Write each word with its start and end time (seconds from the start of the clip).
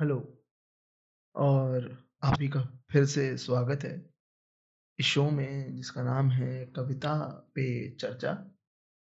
Hello. 0.00 0.44
और 1.34 2.04
आप 2.22 2.40
ही 2.40 2.48
का 2.48 2.84
फिर 2.90 3.04
से 3.04 3.36
स्वागत 3.36 3.84
है। 3.84 4.10
इस 4.98 5.06
शो 5.06 5.30
में 5.30 5.76
जिसका 5.76 6.02
नाम 6.02 6.30
है 6.30 6.66
कविता 6.66 7.28
पे 7.54 7.90
चर्चा। 7.90 8.50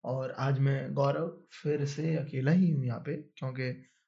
और 0.04 0.32
आज 0.32 0.60
मैं 0.60 0.94
गौरव 0.94 1.44
फिर 1.52 1.86
से 1.86 2.16
अकेला 2.16 2.52
ही 2.52 2.72
हूँ 2.72 2.86
यहाँ 2.86 3.00
पे, 3.00 3.16
क्योंकि 3.16 3.64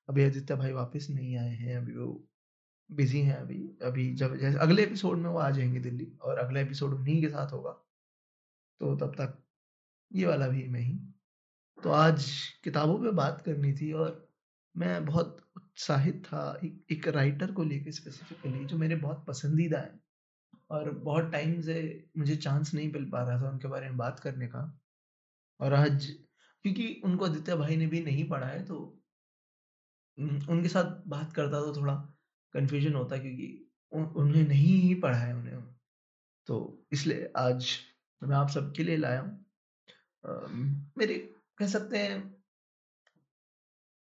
अभी 0.10 0.24
आदित्य 0.24 0.56
भाई 0.56 0.72
वापस 0.72 1.08
नहीं 1.10 1.38
आए 1.38 1.56
हैं, 1.56 1.78
अभी 1.78 1.94
वो 1.94 2.28
बिज़ी 2.92 3.22
हैं 3.22 3.36
अभी। 3.36 3.78
अभी 3.82 4.16
जब 4.16 4.36
जैसे 4.36 4.58
अगले 4.58 4.84
एपिसोड 4.84 5.18
में 5.18 5.30
वो 5.30 5.40
आ 5.40 5.50
जाएँगे 5.50 5.80
दिल्ली, 5.80 6.18
और 6.22 6.38
अगला 6.38 6.60
एपिसोड 6.60 6.94
उन्हीं 6.94 7.22
के 7.22 7.30
साथ 7.30 7.52
होगा। 7.52 7.72
तो 8.80 8.96
तब 8.96 9.14
तक 9.14 9.44
ये 10.14 10.26
वाला 10.26 10.48
भी 10.48 10.68
मैं 10.68 10.82
ही। 10.82 11.00
तो 11.84 11.90
आज 11.90 12.32
किताबों 12.64 13.04
पे 13.04 13.12
बात 13.12 13.42
करनी 13.42 13.74
थी 13.74 13.94
और 13.94 14.30
मैं 14.78 15.06
बहुत 15.06 15.47
उत्साहित 15.78 16.24
था 16.26 16.60
एक, 16.64 16.86
एक 16.92 17.08
राइटर 17.08 17.52
को 17.52 17.64
लेके 17.64 17.92
स्पेसिफिकली 17.92 18.64
जो 18.66 18.78
मेरे 18.78 18.96
बहुत 18.96 19.24
पसंदीदा 19.28 19.80
है। 19.80 20.00
और 20.70 20.90
बहुत 20.92 21.32
टाइम 21.32 21.60
से 21.62 21.76
मुझे 22.18 22.36
चांस 22.36 22.74
नहीं 22.74 22.92
मिल 22.92 23.04
पा 23.10 23.22
रहा 23.24 23.42
था 23.42 23.50
उनके 23.50 23.68
बारे 23.68 23.90
में 23.90 23.98
बात 23.98 24.20
करने 24.20 24.48
का। 24.48 24.62
और 25.60 25.74
आज 25.74 26.06
क्योंकि 26.66 27.02
उनको 27.06 27.26
आदित्य 27.26 27.56
भाई 27.56 27.76
ने 27.78 27.88
भी 27.88 28.02
नहीं 28.04 28.28
पढ़ा 28.30 28.48
है 28.48 28.64
तो 28.66 28.78
उनके 30.18 30.70
साथ 30.70 31.02
बात 31.08 31.34
करता 31.34 31.60
तो 31.62 31.76
थोड़ा 31.76 31.94
कन्फ्यूज़न 32.54 32.96
होता 32.96 33.18
क्योंकि 33.18 33.70
उन्हें 33.94 34.48
नहीं 34.48 34.78
ही 34.80 34.94
पढ़ा 34.96 35.18
है 35.18 35.36
उन्हें। 35.36 35.62
तो 36.48 36.88
इसलिए 36.92 37.32
आज 37.38 37.70
मैं 38.22 38.36
आप 38.36 38.50
सबके 38.50 38.84
लिए 38.84 38.98
लाया 38.98 39.22
हूँ। 39.22 40.92
मेरे 40.98 41.18
कह 41.58 41.68
सकते 41.68 41.98
हैं 41.98 42.37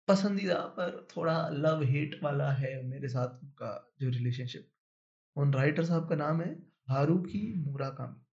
पसंदीदा 0.09 0.55
पर 0.77 1.07
थोड़ा 1.11 1.37
लव 1.55 1.83
हेट 1.85 2.19
वाला 2.23 2.51
है 2.53 2.83
मेरे 2.87 3.09
साथ 3.09 3.43
उनका 3.43 3.71
जो 4.01 4.09
रिलेशनशिप 4.11 4.69
उन 5.37 5.53
राइटर 5.55 5.85
साहब 5.85 6.09
का 6.09 6.17
नाम 6.17 6.41
है 6.43 6.51
Haruki 6.89 7.43
Murakami 7.65 8.25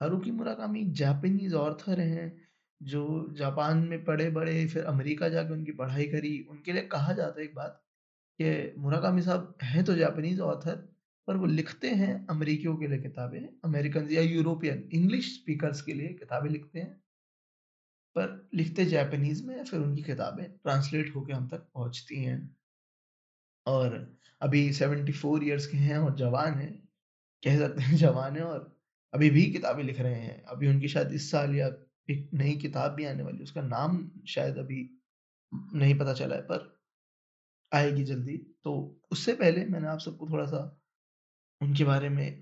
Haruki 0.00 0.30
Murakami 0.30 0.84
Japanese 0.92 1.54
author 1.54 2.00
हैं, 2.00 2.26
जो 2.80 3.28
जापान 3.38 3.78
में 3.88 4.04
पढ़े 4.04 4.28
बड़े 4.30 4.66
फिर 4.66 4.84
अमेरिका 4.84 5.28
जाके 5.28 5.52
उनकी 5.52 5.72
पढ़ाई 5.72 6.04
करी। 6.06 6.38
उनके 6.50 6.72
लिए 6.72 6.82
कहा 6.86 7.12
जाता 7.12 7.40
है 7.40 7.46
एक 7.46 7.54
बात 7.54 7.82
कि 8.40 8.74
मुराकामी 8.78 9.22
साहब 9.22 9.54
हैं 9.62 9.84
तो 9.84 9.94
जापानीज 9.96 10.40
ऑथर 10.42 10.76
पर 11.28 11.36
वो 11.36 11.46
लिखते 11.46 11.88
हैं 11.92 12.26
अमेरिकियों 12.26 12.76
के 12.76 12.86
लिए 12.88 12.98
किताबें 12.98 13.40
अमेरिकन 13.64 14.08
या 14.10 14.22
यूरोपियन 14.22 14.88
इंग्लिश 14.92 15.34
स्पीकर्स 15.34 15.82
के 15.82 15.92
लिए 15.92 16.08
किताबें 16.14 16.48
लिखते 16.50 16.78
हैं। 16.80 17.00
पर 18.18 18.48
लिखते 18.54 18.84
जापानीज 18.86 19.44
में 19.46 19.64
फिर 19.64 19.80
उनकी 19.80 20.02
किताबें 20.02 20.44
ट्रांसलेट 20.44 21.14
होकर 21.16 21.32
हम 21.32 21.48
तक 21.48 21.68
पहुँचती 21.74 22.22
हैं। 22.24 22.38
और 23.66 23.94
अभी 24.40 24.72
सेवेंटी 24.72 25.12
फोर 25.12 25.44
ईयर्स 25.44 25.66
के 25.66 25.76
हैं 25.78 25.98
और 25.98 26.14
जवान 26.16 26.54
हैं, 26.54 26.72
कह 27.42 27.58
सकते 27.58 27.82
हैं 27.82 27.96
जवान 27.96 28.36
हैं 28.36 28.42
और 28.42 28.76
अभी 29.12 29.30
भी 29.30 29.44
किताबें 29.52 29.82
लिख 29.84 30.00
रहे 30.00 30.14
हैं। 30.14 30.42
अभी 30.44 30.68
उनकी 30.68 30.88
शायद 30.88 31.12
इस 31.12 31.30
साल 31.30 31.54
या 31.54 31.66
एक 32.08 32.30
नई 32.34 32.54
किताब 32.56 32.92
भी 32.92 33.04
आने 33.04 33.22
वाली 33.22 33.42
उसका 33.42 33.62
नाम 33.62 34.10
शायद 34.28 34.58
अभी 34.58 34.88
नहीं 35.52 35.98
पता 35.98 36.12
चला 36.14 36.36
है, 36.36 36.42
पर 36.42 36.76
आएगी 37.72 38.04
जल्दी। 38.04 38.36
तो 38.64 39.00
उससे 39.12 39.32
पहले 39.34 39.64
मैंने 39.66 39.88
आप 39.88 39.98
सबको 39.98 40.28
थोड़ा 40.30 40.44
सा 40.46 40.62
उनके 41.60 41.84
बारे 41.84 42.08
में 42.08 42.40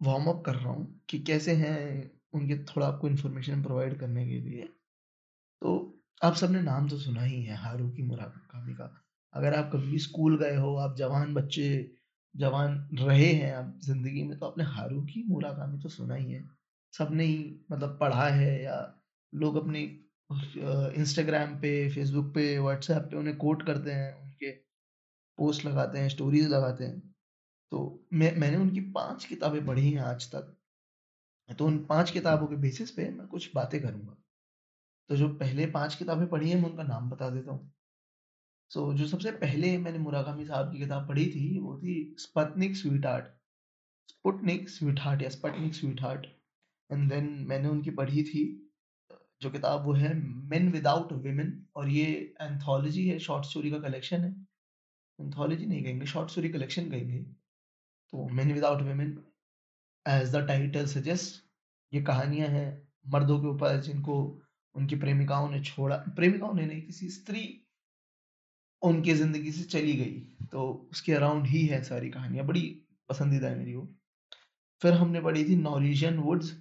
वार्म 0.00 0.24
अप 0.26 0.42
कर 0.46 0.54
रहा 0.54 0.72
हूँ 0.72 1.04
कि 1.08 1.18
कैसे 1.22 1.52
हैं 1.56 2.10
उनके 2.34 2.58
थोड़ा 2.64 2.86
आपको 2.86 3.08
इन्फॉर्मेशन 3.08 3.62
प्रोवाइड 3.62 3.98
करने 4.00 4.26
के 4.28 4.40
लिए। 4.40 4.68
तो 5.62 6.00
आप 6.22 6.34
सबने 6.34 6.60
नाम 6.62 6.88
तो 6.88 6.98
सुना 6.98 7.22
ही 7.22 7.42
है, 7.42 7.56
हारूकी 7.56 8.02
मुराकामी 8.02 8.74
का। 8.74 8.92
अगर 9.34 9.54
आप 9.54 9.70
कभी 9.72 9.98
स्कूल 9.98 10.38
गए 10.38 10.56
हो, 10.56 10.74
आप 10.76 10.96
जवान 10.96 11.34
बच्चे, 11.34 11.90
जवान 12.34 12.76
रहे 12.94 13.32
हैं 13.32 13.52
आप 13.54 13.78
ज़िंदगी 13.84 14.22
में 14.22 14.38
तो 14.38 14.46
आपने 14.46 14.64
हारूकी 14.66 15.24
मुराकामी 15.28 15.78
तो 15.78 15.88
सुना 15.88 16.14
ही 16.14 16.32
है। 16.32 16.44
सबने 16.94 17.24
ही 17.24 17.38
मतलब 17.72 17.96
पढ़ा 18.00 18.28
है 18.28 18.62
या 18.62 18.76
लोग 19.32 19.56
अपनी 19.56 19.82
इंस्टाग्राम 20.30 21.54
पे 21.60 21.72
फेसबुक 21.90 22.26
पे 22.34 22.58
व्हाट्सएप 22.58 23.08
पे 23.10 23.16
उन्हें 23.16 23.36
कोट 23.36 23.62
करते 23.66 23.90
हैं, 23.90 24.14
उनके 24.22 24.50
पोस्ट 25.38 25.64
लगाते 25.66 25.98
हैं 25.98 26.08
स्टोरीज 26.08 26.48
लगाते 26.48 26.84
हैं। 26.84 27.00
तो 27.72 28.06
मैं, 28.12 28.34
मैंने 28.36 28.56
उनकी 28.56 28.80
पाँच 28.92 29.24
किताबें 29.24 29.64
पढ़ी 29.66 29.90
हैं 29.90 30.00
आज 30.02 30.26
तक। 30.34 30.54
तो 31.48 31.66
उन 31.66 31.78
पाँच 31.84 32.10
किताबों 32.10 32.46
के 32.46 32.56
बेसिस 32.56 32.90
पे 32.90 33.08
मैं 33.10 33.26
कुछ 33.26 33.50
बातें 33.54 33.80
करूँगा। 33.82 34.16
तो 35.10 35.16
जो 35.16 35.28
पहले 35.34 35.66
पाँच 35.72 35.94
किताबें 35.94 36.26
पढ़ी 36.28 36.50
हैं 36.50 36.56
मैं 36.56 36.68
उनका 36.70 36.82
नाम 36.84 37.10
बता 37.10 37.28
देता 37.30 37.52
हूँ। 37.52 37.72
सो 38.70 38.80
so, 38.80 38.96
जो 38.98 39.06
सबसे 39.06 39.30
पहले 39.32 39.76
मैंने 39.78 39.98
मुराकामी 39.98 40.44
साहब 40.46 40.72
की 40.72 40.78
किताब 40.78 41.08
पढ़ी 41.08 41.26
थी 41.26 41.58
वो 41.58 41.76
थी 41.78 42.14
Sputnik 42.18 42.76
sweet 42.76 43.06
heart 43.06 43.26
Sputnik 44.08 44.68
sweet 44.68 45.00
heart 45.00 45.22
या 45.22 45.28
Sputnik 45.28 45.74
sweet 45.74 46.00
heart 46.02 46.26
and 46.90 47.08
then 47.10 47.28
मैंने 47.48 47.68
उनकी 47.68 47.90
पढ़ी 47.92 48.22
थी 48.22 48.42
जो 49.42 49.50
किताब 49.50 49.84
वो 49.84 49.92
है 49.92 50.12
मेन 50.50 50.70
विदाउट 50.72 51.12
वेमेन 51.14 51.52
और 51.76 51.88
ये 51.88 52.06
एंथोलॉजी 52.42 53.06
है 53.08 53.18
शॉर्ट 53.18 53.44
स्टोरी 53.44 53.70
का 53.70 53.78
कलेक्शन 53.80 54.24
है। 54.24 54.30
एंथोलॉजी 55.18 55.66
नहीं 55.66 55.82
कहेंगे 55.84 56.06
शॉर्ट 56.06 56.30
स्टोरी 56.30 56.48
कलेक्शन 56.48 56.90
कहेंगे। 56.90 57.22
तो 58.12 58.28
men 58.28 58.52
without 58.52 58.82
women 58.82 59.16
as 60.06 60.34
the 60.36 60.46
title 60.48 60.86
suggest 60.88 61.42
ये 61.92 62.02
कहानियाँ 62.02 62.48
हैं 62.48 62.66
मर्दों 63.12 63.38
के 63.40 63.46
ऊपर 63.46 63.80
जिनको 63.82 64.18
उनकी 64.78 64.96
प्रेमिकाओं 64.96 65.48
ने 65.50 65.60
छोड़ा। 65.62 65.96
प्रेमिकाओं 66.16 66.54
ने 66.54 66.66
नहीं, 66.66 66.82
किसी 66.82 67.08
स्त्री 67.10 67.42
उनकी 68.82 69.14
ज़िंदगी 69.14 69.52
से 69.52 69.64
चली 69.66 69.92
गई। 69.96 70.46
तो 70.52 70.88
उसके 70.92 71.12
अराउंड 71.12 71.46
ही 71.46 71.64
है 71.66 71.82
सारी 71.84 72.10
कहानियाँ, 72.10 72.46
बड़ी 72.46 72.62
पसंदीदा 73.08 73.48
है 73.48 73.58
मेरी 73.58 73.74
वो। 73.74 73.88
फिर 74.82 74.92
हमने 74.94 75.20
पढ़ी 75.20 75.44
थी 75.44 75.56
नॉरिजियन 75.56 76.18
वुड्स 76.18 76.52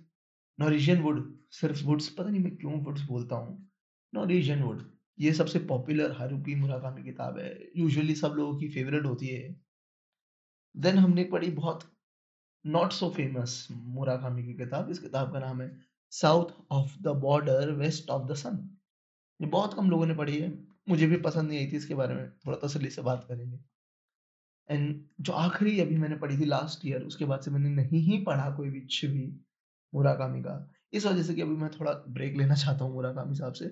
नॉरिजियन 0.59 1.01
वुड 1.01 1.25
सिर्फ़ 1.51 1.83
वुड्स 1.85 2.07
पता 2.09 2.29
नहीं 2.29 2.41
मैं 2.44 2.55
क्यों 2.57 2.79
वुड्स 2.83 3.01
बोलता 3.01 3.35
हूँ। 3.35 3.72
नॉरिजियन 4.13 4.61
वुड 4.63 4.81
ये 5.19 5.34
सबसे 5.34 5.59
पॉपुलर 5.66 6.11
हारूकी 6.11 6.55
मुराकामी 6.55 7.03
किताब 7.03 7.38
है। 7.39 7.51
यूजुअली 7.78 8.16
सब 8.16 8.34
लोगों 8.38 8.57
की 8.59 8.69
फेवरेट 8.69 9.05
होती 9.05 9.28
है। 9.28 9.55
देन 10.75 10.97
हमने 10.97 11.23
पढ़ी 11.23 11.49
बहुत 11.51 11.84
नॉट 12.66 12.91
सो 12.91 13.09
फ़ेमस 13.09 13.67
मुराकामी 13.72 14.44
की 14.44 14.53
किताब। 14.53 14.89
इस 14.91 14.99
किताब 14.99 15.31
का 15.34 15.39
नाम 15.39 15.61
है 15.61 15.69
south 16.12 16.51
of 16.72 16.97
the 17.01 17.07
border 17.07 17.72
west 17.72 18.09
of 18.09 18.28
the 18.31 18.35
sun 18.35 18.78
ये 19.41 19.47
बहुत 19.47 19.73
कम 19.73 19.90
लोगों 19.90 20.06
ने 20.06 20.16
पढ़ी 20.16 20.38
है। 20.40 20.50
मुझे 20.90 21.07
भी 21.07 21.18
पसंद 21.18 21.50
नहीं 21.50 21.59
आई 21.59 21.72
थी 21.72 21.78
इसके 21.78 21.95
बारे 21.95 22.16
में। 22.16 22.31
थोड़ा 22.31 22.57
तसली 22.57 22.90
से 22.90 23.01
बात 23.01 23.25
करेंगे। 23.29 23.59
एंड 24.69 25.03
जो 25.22 25.34
आखिरी 25.34 25.79
अभी 25.79 25.97
मैंने 25.97 26.16
पढ़ी 26.16 26.38
थी 26.38 26.46
लास्ट 26.46 26.85
ईयर 26.85 27.03
उसके 27.03 27.25
बाद 27.25 27.41
से 27.41 27.51
मैंने 27.51 27.69
नहीं 27.69 28.00
ही 28.00 28.23
पढ़ा 28.23 28.50
कोई 28.51 28.69
भी 28.69 28.79
भी 29.07 29.46
मुराकामी 29.94 30.41
का। 30.41 30.72
इस 30.94 31.06
वजह 31.06 31.23
से 31.23 31.35
कि 31.35 31.41
अभी 31.41 31.56
मैं 31.56 31.69
थोड़ा 31.72 31.91
ब्रेक 32.07 32.38
लेना 32.38 32.56
चाहता 32.56 32.85
हूँ 32.85 32.94
मुराकामी 32.94 33.35
साहब 33.35 33.53
से। 33.53 33.66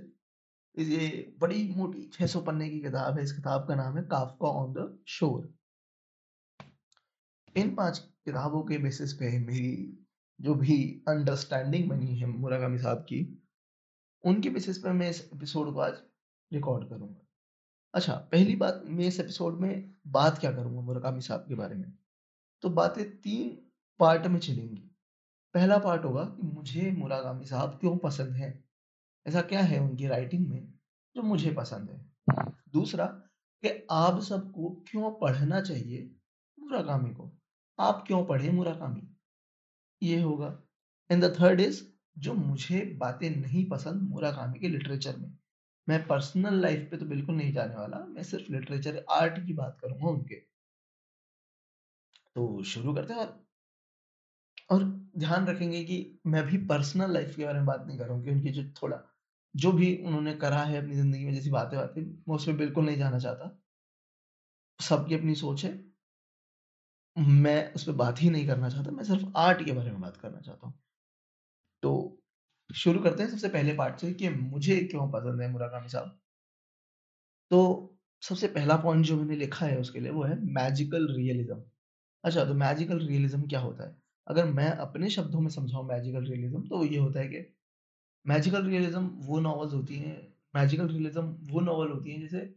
ये 0.77 1.35
बड़ी 1.39 1.73
मोटी 1.77 2.09
600 2.13 2.41
पन्ने 2.41 2.69
की 2.69 2.79
किताब 2.79 3.17
है। 3.17 3.23
इस 3.23 3.31
किताब 3.31 3.67
का 3.67 3.75
नाम 3.75 3.97
है 3.97 4.03
काफका 4.03 4.47
ऑन 4.47 4.73
द 4.73 4.99
शोर 5.07 5.53
इन 7.55 7.75
पाँच 7.75 7.97
किताबों 8.25 8.63
के 8.63 8.77
बेसिस 8.77 9.13
पे 9.13 9.39
मेरी 9.39 10.04
जो 10.41 10.55
भी 10.55 11.03
अंडरस्टैंडिंग 11.07 11.89
बनी 11.89 12.19
है 12.19 12.25
मुराकामी 12.25 12.79
साहब 12.79 12.97
की, 12.97 13.47
उनके 14.25 14.49
बेसिस 14.49 14.77
पर 14.77 14.93
मैं 14.93 15.09
इस 15.09 15.29
एपिसोड 15.33 15.73
को 15.73 15.79
आज 15.79 15.93
रिकॉर्ड 16.53 16.89
करूँगा। 16.89 17.21
अच्छा 17.93 18.15
पहली 18.15 18.55
बात, 18.55 18.81
मैं 18.85 19.05
इस 19.05 19.19
एपिसोड 19.19 19.59
में 19.59 19.95
बात 20.07 20.37
क्या 20.37 20.51
करूँगा 20.51 20.81
मुराकामी 20.81 21.21
साहब 21.21 21.45
के 21.47 21.55
बारे 21.55 21.75
में? 21.75 21.93
तो 22.61 22.69
बातें 22.69 23.21
तीन 23.21 23.71
पार्ट 23.99 24.27
में 24.27 24.39
चलेंगी। 24.39 24.91
पहला 25.53 25.77
पार्ट 25.77 26.05
होगा 26.05 26.23
कि 26.23 26.47
मुझे 26.47 26.91
मुराकामी 26.91 27.45
साहब 27.45 27.69
क्यों 27.69 27.97
पसंद 27.97 28.29
है? 28.29 28.63
ऐसा 29.27 29.41
क्या 29.41 29.61
है 29.61 29.79
उनकी 29.79 30.07
राइटिंग 30.07 30.47
में 30.47 30.73
जो 31.15 31.21
मुझे 31.21 31.53
पसंद 31.53 31.89
है? 31.89 32.15
दूसरा, 32.69 33.05
कि 33.61 33.87
आप 33.91 34.19
सबको 34.21 34.83
क्यों 34.91 35.11
पढ़ना 35.11 35.61
चाहिए 35.61 36.15
मुराकामी 36.59 37.09
को? 37.09 37.31
आप 37.79 38.03
क्यों 38.07 38.25
पढ़े 38.25 38.49
मुराकामी 38.49 39.14
ये 40.01 40.19
होगा। 40.21 40.47
एंड 41.09 41.23
द 41.23 41.33
थर्ड 41.35 41.61
इज़ 41.61 41.81
जो 42.17 42.33
मुझे 42.35 42.79
बातें 42.99 43.29
नहीं 43.31 43.67
पसंद 43.69 44.01
मुराकामी 44.09 44.59
के 44.59 44.67
लिटरेचर 44.69 45.17
में। 45.17 45.29
मैं 45.87 46.05
पर्सनल 46.07 46.61
लाइफ 46.61 46.87
पे 46.91 46.97
तो 46.97 47.05
बिल्कुल 47.07 47.35
नहीं 47.35 47.53
जाने 47.53 47.75
वाला, 47.75 48.05
मैं 48.07 48.23
सिर्फ़ 48.25 48.51
लिटरेचर 48.53 49.03
आर्ट 49.13 49.45
की 49.47 49.53
बात 49.55 49.77
करूँगा 49.81 50.09
उनके। 50.09 50.41
तो 52.35 52.63
शुरू 52.65 52.93
करते 52.93 53.13
हैं 53.13 53.27
और 54.69 54.83
ध्यान 55.17 55.45
रखेंगे 55.47 55.83
कि 55.83 55.95
मैं 56.27 56.43
भी 56.45 56.57
पर्सनल 56.67 57.13
लाइफ 57.13 57.35
के 57.35 57.45
बारे 57.45 57.57
में 57.57 57.65
बात 57.65 57.85
नहीं 57.87 57.97
कर 57.97 58.05
रहा 58.05 58.15
हूँ 58.17 58.27
उनकी 58.27 58.51
जो 58.51 58.63
थोड़ा, 58.81 59.01
जो 59.55 59.71
भी 59.71 59.95
उन्होंने 59.97 60.33
करा 60.37 60.63
है 60.63 60.77
अपनी 60.77 60.95
ज़िंदगी 60.95 61.25
में 61.25 61.33
जैसी 61.33 61.49
बातें 61.51 61.77
बातें 61.79 62.01
मैं 62.01 62.35
उसमें 62.35 62.57
बिल्कुल 62.57 62.85
नहीं 62.85 62.97
जाना 62.97 63.19
चाहता। 63.19 63.55
सबकी 64.79 65.15
अपनी 65.15 65.35
सोच 65.35 65.63
है। 65.65 65.71
मैं 67.15 67.73
उस 67.73 67.83
पर 67.83 67.91
बात 67.93 68.21
ही 68.21 68.29
नहीं 68.29 68.47
करना 68.47 68.69
चाहता, 68.69 68.91
मैं 68.91 69.03
सिर्फ़ 69.03 69.25
आर्ट 69.37 69.65
के 69.65 69.71
बारे 69.71 69.91
में 69.91 70.01
बात 70.01 70.17
करना 70.17 70.39
चाहता 70.41 70.67
हूँ। 70.67 70.73
तो 71.83 71.91
शुरू 72.69 72.99
करते 73.01 73.23
हैं 73.23 73.29
सबसे 73.29 73.49
पहले 73.49 73.73
पार्ट 73.75 73.99
से 73.99 74.13
कि 74.13 74.29
मुझे 74.31 74.75
क्यों 74.85 75.09
पसंद 75.11 75.41
है 75.41 75.51
मुराकामी 75.51 75.89
साहब? 75.89 76.19
तो 77.51 77.97
सबसे 78.23 78.47
पहला 78.47 78.75
पॉइंट 78.77 79.05
जो 79.05 79.15
मैंने 79.17 79.35
लिखा 79.35 79.65
है 79.65 79.77
उसके 79.79 79.99
लिए 79.99 80.11
वो 80.11 80.23
है 80.23 80.35
मैजिकल 80.53 81.07
रियलिज्म 81.11 81.61
अच्छा 82.23 82.45
तो 82.45 82.53
मैजिकल 82.55 82.99
रियलिज्म 83.01 83.41
क्या 83.45 83.59
होता 83.61 83.85
है? 83.85 83.95
अगर 84.27 84.45
मैं 84.51 84.69
अपने 84.79 85.09
शब्दों 85.11 85.39
में 85.41 85.49
समझाऊं 85.51 85.83
मैजिकल 85.85 86.25
रियलिज्म 86.25 86.61
तो 86.69 86.83
ये 86.85 86.97
होता 86.97 87.19
है 87.19 87.27
कि 87.27 87.45
मैजिकल 88.25 88.65
रियलिज्म 88.65 89.07
वो 89.27 89.39
नॉवेल्स 89.41 89.73
होती 89.73 89.97
हैं 89.97 90.17
मैजिकल 90.55 90.87
रियलिज्म 90.89 91.25
वो 91.51 91.61
नॉवल 91.61 91.91
होती 91.91 92.11
हैं, 92.11 92.21
जैसे 92.21 92.55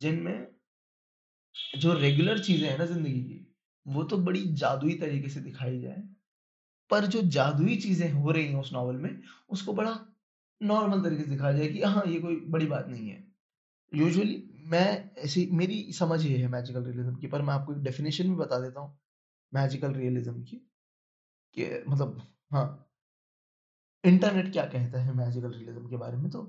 जिनमें 0.00 0.46
जो 1.76 1.92
रेगुलर 1.94 2.38
चीज़ें 2.40 2.68
हैं 2.68 2.76
ना 2.78 2.84
ज़िंदगी 2.86 3.20
की 3.22 3.41
वो 3.86 4.02
तो 4.04 4.18
बड़ी 4.18 4.42
जादुई 4.54 4.94
तरीके 4.98 5.28
से 5.28 5.40
दिखाई 5.40 5.80
जाए। 5.80 6.02
पर 6.90 7.06
जो 7.06 7.22
जादुई 7.30 7.76
चीज़ें 7.76 8.10
हो 8.12 8.30
रही 8.30 8.46
हैं 8.46 8.60
उस 8.60 8.72
नॉवल 8.72 8.96
में, 8.96 9.20
उसको 9.50 9.72
बड़ा 9.72 9.98
नॉर्मल 10.60 11.02
तरीके 11.02 11.22
से 11.22 11.30
दिखाया 11.30 11.56
जाए 11.58 11.68
कि 11.68 11.82
हाँ 11.82 12.04
ये 12.06 12.18
कोई 12.20 12.36
बड़ी 12.48 12.66
बात 12.66 12.88
नहीं 12.88 13.08
है। 13.08 13.24
यूजुअली 13.92 14.42
मैं 14.66 15.10
ऐसी, 15.18 15.48
मेरी 15.52 15.92
समझ 15.92 16.24
ये 16.26 16.36
है 16.38 16.48
मैजिकल 16.48 16.84
रियलिज्म 16.84 17.14
की, 17.16 17.26
पर 17.26 17.42
मैं 17.42 17.54
आपको 17.54 17.72
एक 17.72 17.82
डेफिनेशन 17.82 18.28
भी 18.28 18.34
बता 18.36 18.58
देता 18.60 18.80
हूँ 18.80 18.98
मैजिकल 19.52 19.92
रियलिज्म 19.92 20.42
की, 20.42 20.56
कि 21.56 21.84
मतलब 21.88 22.22
हाँ। 22.52 22.88
इंटरनेट 24.04 24.52
क्या 24.52 24.64
कहता 24.66 25.00
है 25.02 25.14
मैजिकल 25.14 25.52
रियलिज्म 25.52 25.88
के 25.88 25.96
बारे 25.96 26.16
में? 26.16 26.30
तो 26.30 26.42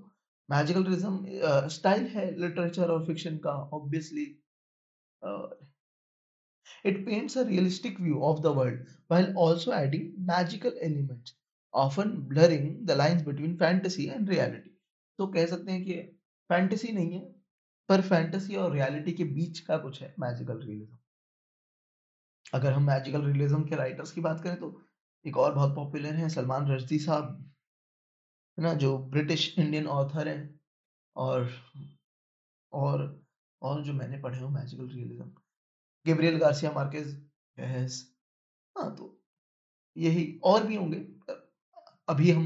मैजिकल 0.49 0.83
रियलिज्म 0.83 1.67
स्टाइल 1.69 2.05
है 2.07 2.29
लिटरेचर 2.39 2.91
और 2.91 3.05
फिक्शन 3.05 3.37
का 3.37 3.51
obviously 3.73 4.25
It 6.83 7.05
paints 7.05 7.35
a 7.35 7.45
realistic 7.45 7.97
view 7.99 8.23
of 8.23 8.41
the 8.41 8.53
world 8.53 8.79
while 9.07 9.33
also 9.37 9.71
adding 9.71 10.13
magical 10.17 10.71
elements, 10.81 11.35
often 11.73 12.21
blurring 12.21 12.85
the 12.85 12.95
lines 12.95 13.23
between 13.23 13.57
fantasy 13.57 14.09
and 14.09 14.27
reality. 14.27 14.71
तो 15.19 15.27
कह 15.27 15.45
सकते 15.45 15.71
हैं 15.71 15.83
कि 15.83 16.01
फैंटेसी 16.49 16.91
नहीं 16.91 17.13
है 17.13 17.21
पर 17.89 18.01
फैंटेसी 18.01 18.55
और 18.55 18.73
रियलिटी 18.73 19.11
के 19.13 19.23
बीच 19.23 19.59
का 19.59 19.77
कुछ 19.77 20.01
है 20.01 20.13
मैजिकल 20.19 20.59
रियलिज्म 20.59 20.97
अगर 22.53 22.73
हम 22.73 22.83
मैजिकल 22.83 23.25
रियलिज्म 23.25 23.63
के 23.63 23.75
राइटर्स 23.75 24.11
की 24.11 24.21
बात 24.21 24.41
करें 24.43 24.55
तो 24.59 24.81
एक 25.25 25.37
और 25.37 25.53
बहुत 25.55 25.75
पॉपुलर 25.75 26.15
है 26.15 26.29
सलमान 26.29 26.71
रश्दी 26.71 26.99
साहब 26.99 27.53
है 28.57 28.63
ना 28.63 28.73
जो 28.83 28.97
ब्रिटिश 29.13 29.53
इंडियन 29.59 29.87
ऑथर 29.87 30.27
हैं 30.27 30.59
और 31.15 31.49
और 32.73 33.23
और 33.61 33.83
जो 33.83 33.93
मैंने 33.93 34.17
पढ़े 34.21 34.39
हो 34.39 34.49
magical 34.49 34.87
realism 34.87 35.31
Gabriel 36.05 36.37
Garcia 36.39 36.71
Marquez 36.71 37.15
yes 37.57 38.03
हाँ 38.75 38.95
तो 38.95 39.09
यही 39.95 40.25
और 40.45 40.67
भी 40.67 40.75
होंगे। 40.75 40.97
अभी 42.07 42.31
हम 42.31 42.43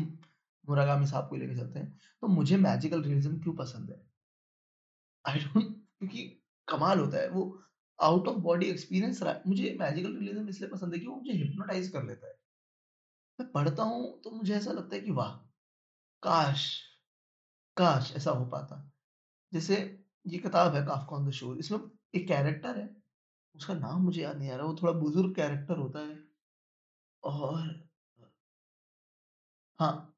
मुरागामी 0.68 1.08
साहब 1.08 1.30
को 1.30 1.36
लेके 1.36 1.56
चलते 1.56 1.80
हैं। 1.80 2.00
तो 2.22 2.28
मुझे 2.28 2.58
मैजिकल 2.58 3.04
रियलिज्म 3.04 3.40
क्यों 3.40 3.56
पसंद 3.56 3.92
है? 3.92 4.02
आई 5.26 5.40
डोंट 5.40 5.66
क्योंकि 6.00 6.24
कमाल 6.68 7.00
होता 7.00 7.18
है। 7.18 7.30
वो 7.30 7.44
आउट 8.00 8.28
ऑफ़ 8.28 8.38
बॉडी 8.40 8.66
एक्सपीरियंस 8.66 9.22
रहा 9.24 9.42
मुझे 9.48 9.76
मैजिकल 9.80 10.18
रियलिज्म 10.18 10.50
इसलिए 10.50 10.70
पसंद 10.72 10.94
है 10.94 11.00
कि 11.00 11.08
वो 11.08 11.16
मुझे 11.16 11.34
हिप्नोटाइज 11.34 11.90
कर 11.90 12.04
लेता 12.04 12.28
है। 12.28 12.34
मैं 13.40 13.52
पढ़ता 13.52 13.84
हूँ 13.84 14.22
तो 14.22 14.32
मुझे 14.32 14.54
ऐसा 14.56 14.72
लगता 14.72 14.96
है 14.96 15.02
कि 15.02 15.12
वाह, 15.12 15.32
काश 16.24 16.68
काश 17.78 18.12
ऐसा 18.16 18.32
हो 18.32 18.46
पाता। 18.46 18.84
जैसे 19.52 19.76
ये 20.26 20.40
किताब 20.40 20.76
है 20.76 20.86
काफका 20.86 21.16
ऑन 21.16 21.28
द 21.30 21.32
शोर 21.34 21.58
इसमें 21.60 21.80
एक 22.16 22.28
कैरेक्टर 22.28 22.78
है। 22.80 22.88
उसका 23.58 23.74
नाम 23.74 24.02
मुझे 24.02 24.22
याद 24.22 24.38
नहीं 24.38 24.50
आ 24.52 24.56
रहा 24.56 24.66
वो 24.66 24.76
थोड़ा 24.82 24.94
बुज़ुर्ग 24.94 25.36
कैरेक्टर 25.36 25.78
होता 25.78 26.00
है। 26.00 26.18
और 27.24 27.88
हाँ। 29.80 30.14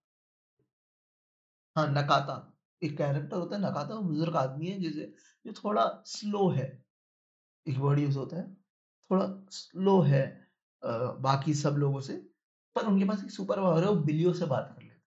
हाँ 1.76 1.88
नकाता। 1.90 2.36
एक 2.82 2.98
कैरेक्टर 2.98 3.38
होता 3.38 3.56
है 3.56 3.62
नकाता 3.62 3.96
वो 3.96 4.02
बुज़ुर्ग 4.02 4.36
आदमी 4.36 4.68
है 4.68 4.80
जिसे 4.80 5.06
जो 5.46 5.54
थोड़ा 5.54 5.84
स्लो 6.08 6.48
है। 6.50 6.66
एक 7.66 7.78
वर्ड 7.78 8.00
यूज़ 8.00 8.18
होता 8.18 8.38
है। 8.38 8.54
थोड़ा 9.12 9.26
स्लो 9.52 10.00
है 10.02 10.24
आ, 10.84 10.90
बाकी 11.20 11.54
सब 11.56 11.76
लोगों 11.78 12.02
से 12.02 12.14
पर 12.76 12.88
उनके 12.88 13.06
पास 13.06 13.24
एक 13.24 13.32
सुपर 13.32 13.62
पावर 13.62 13.84
है 13.84 13.90
वो 13.90 13.96
बिलियो 14.04 14.34
से 14.34 14.46
बात 14.46 14.74
कर 14.76 14.84
लेते 14.84 14.96
हैं। 14.96 15.04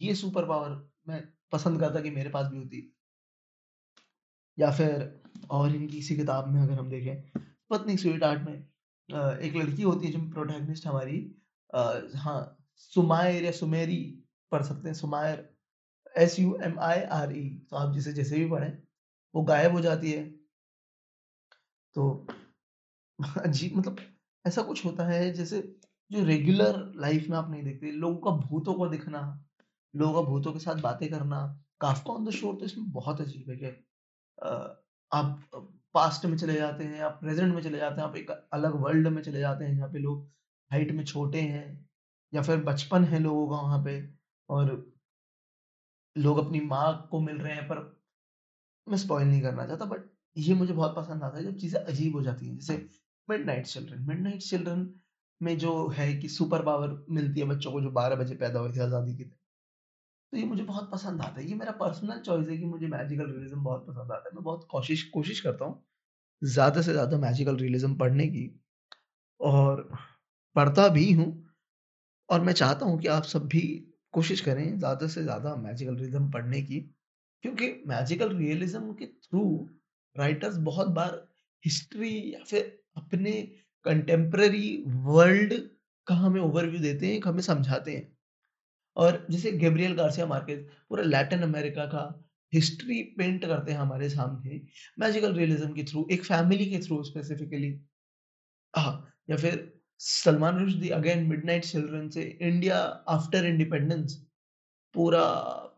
ये 0.00 0.14
सुपर 0.16 0.46
पावर 0.46 0.70
मैं 1.08 1.22
पसंद 1.52 1.80
करता 1.80 2.00
कि 2.00 2.10
मेरे 2.10 2.30
पास 2.30 2.46
भी 2.46 2.58
होती। 2.58 2.82
या 4.58 4.70
फिर 4.72 5.20
और 5.50 5.74
इनकी 5.76 5.98
इसी 5.98 6.16
किताब 6.16 6.48
में 6.48 6.60
अगर 6.62 6.72
हम 6.74 6.88
देखें 6.90 7.40
पत्नी 7.70 7.96
स्वीट 7.96 8.22
आर्ट 8.24 8.42
में 8.42 8.54
एक 9.40 9.56
लड़की 9.56 9.82
होती 9.82 10.06
है 10.06 10.12
जो 10.12 10.18
प्रोटैगनिस्ट 10.32 10.86
हमारी 10.86 11.18
हाँ 12.16 12.40
सुमायर 12.76 13.44
या 13.44 13.50
सुमेरी 13.52 13.98
पढ़ 14.52 14.62
सकते 14.62 14.88
हैं, 14.88 14.94
Sumire 14.94 15.48
S 16.18 16.38
U 16.38 16.56
M 16.64 16.78
I 16.80 17.00
R 17.18 17.36
E 17.36 17.48
तो 17.70 17.76
आप 17.76 17.92
जिसे 17.94 18.12
जैसे 18.12 18.38
भी 18.38 18.50
पढ़ें, 18.50 18.72
वो 19.34 19.42
गायब 19.44 19.72
हो 19.72 19.80
जाती 19.80 20.12
है। 20.12 20.24
तो 21.96 22.26
जी 23.48 23.70
मतलब 23.76 23.96
ऐसा 24.44 24.62
कुछ 24.62 24.84
होता 24.84 25.06
है, 25.06 25.32
जैसे 25.32 25.60
जो 26.10 26.24
रेगुलर 26.24 26.76
लाइफ 26.96 27.28
में 27.30 27.36
आप 27.38 27.50
नहीं 27.50 27.62
देखते, 27.64 27.90
लोगों 27.92 28.16
का 28.22 28.46
भूतों 28.46 28.74
को 28.74 28.88
दिखना, 28.88 29.20
लोगों 29.94 30.22
का 30.22 30.28
भूतों 30.30 30.52
के 30.52 30.58
साथ 30.58 30.80
बातें 30.82 31.08
करना 31.10 31.40
काफका 31.80 32.12
ऑन 32.12 32.24
द 32.24 32.30
शोर 32.30 32.54
तो 32.56 32.64
इसमें 32.64 32.90
बहुत 32.92 33.20
अजीब 33.20 33.50
है 33.50 33.56
कि 33.56 33.66
आप 35.12 35.79
पास्ट 35.94 36.24
में 36.26 36.36
चले 36.36 36.54
जाते 36.54 36.84
हैं, 36.84 37.00
आप 37.00 37.18
प्रेजेंट 37.22 37.54
में 37.54 37.62
चले 37.62 37.78
जाते 37.78 38.00
हैं, 38.00 38.08
आप 38.08 38.16
एक 38.16 38.30
अलग 38.30 38.74
वर्ल्ड 38.82 39.08
में 39.08 39.22
चले 39.22 39.40
जाते 39.40 39.64
हैं, 39.64 39.76
जहाँ 39.76 39.88
पे 39.92 39.98
लोग 39.98 40.28
हाइट 40.70 40.90
में 40.92 41.04
छोटे 41.04 41.40
हैं, 41.40 41.88
या 42.32 42.42
फिर 42.42 42.56
बचपन 42.64 43.04
है 43.04 43.18
लोगों 43.18 43.48
का 43.50 43.62
वहाँ 43.62 43.82
पे, 43.84 44.02
और 44.48 44.70
लोग 46.16 46.38
अपनी 46.38 46.60
माँ 46.60 47.08
को 47.10 47.20
मिल 47.20 47.36
रहे 47.38 47.54
हैं, 47.54 47.66
पर 47.68 47.78
मैं 48.86 48.98
स्पॉइल 48.98 49.28
नहीं 49.28 49.42
करना 49.42 49.66
चाहता 49.66 49.84
बट 49.84 50.08
ये 50.36 50.54
मुझे 50.54 50.72
बहुत 50.72 50.96
पसंद 50.96 51.22
आता 51.24 51.38
है, 51.38 51.44
जब 51.44 51.56
चीज़ें 51.58 51.80
अजीब 51.80 52.16
हो 52.16 52.22
जाती 52.22 52.46
हैं, 52.48 52.56
जैसे 52.56 52.76
mid 53.28 53.46
night 53.46 53.66
children 53.66 54.02
mid 54.02 54.22
night 54.22 54.42
children 54.42 54.88
में 55.40 55.56
जो 55.58 55.88
है 55.88 56.12
कि 56.14 56.28
सुपर 56.28 56.62
पावर 56.64 57.04
मिलती 57.10 57.40
है 57.40 57.46
बच्चों 57.46 57.72
को, 57.72 57.80
जो 57.80 57.90
बारह 57.90 58.16
बजे 58.16 58.34
पैदा 58.34 58.60
हुए 58.60 58.72
थे, 58.72 58.80
आज़ादी 58.80 59.14
की 59.16 59.24
तो 60.32 60.36
ये 60.38 60.44
मुझे 60.44 60.62
बहुत 60.62 60.90
पसंद 60.92 61.22
आता 61.22 61.40
है। 61.40 61.46
ये 61.48 61.54
मेरा 61.54 61.72
पर्सनल 61.74 62.18
चॉइस 62.20 62.48
है 62.48 62.56
कि 62.58 62.64
मुझे 62.66 62.86
मैजिकल 62.88 63.26
रियलिज्म 63.26 63.62
बहुत 63.64 63.86
पसंद 63.86 64.12
आता 64.12 64.28
है। 64.28 64.34
मैं 64.34 64.44
बहुत 64.44 64.66
कोशिश 64.70 65.02
कोशिश 65.10 65.40
करता 65.40 65.64
हूँ 65.64 65.82
ज़्यादा 66.42 66.82
से 66.82 66.92
ज़्यादा 66.92 67.18
मैजिकल 67.18 67.56
रियलिज्म 67.56 67.94
पढ़ने 67.96 68.26
की 68.28 68.44
और 69.40 69.88
पढ़ता 70.56 70.88
भी 70.90 71.12
हूँ 71.12 71.28
और 72.28 72.40
मैं 72.40 72.52
चाहता 72.52 72.86
हूँ 72.86 73.00
कि 73.00 73.08
आप 73.08 73.24
सब 73.24 73.46
भी 73.48 73.62
कोशिश 74.14 74.40
करें 74.40 74.78
ज़्यादा 74.78 75.06
से 75.08 75.22
ज़्यादा 75.22 75.54
मैजिकल 75.58 75.96
रियलिज्म 75.96 76.30
पढ़ने 76.30 76.62
की 76.62 76.80
क्योंकि 77.44 77.68
मैजिकल 77.88 78.36
रियलिज्म 78.36 78.92
के 78.94 79.06
थ्रू 79.06 79.42
राइटर्स 80.16 80.56
बहुत 80.62 80.88
बार 80.92 81.16
हिस्ट्री 81.64 82.12
या 82.34 82.44
फिर 82.44 82.64
अपने 82.96 83.32
कंटेम्प्रेरी 83.84 84.68
वर्ल्ड 85.06 85.54
का 86.06 86.14
हमें 86.16 86.40
ओवरव्यू 86.40 86.80
देते 86.80 87.06
हैं 87.06 87.20
हमें 87.26 87.42
समझाते 87.42 87.92
हैं। 87.92 88.12
और 89.00 89.26
जैसे 89.30 89.52
गैब्रियल 89.58 89.94
गार्सिया 89.96 90.26
मार्केज 90.26 90.66
पूरा 90.90 91.02
लैटिन 91.04 91.42
अमेरिका 91.42 91.86
का 91.88 92.04
हिस्ट्री 92.52 93.02
पेंट 93.18 93.44
करते 93.44 93.72
हैं 93.72 93.78
हमारे 93.78 94.08
सामने 94.10 94.60
मैजिकल 94.98 95.34
रियलिज्म 95.34 95.72
के 95.74 95.84
थ्रू 95.84 96.06
एक 96.12 96.24
फैमिली 96.24 96.66
के 96.66 96.78
थ्रू 96.86 97.02
स्पेसिफिकली 97.04 97.72
हाँ 98.74 98.92
या 99.30 99.36
फिर 99.36 99.56
Salman 100.00 100.58
Rushdie 100.58 100.88
again 100.92 101.26
midnight 101.28 101.64
children 101.64 102.08
से 102.10 102.22
इंडिया 102.42 102.76
आफ्टर 103.10 103.46
इंडिपेंडेंस 103.46 104.14
पूरा 104.94 105.22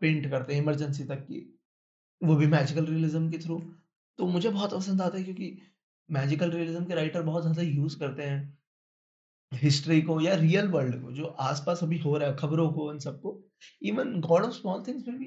पेंट 0.01 0.29
करते 0.31 0.53
हैं 0.55 0.61
इमरजेंसी 0.61 1.03
तक 1.05 1.21
की। 1.23 1.39
वो 2.21 2.35
भी 2.35 2.47
मैजिकल 2.49 2.85
रियलिज्म 2.87 3.29
के 3.31 3.37
थ्रू 3.39 3.59
तो 4.19 4.27
मुझे 4.27 4.49
बहुत 4.49 4.73
पसंद 4.73 5.01
आता 5.01 5.17
है 5.17 5.23
क्योंकि 5.23 5.57
मैजिकल 6.09 6.51
रियलिज्म 6.51 6.85
के 6.85 6.95
राइटर 6.95 7.21
बहुत 7.23 7.43
ज़्यादा 7.43 7.63
यूज़ 7.63 7.97
करते 7.99 8.23
हैं। 8.23 8.41
हिस्ट्री 9.55 10.01
को 10.01 10.19
या 10.21 10.35
रियल 10.35 10.67
वर्ल्ड 10.67 11.01
को, 11.01 11.11
जो 11.11 11.25
आसपास 11.25 11.83
अभी 11.83 11.97
हो 11.97 12.17
रहा 12.17 12.29
है, 12.29 12.35
खबरों 12.35 12.69
को 12.73 12.91
इन 12.93 12.99
सबको 12.99 13.39
even 13.81 14.19
god 14.21 14.43
of 14.43 14.53
small 14.53 14.83
things 14.87 15.07
में 15.07 15.17
भी 15.19 15.25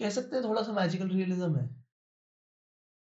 कह 0.00 0.10
सकते 0.10 0.36
हैं 0.36 0.44
थोड़ा 0.44 0.62
सा 0.62 0.72
मैजिकल 0.72 1.08
रियलिज्म 1.08 1.56
है। 1.56 1.66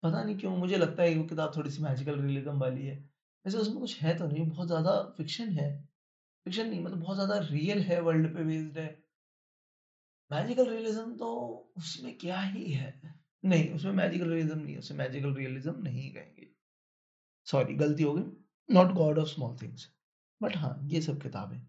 पता 0.03 0.23
नहीं 0.23 0.37
क्यों, 0.37 0.55
मुझे 0.57 0.77
लगता 0.77 1.03
है 1.03 1.15
वो 1.15 1.23
किताब 1.23 1.53
थोड़ी 1.57 1.69
सी 1.69 1.81
मैजिकल 1.81 2.19
रियलिज्म 2.19 2.57
वाली 2.59 2.85
है। 2.85 2.95
वैसे 3.45 3.57
उसमें 3.57 3.79
कुछ 3.79 4.01
है 4.01 4.17
तो 4.17 4.27
नहीं, 4.27 4.45
बहुत 4.47 4.67
ज़्यादा 4.67 5.01
फिक्शन 5.17 5.49
है। 5.49 5.71
फिक्शन 6.45 6.69
नहीं 6.69 6.83
मतलब 6.83 6.99
बहुत 6.99 7.15
ज़्यादा 7.15 7.37
रियल 7.51 7.81
है 7.81 7.99
वर्ल्ड 8.01 8.33
पे 8.35 8.43
बेस्ड 8.43 8.77
है। 8.77 8.87
मैजिकल 10.31 10.69
रियलिज्म 10.69 11.15
तो 11.15 11.29
उसमें 11.77 12.17
क्या 12.17 12.39
ही 12.39 12.71
है? 12.71 12.93
नहीं, 13.43 13.69
उसमें 13.71 13.91
मैजिकल 13.91 14.29
रियलिज्म 14.29 14.59
नहीं 14.59 14.77
उसमें 14.77 14.97
मैजिकल 14.97 15.33
रियलिज्म 15.33 15.75
नहीं 15.83 16.11
कहेंगे। 16.13 16.47
सॉरी 17.47 17.73
गलती 17.73 18.03
हो 18.03 18.13
गई। 18.13 18.23
Not 18.69 18.91
god 18.91 19.19
of 19.19 19.27
small 19.27 19.55
things 19.61 19.87
but 20.43 20.55
हाँ 20.57 20.79
ये 20.85 21.01
सब 21.01 21.21
किताबें। 21.21 21.59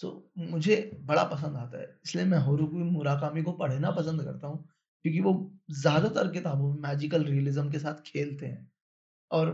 तो 0.00 0.08
मुझे 0.40 0.76
बड़ा 1.02 1.24
पसंद 1.26 1.56
आता 1.56 1.80
है 1.80 1.86
इसलिए 2.04 2.24
मैं 2.24 2.38
होरुकी 2.40 2.82
मुराकामी 2.90 3.42
को 3.42 3.52
पढ़ना 3.54 3.90
पसंद 3.92 4.22
करता 4.24 4.46
हूँ 4.46 4.64
क्योंकि 5.04 5.20
वो 5.20 5.32
ज़्यादातर 5.72 6.30
किताबों 6.32 6.72
में 6.72 6.80
मैजिकल 6.82 7.24
रियलिज्म 7.24 7.70
के 7.70 7.78
साथ 7.78 8.00
खेलते 8.06 8.46
हैं। 8.46 8.70
और 9.30 9.50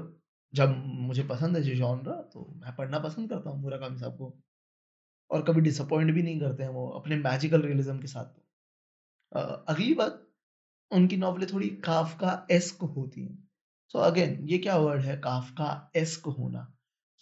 जब 0.54 0.74
मुझे 0.86 1.22
पसंद 1.24 1.56
है 1.56 1.62
जो 1.62 1.74
जॉनरा 1.74 2.12
तो 2.32 2.44
मैं 2.56 2.74
पढ़ना 2.76 2.98
पसंद 2.98 3.30
करता 3.30 3.50
हूँ 3.50 3.60
मुराकामी 3.62 3.98
साहब 3.98 4.16
को। 4.16 4.32
और 5.30 5.42
कभी 5.42 5.60
डिसअपॉइंट 5.60 6.12
भी 6.14 6.22
नहीं 6.22 6.40
करते 6.40 6.62
हैं 6.62 6.70
वो 6.70 6.88
अपने 6.98 7.16
मैजिकल 7.18 7.62
रियलिज्म 7.62 7.98
के 8.00 8.06
साथ। 8.06 8.40
अगली 9.68 9.94
बात 9.94 10.24
उनकी 10.90 11.16
नॉवलें 11.16 11.46
थोड़ी 11.52 11.68
काफ्का 11.84 12.46
एस्क 12.50 12.82
होती 12.86 13.24
हैं। 13.24 13.36
सो 13.94 13.98
so 13.98 14.04
अगेन 14.04 14.38
ये 14.48 14.58
क्या 14.58 14.76
वर्ड 14.78 15.02
है? 15.02 15.16
काफ्का 15.18 15.90
एस्क 15.96 16.26
होना। 16.28 16.66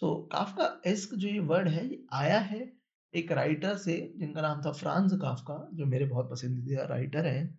सो 0.03 0.15
काफका 0.33 0.65
एस्क 0.87 1.15
जो 1.15 1.29
ये 1.29 1.39
वर्ड 1.41 1.69
है, 1.69 1.87
ये 1.87 2.05
आया 2.15 2.39
है 2.41 2.73
एक 3.15 3.33
राइटर 3.33 3.77
से, 3.77 4.15
जिनका 4.19 4.41
नाम 4.43 4.61
था 4.63 4.73
फ्रांस 4.73 5.13
काफका 5.23 5.69
जो 5.75 5.87
मेरे 5.87 6.05
बहुत 6.07 6.31
पसंदीदा 6.31 6.85
राइटर 6.87 7.27
हैं। 7.27 7.59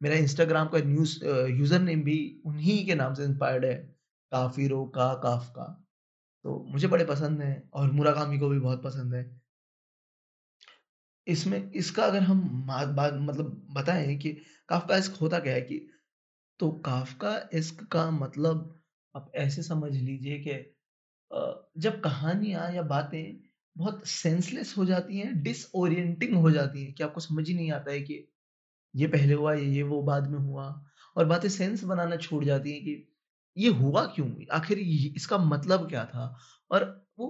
मेरा 0.00 0.16
इंस्टाग्राम 0.16 0.68
का 0.68 0.78
न्यूज़ 0.78 1.24
यूज़र 1.24 1.80
नेम 1.80 2.02
भी 2.04 2.18
उन्हीं 2.46 2.84
के 2.86 2.94
नाम 2.94 3.14
से 3.14 3.24
इंस्पायर्ड 3.24 3.64
है, 3.64 3.74
काफिरो 4.32 4.84
का 4.86 5.12
काफ्का 5.14 5.64
तो 6.44 6.58
मुझे 6.72 6.88
बड़े 6.88 7.04
पसंद 7.04 7.40
हैं 7.42 7.70
और 7.72 7.90
मुराकामी 7.92 8.38
को 8.38 8.48
भी 8.48 8.58
बहुत 8.58 8.82
पसंद 8.82 9.14
है। 9.14 9.24
इसमें, 11.26 11.70
इसका 11.72 12.04
अगर 12.04 12.22
हम 12.22 12.42
बात 12.66 13.14
मतलब 13.14 13.66
बताएँ 13.72 14.16
कि 14.16 14.32
काफका 14.68 14.96
इस्क 14.96 15.14
होता 15.20 15.38
क्या 15.38 15.54
है 15.54 15.60
कि 15.62 15.86
तो 16.60 16.70
काफका 16.84 17.38
इस्क 17.52 17.82
का 17.92 18.10
मतलब 18.10 18.72
आप 19.14 19.32
ऐसे 19.36 19.62
समझ 19.62 19.92
लीजिए 19.92 20.38
कि 20.38 20.52
जब 21.30 22.00
कहानियाँ 22.02 22.70
या 22.72 22.82
बातें 22.82 23.40
बहुत 23.76 24.06
सेंसलेस 24.08 24.74
हो 24.78 24.84
जाती 24.84 25.18
हैं 25.18 25.42
डिसओरिएंटिंग 25.42 26.36
हो 26.36 26.50
जाती 26.50 26.84
हैं 26.84 26.92
कि 26.94 27.02
आपको 27.02 27.20
समझ 27.20 27.48
ही 27.48 27.54
नहीं 27.54 27.70
आता 27.72 27.90
है 27.92 28.00
कि 28.02 28.26
ये 28.94 29.06
पहले 29.08 29.34
हुआ, 29.34 29.54
ये 29.54 29.82
वो 29.82 30.02
बाद 30.02 30.28
में 30.30 30.38
हुआ 30.38 30.66
और 31.16 31.26
बातें 31.26 31.48
सेंस 31.48 31.84
बनाना 31.84 32.16
छोड़ 32.18 32.44
जाती 32.44 32.72
हैं 32.72 32.82
कि 32.84 33.08
ये 33.56 33.68
हुआ 33.70 34.04
क्यों? 34.06 34.28
आखिर 34.52 34.78
इसका 35.16 35.38
मतलब 35.40 35.88
क्या 35.90 36.04
था? 36.06 36.36
और 36.70 36.84
वो 37.18 37.28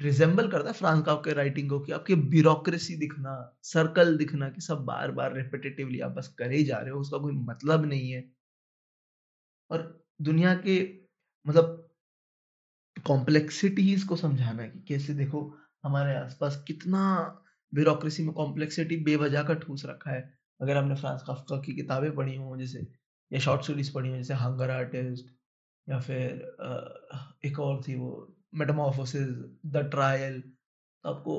रिजेंबल 0.00 0.48
करता 0.50 0.68
है 0.68 0.74
फ्रांस 0.74 1.04
का 1.06 1.12
आपके 1.12 1.32
राइटिंग 1.34 1.70
को 1.70 1.80
कि 1.80 1.92
आपकी 1.92 2.14
ब्यूरोक्रेसी 2.30 2.96
दिखना 2.96 3.34
सर्कल 3.64 4.16
दिखना 4.18 4.48
कि 4.50 4.60
सब 4.60 4.84
बार 4.86 5.12
बार 5.12 5.34
रिपीटेटिवली 5.36 6.00
आप 6.00 6.12
बस 6.12 6.28
करे 6.38 6.56
ही 6.56 6.64
जा 6.64 6.78
रहे 6.78 6.90
हो, 6.90 7.00
उसका 7.00 7.18
कोई 7.18 7.32
मतलब 7.34 7.86
नहीं 7.86 8.10
है। 8.12 8.24
और 9.70 9.82
दुनिया 10.22 10.54
के 10.66 10.76
मतलब 11.46 11.85
कॉम्प्लेक्सिटीज 12.96 14.02
को 14.04 14.16
समझाना 14.16 14.66
कि 14.66 14.80
कैसे 14.88 15.14
देखो 15.14 15.40
हमारे 15.84 16.14
आसपास 16.16 16.62
कितना 16.68 17.02
ब्यूरोक्रेसी 17.72 18.22
में 18.22 18.32
कॉम्प्लेक्सिटी 18.34 18.96
बेवजह 19.04 19.42
का 19.42 19.54
ठूस 19.56 19.84
रखा 19.86 20.10
है। 20.10 20.20
अगर 20.60 20.76
हमने 20.76 20.94
फ्रांस 20.96 21.22
काफ्का 21.22 21.56
की 21.60 21.74
किताबें 21.74 22.14
पढ़ी 22.14 22.36
हों, 22.36 22.56
जैसे, 22.58 22.86
या 23.30 23.38
शॉर्ट 23.40 23.62
स्टोरीज 23.62 23.92
पढ़ी 23.94 24.08
हों, 24.08 24.16
जैसे 24.16 24.34
हंगर 24.34 24.70
आर्टिस्ट 24.70 25.34
या 25.86 25.98
फिर 26.00 27.40
एक 27.44 27.58
और 27.60 27.82
थी 27.88 27.94
वो 27.94 28.10
मेटामॉर्फोसिस 28.54 29.28
द 29.66 29.88
ट्रायल 29.90 30.40
तो 30.40 31.10
आपको 31.10 31.34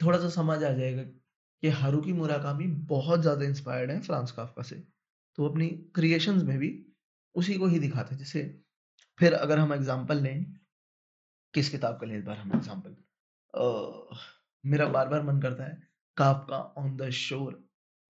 थोड़ा 0.00 0.18
सा 0.18 0.28
समझ 0.30 0.62
आ 0.64 0.70
जाएगा 0.72 1.02
कि 1.02 1.68
हारुकी 1.70 2.12
मुराकामी 2.12 2.66
बहुत 2.88 3.20
ज़्यादा 3.20 3.44
इंस्पायर्ड 3.44 3.90
है 3.90 4.00
फ्रांस 4.00 4.32
काफ्का 4.32 4.62
से। 4.62 4.76
तो 5.38 5.48
अपनी 5.48 5.68
क्रिएशंस 5.94 6.42
में 6.42 6.58
भी 6.58 6.70
उसी 7.34 7.54
को 7.54 7.66
ही 7.66 7.78
दिखाते 7.78 8.16
जैसे, 8.16 8.42
फिर 9.18 9.34
अगर 9.34 9.58
हम 9.58 9.72
एग्जांपल 9.74 10.22
लें 10.22 10.44
किस 11.54 11.68
किताब 11.68 11.98
का 12.00 12.06
ले 12.06 12.16
इस 12.16 12.24
बार 12.24 12.36
हम 12.36 12.52
एग्जांपल 12.54 12.96
मेरा 14.64 14.86
बार 14.88 15.08
बार 15.08 15.22
मन 15.22 15.40
करता 15.40 15.64
है 15.64 15.80
काफका 16.16 16.58
ऑन 16.78 16.96
द 16.96 17.10
शोर 17.10 17.52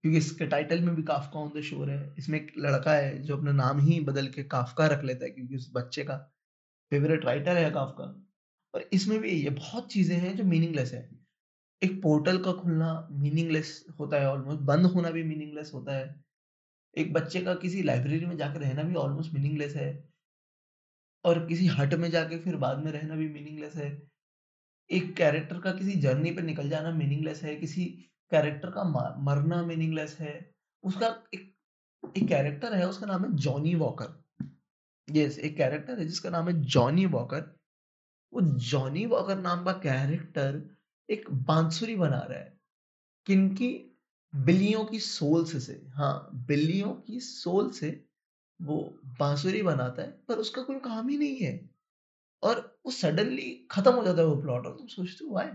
क्योंकि 0.04 0.18
इसके 0.18 0.46
टाइटल 0.46 0.80
में 0.80 0.94
भी 0.96 1.02
काफका 1.02 1.38
ऑन 1.40 1.50
द 1.56 1.60
शोर 1.62 1.90
है। 1.90 2.14
इसमें 2.18 2.38
एक 2.40 2.52
लड़का 2.58 2.92
है 2.92 3.18
जो 3.22 3.36
अपना 3.36 3.52
नाम 3.52 3.80
ही 3.80 3.98
बदल 4.00 4.26
के 4.28 4.42
काफका 4.44 4.86
रख 4.86 5.04
लेता 5.04 5.24
है, 5.24 5.30
क्योंकि 5.30 5.56
उस 5.56 5.70
बच्चे 5.74 6.04
का 6.04 6.16
फेवरेट 6.92 7.24
राइटर 7.24 7.56
है 7.56 7.70
काफका। 7.70 8.04
और 8.74 8.88
इसमें 8.92 9.18
भी 9.20 9.30
ये 9.30 9.50
बहुत 9.50 9.90
चीज़ें 9.92 10.16
हैं 10.16 10.36
जो 10.36 10.44
मीनिंगलेस 10.44 10.92
है। 10.92 11.08
एक 11.82 12.00
पोर्टल 12.02 12.38
का 12.38 12.52
खुलना 12.52 13.08
मीनिंगलेस 13.12 13.84
होता 13.98 14.20
है 14.20 14.28
ऑलमोस्ट 14.28 14.60
बंद 14.62 14.86
होना 14.86 15.10
भी 15.10 15.22
मीनिंगलेस 15.24 15.70
होता 15.74 15.96
है। 15.96 16.24
एक 16.96 17.12
बच्चे 17.12 17.40
का 17.40 17.54
किसी 17.54 17.82
लाइब्रेरी 17.82 18.26
में 18.26 18.36
जाकर 18.36 18.60
रहना 18.60 18.82
भी 18.82 18.94
ऑलमोस्ट 18.96 19.34
मीनिंगलेस 19.34 19.76
है। 19.76 20.11
और 21.24 21.44
किसी 21.46 21.66
हट 21.68 21.94
में 21.94 22.10
जाके 22.10 22.38
फिर 22.38 22.56
बाद 22.56 22.78
में 22.78 22.90
रहना 22.92 23.14
भी 23.16 23.28
मीनिंगलेस 23.28 23.74
है। 23.76 23.90
एक 24.90 25.14
कैरेक्टर 25.16 25.58
का 25.60 25.72
किसी 25.72 25.92
जर्नी 26.00 26.30
पे 26.30 26.42
निकल 26.42 26.68
जाना 26.70 26.90
मीनिंगलेस 26.92 27.42
है, 27.42 27.54
किसी 27.56 27.84
कैरेक्टर 28.32 28.70
का 28.70 28.84
मरना 29.20 29.62
मीनिंगलेस 29.62 30.16
है, 30.20 30.34
उसका 30.84 31.06
एक 31.34 31.50
एक 32.16 32.26
कैरेक्टर 32.28 32.74
है, 32.74 32.88
उसका 32.88 33.06
नाम 33.06 33.24
है 33.24 33.32
जॉनी 33.36 33.74
वॉकर 33.74 34.22
यस 35.08 35.38
एक 35.38 35.56
कैरेक्टर 35.56 35.98
है 35.98 36.06
जिसका 36.06 36.30
नाम 36.30 36.48
है 36.48 36.60
जॉनी 36.62 37.06
वॉकर 37.06 37.40
वो 38.32 38.40
जॉनी 38.60 39.04
वॉकर 39.06 39.38
नाम 39.38 39.64
का 39.64 39.72
कैरेक्टर 39.80 40.60
एक 41.08 41.30
बांसुरी 41.30 41.96
बना 41.96 42.18
रहा 42.20 42.38
है, 42.38 42.58
किनकी, 43.26 43.70
बिल्लियों 44.32 44.84
की 44.84 44.98
सोल 44.98 45.44
से 45.44 45.60
से 45.60 45.72
हाँ 45.88 46.30
बिल्लियों 46.48 46.92
की 46.96 47.20
सोल 47.20 47.70
से 47.70 47.90
वो 48.62 48.76
बांसुरी 49.20 49.62
बनाता 49.62 50.02
है, 50.02 50.10
पर 50.28 50.34
उसका 50.34 50.62
कोई 50.62 50.78
काम 50.80 51.08
ही 51.08 51.18
नहीं 51.18 51.36
है। 51.36 51.70
और 52.42 52.60
वो 52.86 52.92
सडनली 52.92 53.50
खत्म 53.70 53.92
हो 53.92 54.04
जाता 54.04 54.20
है 54.20 54.26
वो 54.26 54.40
प्लॉट 54.42 54.66
और 54.66 54.76
तुम 54.78 54.86
सोचते 54.86 55.24
हो 55.24 55.34
वाई 55.34 55.46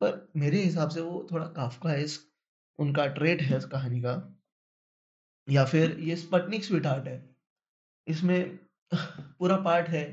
पर 0.00 0.28
मेरे 0.36 0.58
हिसाब 0.58 0.90
से 0.90 1.00
वो 1.00 1.26
थोड़ा 1.32 1.46
काफका 1.46 1.90
है 1.90 2.06
उनका 2.78 3.06
ट्रेट 3.06 3.42
है 3.42 3.56
इस 3.58 3.64
कहानी 3.64 4.00
का। 4.00 4.14
या 5.48 5.64
फिर 5.64 5.98
ये 6.00 6.16
स्पटनिक 6.16 6.64
स्वीट 6.64 6.86
हार्ट 6.86 7.06
है। 7.06 7.36
इसमें 8.06 8.58
पूरा 8.94 9.56
पार्ट 9.56 9.88
है, 9.88 10.04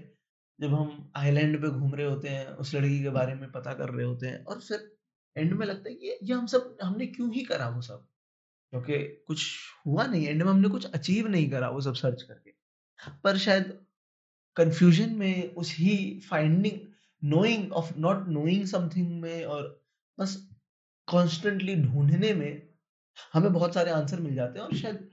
जब 0.59 0.73
हम 0.73 1.11
आइलैंड 1.15 1.61
पे 1.61 1.69
घूम 1.69 1.95
रहे 1.95 2.05
होते 2.05 2.29
हैं, 2.29 2.47
उस 2.47 2.73
लड़की 2.75 3.01
के 3.03 3.09
बारे 3.09 3.35
में 3.35 3.51
पता 3.51 3.73
कर 3.73 3.89
रहे 3.89 4.05
होते 4.05 4.27
हैं, 4.27 4.43
और 4.45 4.61
फिर 4.61 4.95
एंड 5.35 5.53
में 5.53 5.65
लगता 5.65 5.89
है 5.89 5.95
कि 5.95 6.17
ये 6.23 6.33
हम 6.33 6.45
सब, 6.45 6.77
हमने 6.83 7.07
क्यों 7.07 7.31
ही 7.33 7.43
करा 7.43 7.69
वो 7.69 7.81
सब? 7.81 8.07
क्योंकि 8.73 8.97
कुछ 9.27 9.45
हुआ 9.87 10.05
नहीं 10.05 10.27
एंड 10.27 10.43
में 10.43 10.49
हमने 10.51 10.69
कुछ 10.69 10.85
अचीव 10.91 11.27
नहीं 11.27 11.49
करा 11.49 11.69
वो 11.69 11.81
सब 11.81 11.93
सर्च 11.95 12.21
करके। 12.21 12.51
पर 13.23 13.37
शायद 13.37 13.65
कंफ्यूजन 14.57 15.13
में 15.15 15.55
उस 15.55 15.75
ही 15.77 15.95
finding 16.29 16.79
knowing 17.21 17.73
of 17.73 17.93
not 17.97 18.27
knowing 18.29 18.65
something 18.67 19.21
में 19.21 19.45
और 19.45 19.67
बस 20.17 20.35
कॉन्स्टेंटली 21.07 21.75
ढूँढने 21.75 22.33
में 22.33 22.69
हमें 23.33 23.53
बहुत 23.53 23.73
सारे 23.73 23.91
आंसर 23.91 24.19
मिल 24.19 24.35
जाते 24.35 24.59
हैं 24.59 24.65
और 24.65 24.75
शायद 24.75 25.09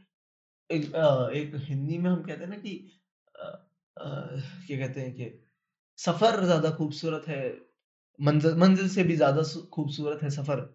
एक, 0.70 0.94
आ, 0.96 1.30
एक 1.30 1.52
हिंदी 1.56 1.98
में 1.98 2.10
हम 2.10 2.22
कहते 2.22 2.44
हैं 2.44 2.50
ना 2.50 2.56
कि 2.56 2.74
क्या 3.36 4.78
कहते 4.78 5.00
हैं 5.00 5.14
कि 5.14 5.30
सफ़र 5.98 6.44
ज़्यादा 6.44 6.70
खूबसूरत 6.70 7.28
है 7.28 7.42
मंजिल 8.18 8.54
मंजिल 8.56 8.88
से 8.88 9.04
भी 9.04 9.16
ज़्यादा 9.16 9.42
खूबसूरत 9.72 10.22
है 10.22 10.30
सफ़र। 10.30 10.68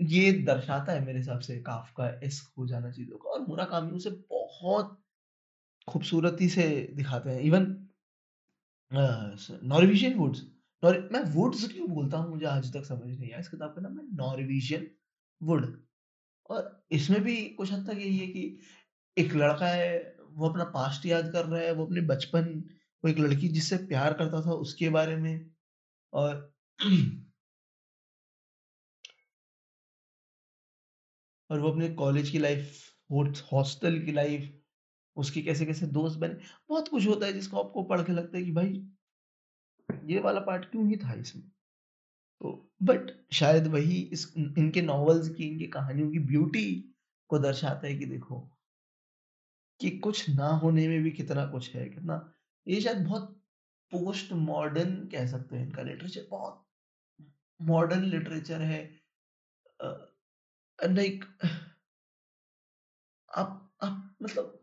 ये 0.00 0.32
दर्शाता 0.44 0.92
है 0.92 1.04
मेरे 1.04 1.18
हिसाब 1.18 1.40
से 1.40 1.58
काफ 1.62 1.92
का 1.96 2.08
इश्क 2.24 2.52
हो 2.58 2.66
जाना 2.66 2.90
चीज़ों 2.92 3.16
का 3.18 3.30
और 3.30 3.40
मुरा 3.48 3.64
कामी 3.64 3.90
उसे 3.92 4.10
बहुत 4.30 4.96
खूबसूरती 5.88 6.48
से 6.48 6.68
दिखाते 6.96 7.30
हैं। 7.30 7.40
इवन 7.40 7.66
नॉर्वेजियन 8.92 10.14
वुड्स 10.18 10.42
मैं 10.82 11.22
वुड्स 11.32 11.66
क्यों 11.68 11.88
बोलता 11.90 12.18
हूँ 12.18 12.30
मुझे 12.30 12.46
आज 12.46 12.72
तक 12.74 12.84
समझ 12.84 13.08
नहीं 13.08 13.30
आया। 13.30 13.40
इस 13.40 13.48
किताब 13.48 13.74
का 13.74 13.80
नाम 13.80 13.98
है 13.98 14.04
नॉर्वेजियन 14.16 14.86
वुड 15.40 15.66
और 16.50 16.86
इसमें 16.92 17.20
भी 17.22 17.36
कुछ 17.58 17.72
हद 17.72 17.86
तक 17.90 17.98
यही 17.98 18.18
है 18.18 18.26
कि 18.26 18.58
एक 19.16 19.34
लड़का 19.34 19.66
है, 19.66 20.16
वो 20.30 20.48
अपना 20.48 20.64
पास्ट 20.64 21.06
याद 21.06 21.30
कर 21.32 21.44
रहा 21.46 21.60
है, 21.60 21.72
वो 21.72 21.86
अपने 21.86 22.00
बचपन 22.02 22.44
वो 23.04 23.10
एक 23.10 23.18
लड़की 23.18 23.48
जिससे 23.48 23.76
प्यार 23.86 24.12
करता 24.14 24.40
था 24.46 24.52
उसके 24.66 24.88
बारे 24.90 25.16
में। 25.16 25.50
और 26.12 26.54
और 31.50 31.60
वो 31.60 31.70
अपने 31.70 31.88
कॉलेज 31.88 32.30
की 32.30 32.38
लाइफ 32.38 32.84
वो 33.10 33.24
हॉस्टल 33.52 33.98
की 34.04 34.12
लाइफ 34.12 34.54
उसके 35.16 35.42
कैसे-कैसे 35.42 35.86
दोस्त 35.86 36.18
बने, 36.18 36.34
बहुत 36.68 36.88
कुछ 36.88 37.06
होता 37.06 37.26
है 37.26 37.32
जिसको 37.32 37.58
आपको 37.60 37.82
पढ़ 37.82 38.02
के 38.02 38.12
लगता 38.12 38.38
है 38.38 38.44
कि 38.44 38.52
भाई, 38.52 38.90
ये 40.04 40.20
वाला 40.20 40.40
पार्ट 40.40 40.64
क्यों 40.64 40.88
ही 40.88 40.96
था 40.96 41.14
इसमें? 41.14 41.44
तो 42.40 42.72
बट 42.82 43.10
शायद 43.32 43.66
वही 43.66 44.00
इस 44.02 44.34
इनके 44.36 44.82
नॉवेल्स 44.82 45.28
की, 45.28 45.48
इनकी 45.48 45.66
कहानियों 45.66 46.10
की 46.10 46.18
ब्यूटी 46.18 46.94
को 47.28 47.38
दर्शाता 47.38 47.86
है 47.86 47.98
कि 47.98 48.06
देखो 48.06 48.40
कि 49.80 49.90
कुछ 49.90 50.30
ना 50.30 50.48
होने 50.48 50.88
में 50.88 51.02
भी 51.02 51.10
कितना 51.10 51.46
कुछ 51.46 51.74
है, 51.74 51.88
कितना 51.88 52.34
ये 52.68 52.80
शायद 52.80 52.98
बहुत 52.98 53.42
पोस्ट 53.90 54.32
मॉडर्न 54.32 55.06
कह 55.06 55.26
सकते 55.26 55.56
हैं 55.56 55.66
इनका 55.66 55.82
लिटरेचर 55.82 56.26
बहुत 56.30 56.64
मॉडर्न 57.60 58.04
लिटरेचर 58.04 58.60
है 58.62 59.00
लाइक 60.78 61.24
आप 63.30 63.70
आप 63.82 64.16
मतलब 64.22 64.54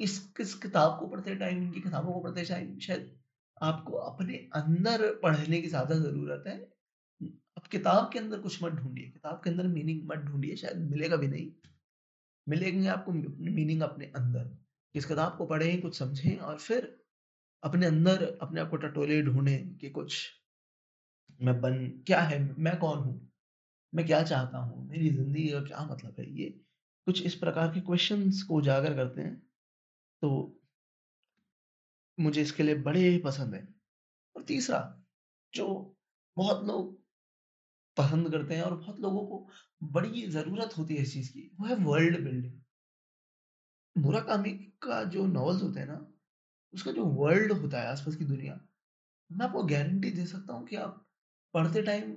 इस 0.00 0.18
किस 0.36 0.54
किताब 0.54 0.98
को 1.00 1.06
पढ़ते 1.06 1.34
टाइम 1.34 1.62
इनकी 1.62 1.80
किताबों 1.80 2.12
को 2.12 2.20
पढ़ते 2.20 2.44
टाइम 2.44 2.78
शायद 2.78 3.10
आपको 3.62 3.92
अपने 3.98 4.36
अंदर 4.54 5.06
पढ़ने 5.22 5.60
की 5.62 5.68
ज़्यादा 5.68 5.94
ज़रूरत 5.94 6.44
है। 6.46 6.56
अब 7.56 7.66
किताब 7.70 8.10
के 8.12 8.18
अंदर 8.18 8.40
कुछ 8.40 8.62
मत 8.64 8.72
ढूँढिए, 8.72 9.04
किताब 9.04 9.40
के 9.44 9.50
अंदर 9.50 9.66
मीनिंग 9.66 10.02
मत 10.08 10.18
ढूंढिए 10.18 10.56
शायद 10.56 10.76
मिलेगा 10.90 11.16
भी 11.16 11.28
नहीं। 11.28 11.50
मिलेंगे 12.46 12.88
आपको 12.88 13.12
मीनिंग 13.12 13.82
अपने 13.82 14.06
अंदर। 14.16 14.56
इस 14.94 15.04
किताब 15.04 15.36
को 15.38 15.46
पढ़ें, 15.46 15.80
कुछ 15.82 15.98
समझें 15.98 16.36
और 16.38 16.58
फिर 16.58 16.96
अपने 17.62 17.86
अंदर 17.86 18.24
अपने 18.42 18.60
आप 18.60 18.70
को 18.70 18.76
टटोले 18.76 19.22
ढूंढें 19.22 19.76
कि 19.78 19.90
कुछ 19.90 20.22
मैं 21.40 21.60
बन 21.60 21.86
क्या 22.06 22.20
है, 22.20 22.38
मैं 22.58 22.78
कौन 22.78 22.98
हूँ? 22.98 23.33
मैं 23.94 24.06
क्या 24.06 24.22
चाहता 24.22 24.58
हूँ? 24.58 24.88
मेरी 24.88 25.10
ज़िंदगी 25.10 25.48
का 25.48 25.60
क्या 25.60 25.84
मतलब 25.86 26.16
है? 26.18 26.30
ये 26.30 26.48
कुछ 27.06 27.22
इस 27.22 27.34
प्रकार 27.34 27.68
के 27.68 27.80
क्वेश्चन 27.80 28.30
को 28.48 28.54
उजागर 28.54 28.94
करते 28.94 29.20
हैं 29.20 29.36
तो 30.22 30.60
मुझे 32.18 32.42
इसके 32.42 32.62
लिए 32.62 32.74
बड़े 32.74 33.18
पसंद 33.24 33.54
है 33.54 33.68
और 34.36 34.42
तीसरा 34.42 34.80
जो 35.54 35.66
बहुत 36.36 36.64
लोग 36.64 36.92
पसंद 37.96 38.30
करते 38.30 38.54
हैं 38.54 38.62
और 38.62 38.76
बहुत 38.76 39.00
लोगों 39.00 39.26
को 39.26 39.48
बड़ी 39.92 40.26
ज़रूरत 40.26 40.76
होती 40.78 40.94
है 40.96 41.02
इस 41.02 41.12
चीज़ 41.12 41.30
की, 41.32 41.50
वो 41.60 41.66
है 41.66 41.74
वर्ल्ड 41.74 42.24
बिल्डिंग। 42.24 42.60
मुराकामी 43.96 44.50
का 44.82 45.02
जो 45.04 45.26
नॉवेल्स 45.26 45.62
होते 45.62 45.80
हैं 45.80 45.86
ना, 45.86 46.06
उसका 46.74 46.92
जो 46.92 47.04
वर्ल्ड 47.04 47.52
होता 47.52 47.80
है 47.80 47.88
आस-पास 47.88 48.16
की 48.16 48.24
दुनिया, 48.24 48.60
मैं 49.32 49.46
आपको 49.46 49.62
गारंटी 49.64 50.10
दे 50.10 50.26
सकता 50.26 50.52
हूँ 50.52 50.66
कि 50.66 50.76
आप 50.76 51.06
पढ़ते 51.54 51.82
टाइम 51.82 52.16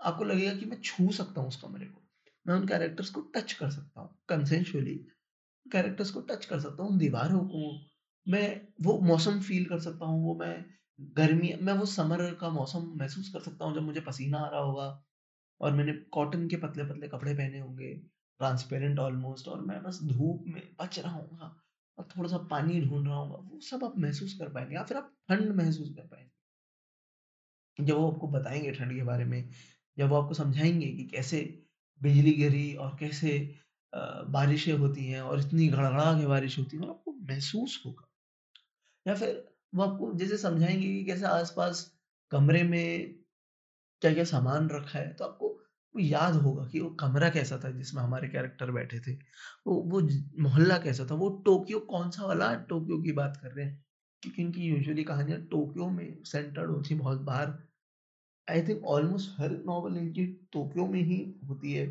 आपको 0.00 0.24
लगेगा 0.24 0.54
कि 0.54 0.66
मैं 0.66 0.80
छू 0.82 1.10
सकता 1.12 1.40
हूँ 1.40 1.48
उस 1.48 1.56
कमरे 1.56 1.86
को। 1.86 2.02
मैं 2.46 2.54
उन 2.54 2.66
कैरेक्टर्स 2.68 3.10
को 3.10 3.20
टच 3.36 3.52
कर 3.52 3.70
सकता 3.70 4.00
हूँ, 4.00 4.10
कंसेंशुअली 4.28 4.94
कैरेक्टर्स 5.66 6.10
को 6.10 6.20
टच 6.20 6.44
कर 6.44 6.60
सकता 6.60 6.82
हूँ, 6.82 6.90
उन 6.92 6.98
दीवारों 6.98 7.40
को, 7.40 7.80
मैं 8.26 8.60
वो 8.82 8.98
मौसम 9.00 9.40
फ़ील 9.40 9.64
कर 9.64 9.80
सकता 9.80 10.06
हूँ, 10.06 10.22
वो 10.24 10.34
मैं 10.36 10.64
गर्मी 11.16 11.52
मैं 11.62 11.72
वो 11.72 11.86
समर 11.86 12.34
का 12.34 12.50
मौसम 12.50 12.92
महसूस 12.96 13.30
कर 13.32 13.40
सकता 13.40 13.64
हूँ 13.64 13.74
जब 13.74 13.82
मुझे 13.82 14.00
पसीना 14.00 14.38
आ 14.38 14.48
रहा 14.50 14.60
होगा 14.60 15.04
और 15.60 15.72
मैंने 15.72 15.92
कॉटन 16.12 16.48
के 16.48 16.56
पतले-पतले 16.56 17.08
कपड़े 17.08 17.34
पहने 17.34 17.60
होंगे, 17.60 17.94
ट्रांसपेरेंट 18.40 18.98
ऑलमोस्ट 18.98 19.48
और 19.48 19.60
मैं 19.60 19.82
बस 19.82 20.00
धूप 20.04 20.44
में 20.48 20.62
बच 20.80 20.98
रहा 20.98 21.12
हूँ 21.12 21.50
और 21.98 22.08
थोड़ा-सा 22.18 22.38
पानी 22.50 22.80
ढूंढ 22.80 23.06
रहा 23.08 23.16
हूँगा, 23.16 23.36
वो 23.36 23.60
सब 23.60 23.84
आप 23.84 23.98
महसूस 23.98 24.38
कर 24.38 24.48
पाएँगे 24.48 24.74
या 24.74 24.82
फिर 24.84 24.96
आप 24.96 25.12
ठंड 25.30 25.52
महसूस 25.56 25.90
कर 25.90 26.06
पाएँगे 26.06 26.30
जब 27.78 27.96
वो 27.96 28.10
आपको 28.12 28.28
बताएँगे 28.28 28.72
ठंड 28.72 28.92
के 28.96 29.02
बारे 29.02 29.24
में, 29.24 29.50
जब 29.98 30.08
वो 30.10 30.16
आपको 30.16 30.34
समझाएँगे 30.34 30.86
कि 30.88 31.04
कैसे 31.06 31.40
बिजली 32.00 32.32
गिरी 32.34 32.74
और 32.76 32.96
कैसे 33.00 33.38
बारिशें 34.30 34.72
होती 34.74 35.06
हैं 35.06 35.20
और 35.22 35.40
इतनी 35.40 35.68
गड़गड़ा 35.68 36.12
के 36.20 36.26
बारिश 36.26 36.58
होती 36.58 36.76
है 36.76 36.88
आपको 36.90 37.12
महसूस 37.30 37.82
होगा। 37.86 38.08
या 39.06 39.14
फिर 39.14 39.44
वो 39.74 39.82
आपको 39.82 40.12
जैसे 40.14 40.36
समझाएँगे 40.38 40.86
कि 40.88 41.04
कैसे 41.04 41.26
आस-पास 41.26 41.80
कमरे 42.32 42.62
में 42.64 43.14
क्या-क्या 44.02 44.24
सामान 44.24 44.68
रखा 44.70 44.98
है, 44.98 45.12
तो 45.14 45.24
आपको 45.24 45.48
वो 45.94 46.00
याद 46.00 46.34
होगा 46.36 46.66
कि 46.68 46.80
वो 46.80 46.90
कमरा 47.00 47.28
कैसा 47.30 47.58
था 47.64 47.70
जिसमें 47.72 48.02
हमारे 48.02 48.28
कैरेक्टर 48.28 48.70
बैठे 48.72 49.00
थे। 49.00 49.14
वो 49.66 49.74
वो 49.92 50.00
मोहल्ला 50.42 50.78
कैसा 50.78 51.06
था, 51.10 51.14
वो 51.14 51.28
टोक्यो 51.46 51.80
कौन-सा 51.90 52.26
वाला 52.26 52.54
टोक्यो 52.70 53.02
की 53.02 53.12
बात 53.14 53.38
कर 53.42 53.52
रहे 53.52 53.66
हैं। 53.66 53.84
क्योंकि 54.22 54.70
यूजुअली 54.70 55.04
कहानियाँ 55.04 55.40
टोक्यो 55.52 55.88
में 55.90 56.24
सेंटर्ड 56.24 56.70
होती 56.70 56.94
बहुत 56.96 57.20
बार। 57.22 57.58
आई 58.50 58.62
थिंक 58.62 58.84
ऑलमोस्ट 58.84 59.40
हर 59.40 59.50
नॉवल 59.66 59.96
इनकी 59.96 60.26
टोक्यो 60.52 60.86
में 60.86 61.00
ही 61.00 61.34
होती 61.48 61.72
है। 61.72 61.86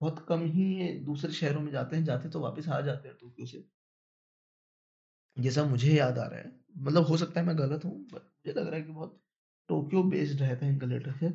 बहुत 0.00 0.26
कम 0.28 0.42
ही 0.42 0.64
ये 0.80 0.92
दूसरे 0.98 1.32
शहरों 1.32 1.60
में 1.60 1.72
जाते 1.72 1.96
हैं, 1.96 2.04
जाते 2.04 2.28
तो 2.28 2.40
वापस 2.40 2.68
आ 2.68 2.80
जाते 2.80 3.08
हैं 3.08 3.16
टोक्यो 3.20 3.46
से। 3.46 3.64
जैसा 5.38 5.64
मुझे 5.64 5.92
याद 5.92 6.18
आ 6.18 6.26
रहा 6.26 6.40
है, 6.40 6.52
मतलब 6.76 7.02
हो 7.02 7.16
सकता 7.16 7.40
है 7.40 7.46
मैं 7.46 7.58
गलत 7.58 7.84
हूँ, 7.84 8.04
बट 8.04 8.22
मुझे 8.22 8.60
लग 8.60 8.66
रहा 8.66 8.76
है 8.76 8.82
कि 8.82 8.92
बहुत 8.92 9.20
टोक्यो 9.68 10.02
बेस्ड 10.02 10.40
रहते 10.40 10.66
हैं 10.66 10.72
इनका 10.72 10.86
लिटरेचर। 10.86 11.30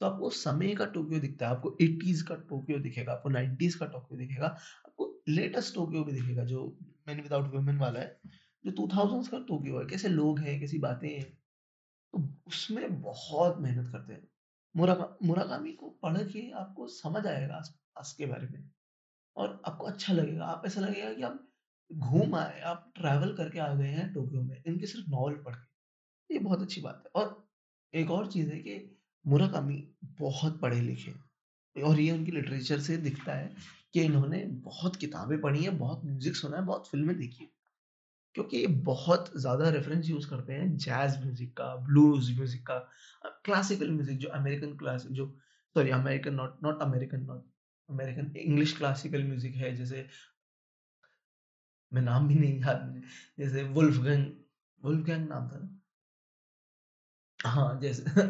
तो 0.00 0.06
आपको 0.06 0.30
समय 0.30 0.74
का 0.74 0.84
टोक्यो 0.86 1.18
दिखता 1.20 1.48
है, 1.48 1.56
आपको 1.56 1.76
80s 1.82 2.22
का 2.22 2.34
टोक्यो 2.34 2.78
दिखेगा, 2.78 3.12
आपको 3.12 3.30
90s 3.30 3.74
का 3.74 3.86
टोक्यो 3.86 4.18
दिखेगा, 4.18 4.46
आपको 4.46 5.22
लेटेस्ट 5.28 5.74
टोक्यो 5.74 6.04
भी 6.04 6.12
दिखेगा 6.12 6.44
जो 6.44 6.78
मैन 7.08 7.20
विदाउट 7.20 7.54
वुमेन 7.54 7.78
वाला 7.78 8.00
है, 8.00 8.20
जो 8.64 8.72
2000s 8.72 9.28
का 9.28 9.38
टोक्यो 9.38 9.78
है, 9.78 9.86
कैसे 9.86 10.08
लोग 10.08 10.38
हैं, 10.38 10.60
कैसी 10.60 10.78
बातें 10.78 11.08
हैं, 11.08 11.38
तो 12.14 12.28
उसमें 12.46 13.02
बहुत 13.02 13.58
मेहनत 13.58 13.92
करते 13.92 14.12
हैं। 14.12 14.28
मुराका 14.76 15.18
मुराकामी 15.22 15.72
को 15.72 15.88
पढ़ 16.02 16.18
के 16.18 16.50
आपको 16.52 16.88
समझ 16.88 17.26
आएगा 17.26 17.54
आस-पास 17.54 18.14
के 18.18 18.26
बारे 18.26 18.48
में 18.48 18.70
और 19.36 19.62
आपको 19.66 19.86
अच्छा 19.86 20.12
लगेगा, 20.12 20.44
आप 20.44 20.62
ऐसा 20.66 20.80
लगेगा 20.80 21.14
कि 21.14 21.22
आप 21.22 21.48
घूम 21.92 22.34
आए, 22.34 22.60
आप 22.60 22.92
ट्रैवल 22.96 23.36
करके 23.36 23.58
आ 23.58 23.74
गए 23.74 23.88
हैं 23.88 24.12
टोक्यो 24.14 24.42
में, 24.42 24.62
इनके 24.66 24.86
सिर्फ़ 24.86 25.10
नॉवल 25.10 25.34
पढ़ 25.34 25.54
के। 25.54 26.34
ये 26.34 26.40
बहुत 26.40 26.62
अच्छी 26.62 26.80
बात 26.80 27.02
है 27.06 27.22
और 27.22 27.48
एक 27.94 28.10
और 28.10 28.32
चीज़ 28.32 28.52
है 28.52 28.58
कि 28.58 28.98
मुराकामी 29.26 29.88
बहुत 30.04 30.60
पढ़े-लिखे 30.60 31.10
हैं 31.10 31.82
और 31.82 32.00
ये 32.00 32.12
उनकी 32.12 32.32
लिटरेचर 32.32 32.80
से 32.80 32.96
दिखता 32.96 33.34
है 33.34 33.56
कि 33.94 34.02
इन्होंने 34.02 34.44
बहुत 34.46 34.96
किताबें 34.96 35.40
पढ़ी 35.40 35.64
हैं, 35.64 35.78
बहुत 35.78 36.04
म्यूज़िक 36.04 36.36
सुना 36.36 36.56
है, 36.56 36.64
बहुत 36.64 36.88
फ़िल्में 36.88 37.18
देखी 37.18 37.44
हैं। 37.44 37.50
क्योंकि 38.34 38.56
ये 38.56 38.66
बहुत 38.84 39.30
ज़्यादा 39.38 39.68
रेफ़रेंस 39.70 40.08
यूज़ 40.08 40.28
करते 40.30 40.52
हैं 40.52 40.76
जैज़ 40.78 41.18
म्यूज़िक 41.20 41.56
का, 41.56 41.74
ब्लूज़ 41.78 42.32
म्यूज़िक 42.32 42.66
का 42.66 42.78
क्लासिकल 43.44 43.90
म्यूज़िक 43.90 44.18
जो 44.18 44.28
अमेरिकन 44.32 44.76
क्लास 44.76 45.06
जो 45.12 45.26
sorry 45.76 45.90
American 45.92 46.34
not 46.34 46.58
not 46.62 46.82
American 46.82 47.20
not 47.22 47.44
American 47.88 48.32
English 48.38 48.76
classical 48.76 49.24
music 49.24 49.54
है 49.56 49.74
जैसे 49.76 50.06
मैं 51.92 52.00
नाम 52.02 52.26
भी 52.28 52.34
नहीं 52.34 52.60
याद 52.60 52.82
मुझे, 52.84 53.00
जैसे 53.38 53.62
वुल्फगंग 53.70 54.30
वुल्फगंग 54.82 55.28
नाम 55.28 55.48
था 55.48 55.58
ना? 55.58 55.80
हाँ, 57.40 57.78
जैसे 57.80 58.02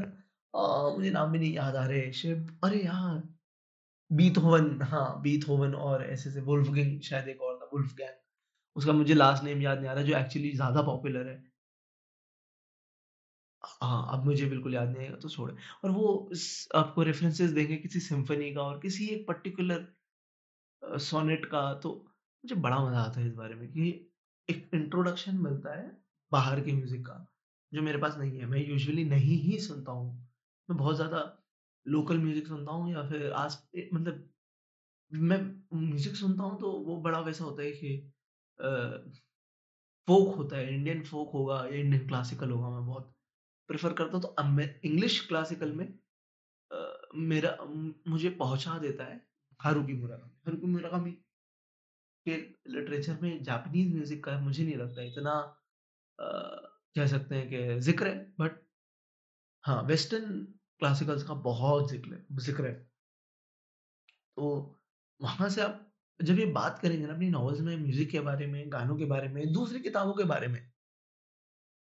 अ, 0.54 0.94
मुझे 0.96 1.10
नाम 1.10 1.32
भी 1.32 1.38
नहीं 1.38 1.52
याद 1.54 1.76
आ 1.76 1.84
रहे 1.86 2.12
शिट 2.12 2.50
अरे 2.64 2.82
यार! 2.84 3.22
बीथोवन 4.10 4.82
हाँ, 4.84 5.22
बीथोवन 5.22 5.74
और 5.76 6.04
ऐसे-ऐसे 6.04 6.40
वुल्फगंग 6.42 7.00
शायद 7.04 7.28
एक 7.28 7.42
और 7.42 7.58
था 7.62 7.70
वुल्फगैंग 7.72 8.16
उसका 8.76 8.92
मुझे 8.94 9.14
लास्ट 9.14 9.44
नेम 9.44 9.62
याद 9.62 9.78
नहीं 9.78 9.88
आ 9.88 9.92
रहा 9.94 10.04
जो 10.04 10.16
एक्चुअली 10.18 10.52
ज़्यादा 10.52 10.82
पॉपुलर 10.84 11.28
है। 11.28 11.42
हाँ, 13.64 14.08
अब 14.12 14.24
मुझे 14.24 14.46
बिल्कुल 14.46 14.74
याद 14.74 14.88
नहीं 14.88 15.00
आएगा 15.00 15.16
तो 15.18 15.28
छोड़े 15.28 15.54
और 15.84 15.90
वो 15.90 16.06
आपको 16.74 17.02
रेफरेंसेस 17.02 17.50
देंगे 17.52 17.76
किसी 17.78 18.00
सिम्फनी 18.02 18.52
का 18.54 18.62
और 18.62 18.78
किसी 18.80 19.06
एक 19.08 19.26
पर्टिकुलर 19.28 19.86
सोनेट 21.00 21.44
का 21.46 21.60
तो 21.74 21.90
मुझे 22.44 22.54
बड़ा 22.56 22.78
मज़ा 22.80 22.98
आता 23.00 23.20
है 23.20 23.26
इस 23.26 23.32
बारे 23.34 23.54
में 23.54 23.68
कि 23.68 23.88
एक 24.48 24.70
इंट्रोडक्शन 24.74 25.36
मिलता 25.38 25.74
है 25.74 25.86
बाहर 26.32 26.60
के 26.60 26.72
म्यूज़िक 26.72 27.04
का, 27.06 27.16
जो 27.72 27.82
मेरे 27.82 27.98
पास 27.98 28.16
नहीं 28.18 28.38
है। 28.38 28.46
मैं 28.46 28.58
यूजुअली 28.60 29.04
नहीं 29.06 29.38
ही 29.40 29.58
सुनता 29.60 29.92
हूँ। 29.92 30.10
मैं 30.68 30.76
बहुत 30.78 30.96
ज़्यादा 30.96 31.20
लोकल 31.86 32.18
म्यूज़िक 32.18 32.46
सुनता 32.46 32.72
हूँ 32.72 32.92
या 32.92 33.08
फिर 33.08 33.30
आस 33.34 33.62
मतलब 33.72 34.28
मैं 35.10 35.38
म्यूज़िक 35.74 36.16
सुनता 36.16 36.44
हूँ 36.44 36.60
तो 36.60 36.72
वो 36.80 36.96
बड़ा 37.02 37.20
वैसा 37.22 37.44
होता 37.44 37.62
है 37.62 37.70
कि 37.72 37.96
फ़ोक 40.08 40.34
होता 40.36 40.56
है, 40.56 40.74
इंडियन 40.74 41.02
फ़ोक 41.04 41.30
होगा 41.32 41.56
या 41.64 41.76
इंडियन 41.76 42.06
क्लासिकल 42.08 42.50
होगा, 42.50 42.68
मैं 42.70 42.86
बहुत 42.86 43.14
प्रेफ़र 43.68 43.92
करता 43.94 44.12
हूँ 44.12 44.22
तो 44.22 44.28
अब 44.38 44.46
मैं 44.52 44.68
इंग्लिश 44.84 45.20
क्लासिकल 45.28 45.72
में 45.74 45.86
अ, 46.70 47.08
मेरा 47.16 47.56
मुझे 48.08 48.30
पहुँचा 48.38 48.78
देता 48.80 49.04
है 49.04 49.20
हारुकी 49.60 49.94
मुराकामी। 49.94 50.32
हारुकी 50.46 50.66
मुराकामी 50.68 51.12
के 52.26 52.34
लिटरेचर 52.68 53.18
में 53.20 53.42
जापानीज़ 53.42 53.88
म्यूज़िक 53.88 54.22
का 54.24 54.38
मुझे 54.40 54.64
नहीं 54.64 54.76
लगता 54.76 55.02
इतना 55.02 55.34
कह 56.96 57.06
सकते 57.08 57.34
हैं 57.34 57.48
कि 57.48 57.80
ज़िक्र 57.82 58.08
है 58.08 58.34
बट 58.38 58.58
हाँ, 59.64 59.82
वेस्टर्न 59.82 60.40
क्लासिकल्स 60.80 61.22
का 61.22 61.34
बहुत 61.42 61.90
ज़िक्र 61.90 62.14
है 62.14 62.24
ज़िक्र 62.40 62.66
है। 62.66 62.74
तो 64.36 64.50
वहाँ 65.20 65.48
से 65.48 65.60
आप 65.62 65.80
जब 66.20 66.38
ये 66.38 66.46
बात 66.46 66.78
करेंगे 66.78 67.06
ना 67.06 67.12
अपनी 67.14 67.28
नॉवेल्स 67.30 67.60
में 67.60 67.76
म्यूज़िक 67.76 68.10
के 68.10 68.20
बारे 68.20 68.46
में, 68.46 68.72
गानों 68.72 68.96
के 68.96 69.04
बारे 69.04 69.28
में, 69.28 69.52
दूसरी 69.52 69.80
किताबों 69.80 70.14
के 70.14 70.24
बारे 70.24 70.48
में, 70.48 70.70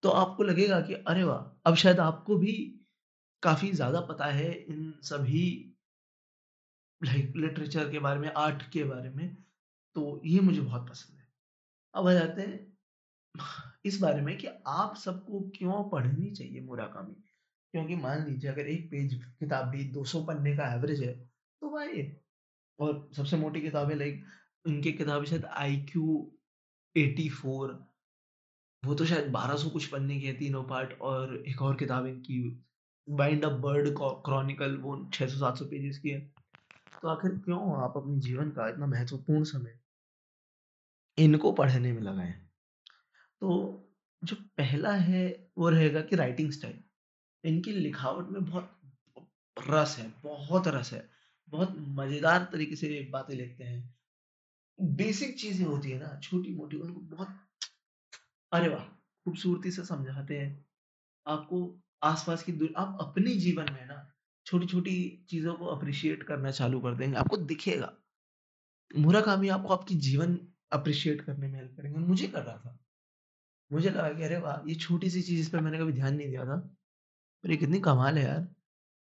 तो 0.02 0.08
आपको 0.08 0.42
लगेगा 0.42 0.80
कि 0.80 0.94
अरे 0.94 1.24
वाह! 1.24 1.60
अब 1.66 1.74
शायद 1.74 2.00
आपको 2.00 2.36
भी 2.36 2.52
काफ़ी 3.42 3.72
ज़्यादा 3.72 4.00
पता 4.00 4.26
है 4.26 4.52
इन 4.52 4.94
सभी 5.02 5.44
लाइक 7.00 7.32
लिटरेचर 7.36 7.90
के 7.90 7.98
बारे 7.98 8.20
में, 8.20 8.28
आर्ट 8.36 8.62
के 8.70 8.84
बारे 8.84 9.10
में, 9.10 9.36
तो 9.96 10.22
ये 10.26 10.40
मुझे 10.40 10.60
बहुत 10.60 10.88
पसंद 10.90 11.18
है। 11.20 11.28
अब 11.94 12.08
आ 12.08 12.12
जाते 12.12 12.42
हैं 12.42 12.60
इस 13.84 14.00
बारे 14.00 14.20
में 14.20 14.36
कि 14.38 14.48
आप 14.66 14.96
सबको 14.96 15.40
क्यों 15.56 15.82
पढ़नी 15.90 16.30
चाहिए 16.30 16.60
मुराकामी? 16.60 17.14
क्योंकि 17.74 17.96
मान 17.96 18.26
लीजिए 18.26 18.50
अगर 18.50 18.66
एक 18.66 18.90
पेज 18.90 19.14
किताब 19.40 19.66
भी 19.66 19.84
200 19.84 20.22
पन्ने 20.24 20.56
का 20.56 20.74
एवरेज 20.74 21.02
है, 21.02 21.14
तो 21.62 21.70
भाई 21.70 22.02
और 22.80 23.10
सबसे 23.16 23.36
मोटी 23.36 23.60
किताबें 23.60 23.94
लाइक 23.94 24.24
उनकी 24.66 24.92
किताबें 24.92 25.24
शायद 25.24 25.44
आई 25.44 25.76
क्यू 25.76 26.32
एटी 26.96 27.28
फोर 27.28 27.92
वो 28.84 28.94
तो 28.94 29.06
शायद 29.06 29.30
बारह 29.32 29.56
सौ 29.56 29.70
कुछ 29.70 29.86
पन्ने 29.86 30.20
की 30.20 30.26
है 30.26 30.32
तीनों 30.34 30.64
पार्ट 30.64 30.92
और 31.00 31.36
एक 31.48 31.62
और 31.62 31.76
किताब 31.76 32.06
इनकी 32.06 32.66
बाइंड 33.08 33.44
अप 33.44 33.52
बर्ड 33.52 33.88
क्रॉनिकल 33.98 34.76
वो 34.76 35.10
छः 35.14 35.26
सौ 35.26 35.38
सात 35.38 35.56
सौ 35.56 35.64
पेजेस 35.64 35.98
की 35.98 36.10
है। 36.10 36.20
तो 37.02 37.08
आखिर 37.08 37.30
क्यों 37.30 37.82
आप 37.84 37.96
अपने 37.96 38.18
जीवन 38.20 38.50
का 38.50 38.68
इतना 38.68 38.86
महत्वपूर्ण 38.86 39.44
समय 39.44 39.78
इनको 41.18 41.52
पढ़ने 41.52 41.92
में 41.92 42.02
लगाएँ? 42.02 42.32
तो 43.40 43.88
जो 44.24 44.36
पहला 44.36 44.92
है 44.92 45.50
वो 45.58 45.68
रहेगा 45.68 46.00
कि 46.00 46.16
राइटिंग 46.16 46.50
स्टाइल। 46.52 46.78
इनकी 47.44 47.72
लिखावट 47.72 48.28
में 48.28 48.44
बहुत 48.44 48.70
रस 49.68 49.96
है, 49.98 50.12
बहुत 50.22 50.68
रस 50.68 50.92
है। 50.92 51.11
बहुत 51.52 51.74
मज़ेदार 51.96 52.48
तरीके 52.52 52.76
से 52.76 53.00
बातें 53.12 53.34
लिखते 53.34 53.64
हैं। 53.64 53.82
बेसिक 54.78 55.38
चीज़ें 55.38 55.64
होती 55.66 55.90
है 55.90 55.98
ना, 55.98 56.18
छोटी-मोटी 56.20 56.76
उनको 56.78 57.00
बहुत 57.12 57.38
अरे 58.52 58.68
वाह! 58.68 58.84
खूबसूरती 59.26 59.70
से 59.70 59.84
समझाते 59.84 60.38
हैं। 60.38 60.50
आपको 61.26 61.60
आस-पास 62.04 62.42
की 62.42 62.74
आप 62.78 62.98
अपने 63.00 63.34
जीवन 63.38 63.72
में 63.72 63.86
ना 63.86 63.98
छोटी-छोटी 64.46 64.96
चीज़ों 65.30 65.54
को 65.54 65.66
अप्रिशिएट 65.68 66.22
करना 66.24 66.50
चालू 66.52 66.80
कर 66.80 66.94
देंगे, 66.96 67.16
आपको 67.18 67.36
दिखेगा। 67.46 67.92
मुराकामी 68.90 69.48
आपको 69.48 69.72
आपकी 69.74 69.94
जीवन 70.00 70.38
अप्रिशिएट 70.72 71.20
करने 71.20 71.48
में 71.48 71.58
हेल्प 71.58 71.76
करेंगे 71.76 71.98
मुझे 72.00 72.26
कर 72.28 72.42
रहा 72.42 72.56
था 72.58 72.78
मुझे 73.70 73.90
लगा 73.90 74.12
कि 74.12 74.22
अरे 74.22 74.36
वाह 74.38 74.68
ये 74.68 74.74
छोटी 74.76 75.10
सी 75.10 75.22
चीज़ 75.22 75.40
इस 75.40 75.48
पर 75.50 75.60
मैंने 75.60 75.78
कभी 75.78 75.92
ध्यान 75.92 76.14
नहीं 76.16 76.28
दिया 76.28 76.44
था 76.44 76.56
पर 77.44 77.50
ये 77.50 77.56
कितनी 77.56 77.80
कमाल 77.82 78.18
है 78.18 78.24
यार 78.24 78.44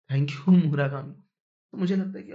थैंक 0.09 0.31
यू 0.31 0.53
मुराकामी 0.67 1.13
तो 1.73 1.77
मुझे 1.77 1.95
लगता 1.95 2.19
है 2.19 2.23
कि 2.25 2.33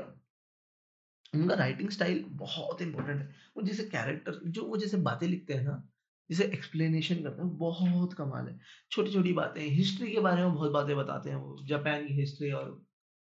उनका 1.35 1.55
राइटिंग 1.55 1.91
स्टाइल 1.91 2.25
बहुत 2.35 2.83
इंपॉर्टेंट 2.83 3.21
है। 3.21 3.35
वो 3.57 3.63
जैसे 3.63 3.85
कैरेक्टर 3.85 4.41
जो 4.47 4.65
वो 4.67 4.77
जैसे 4.77 4.97
बातें 4.97 5.27
लिखते 5.29 5.55
हैं 5.55 5.65
ना, 5.65 5.89
जैसे 6.31 6.45
एक्सप्लेनेशन 6.45 7.23
करते 7.23 7.43
हैं 7.43 7.57
बहुत 7.59 8.15
कमाल 8.15 8.49
है। 8.49 8.59
छोटी 8.91 9.13
छोटी 9.13 9.33
बातें 9.33 9.61
हिस्ट्री 9.63 10.13
के 10.13 10.21
बारे 10.21 10.43
में 10.43 10.55
बहुत 10.55 10.73
बातें 10.73 10.97
बताते 10.97 11.31
हैं 11.31 11.37
वो 11.37 11.57
जापान 11.67 12.07
की 12.07 12.15
हिस्ट्री 12.15 12.51
और 12.53 12.71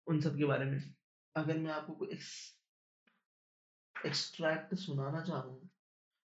उन 0.07 0.21
सब 0.21 0.37
के 0.37 0.45
बारे 0.45 0.65
में। 0.65 0.79
अगर 1.35 1.57
मैं 1.57 1.71
आपको 1.71 1.93
कोई 1.93 2.09
एक्सट्रैक्ट 3.95 4.75
सुनाना 4.75 5.21
चाहूँ, 5.21 5.69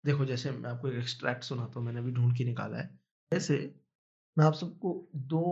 देखो 0.04 0.26
जैसे 0.26 0.52
मैं 0.52 0.70
आपको 0.70 0.88
एक 0.88 0.96
एक्सट्रैक्ट 0.96 1.44
सुनाता 1.44 1.80
हूँ 1.80 1.86
मैंने 1.86 2.00
अभी 2.00 2.12
ढूंढ 2.12 2.36
के 2.38 2.46
निकाला 2.46 2.78
है। 2.78 2.88
जैसे 3.32 3.58
मैं 4.38 4.46
आप 4.46 4.54
सबको 4.54 5.10
दो 5.16 5.44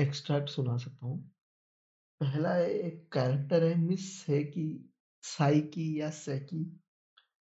एक्सट्रैक्ट 0.00 0.48
सुना 0.48 0.76
सकता 0.76 1.06
हूँ। 1.06 1.30
पहला 2.20 2.54
हम्म। 2.54 2.64
एक 2.86 3.08
कैरेक्टर 3.12 3.64
है 3.64 3.74
मिस 3.78 4.24
है 4.28 4.42
कि 4.44 4.66
साई 5.24 5.60
या 5.98 6.10
सैकी 6.10 6.62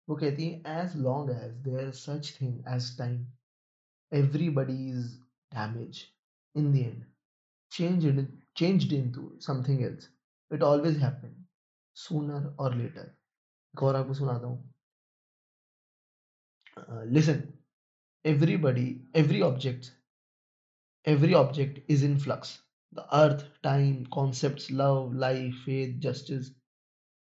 वो 0.09 0.17
कहती 0.17 0.49
है 0.49 0.81
as 0.81 0.97
long 0.97 1.31
as 1.31 1.53
there 1.65 1.91
such 1.93 2.37
thing 2.41 2.65
as 2.75 2.97
time 2.99 3.27
everybody 4.13 4.89
is 4.91 5.17
damage 5.55 6.03
in 6.55 6.73
the 6.73 6.81
end 6.81 7.05
change 7.73 8.07
in 8.07 8.27
change 8.57 8.93
into 9.13 9.39
something 9.43 9.83
else 9.83 10.11
it 10.51 10.63
always 10.63 10.97
happen 10.97 11.45
sooner 11.97 12.47
or 12.61 12.75
later 12.75 13.07
एक 13.75 13.83
और 13.83 13.97
आपको 13.97 14.15
सुनाता 14.15 14.47
हूँ। 14.47 14.75
Listen 17.13 17.43
everybody 18.25 18.89
every 19.17 19.41
object 19.41 19.87
every 21.07 21.35
object 21.35 21.91
is 21.91 22.05
in 22.05 22.19
flux 22.19 22.59
the 22.92 23.06
earth 23.18 23.44
time 23.62 24.06
concepts 24.14 24.72
love 24.72 25.14
life 25.14 25.56
faith 25.66 26.00
justice 26.00 26.52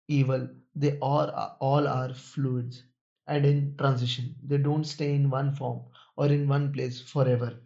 evil 0.08 0.48
they 0.74 0.98
all 0.98 1.30
are, 1.30 1.56
all 1.60 1.86
are 1.88 2.14
fluids 2.14 2.82
and 3.26 3.44
in 3.46 3.76
transition 3.76 4.34
they 4.42 4.58
don't 4.58 4.84
stay 4.84 5.14
in 5.14 5.30
one 5.30 5.54
form 5.54 5.80
or 6.16 6.26
in 6.26 6.48
one 6.48 6.72
place 6.72 7.00
forever 7.00 7.60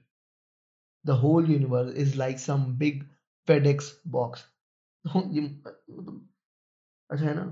the 1.05 1.15
whole 1.15 1.49
universe 1.49 1.95
is 1.95 2.17
like 2.17 2.39
some 2.39 2.75
big 2.77 3.05
fedex 3.47 3.93
box 4.05 4.45
ये 5.07 5.41
मतलब 5.41 6.29
अच्छा 7.11 7.25
है 7.25 7.35
ना 7.35 7.45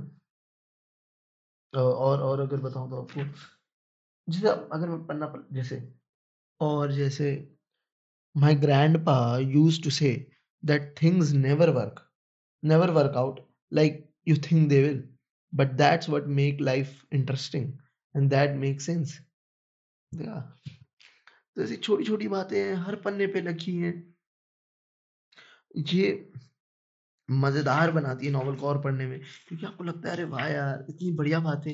और 1.83 2.21
और 2.21 2.41
अगर 2.41 2.61
बताऊं 2.61 2.91
तो 2.91 3.03
आपको 3.03 3.25
जैसे 4.29 4.49
अगर 4.49 4.89
मैं 4.89 5.07
पढ़ना 5.07 5.27
पड़ 5.27 5.41
जैसे 5.53 5.83
और 6.61 6.93
जैसे 6.93 7.31
my 8.36 8.54
grandpa 8.54 9.38
used 9.38 9.84
to 9.84 9.92
say 9.92 10.28
that 10.64 10.96
things 10.96 11.34
never 11.34 11.72
work 11.72 12.02
never 12.64 12.92
work 12.94 13.16
out 13.16 13.40
like 13.72 13.98
you 14.26 14.36
think 14.36 14.70
they 14.70 14.82
will 14.84 15.02
but 15.54 15.78
that's 15.78 16.08
what 16.10 16.28
make 16.28 16.62
life 16.62 17.06
interesting 17.12 17.68
and 18.16 18.30
that 18.32 18.58
makes 18.58 18.86
sense 18.86 19.20
yeah 20.12 20.44
तो 21.58 21.62
ऐसी 21.64 21.76
छोटी-छोटी 21.78 22.28
बातें 22.30 22.58
हैं 22.60 22.76
हर 22.86 22.96
पन्ने 23.06 23.28
पे 23.28 23.42
लिखी 23.42 23.76
हैं। 23.78 23.94
ये 25.90 26.08
मज़ेदार 27.30 27.92
बनाती 27.92 28.26
है 28.26 28.32
नॉवल 28.32 28.56
को 28.58 28.68
और 28.68 28.82
पढ़ने 28.84 29.08
में 29.08 29.20
क्योंकि 29.48 29.66
आपको 29.66 29.84
लगता 29.84 30.10
है 30.10 30.16
अरे 30.16 30.24
वाह 30.26 30.48
यार! 30.48 30.86
इतनी 30.90 31.12
बढ़िया 31.18 31.40
बातें 31.40 31.74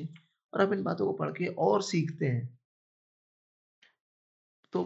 और 0.53 0.61
आप 0.61 0.73
इन 0.73 0.83
बातों 0.83 1.07
को 1.07 1.13
पढ़ 1.13 1.31
के 1.33 1.47
और 1.69 1.81
सीखते 1.83 2.25
हैं। 2.25 2.57
तो 4.73 4.83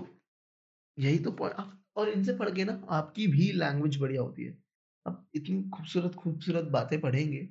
यही 0.97 1.19
तो 1.19 1.31
पॉइ 1.33 1.49
और 1.95 2.09
इनसे 2.09 2.33
पढ़ 2.35 2.49
के 2.51 2.63
ना 2.63 2.73
आपकी 2.91 3.25
भी 3.27 3.51
लैंग्वेज 3.53 3.97
बढ़िया 3.97 4.21
होती 4.21 4.43
है। 4.43 4.57
आप 5.05 5.29
इतनी 5.35 5.61
खूबसूरत, 5.69 6.15
खूबसूरत 6.15 6.65
बातें 6.71 6.99
पढ़ेंगे, 7.01 7.47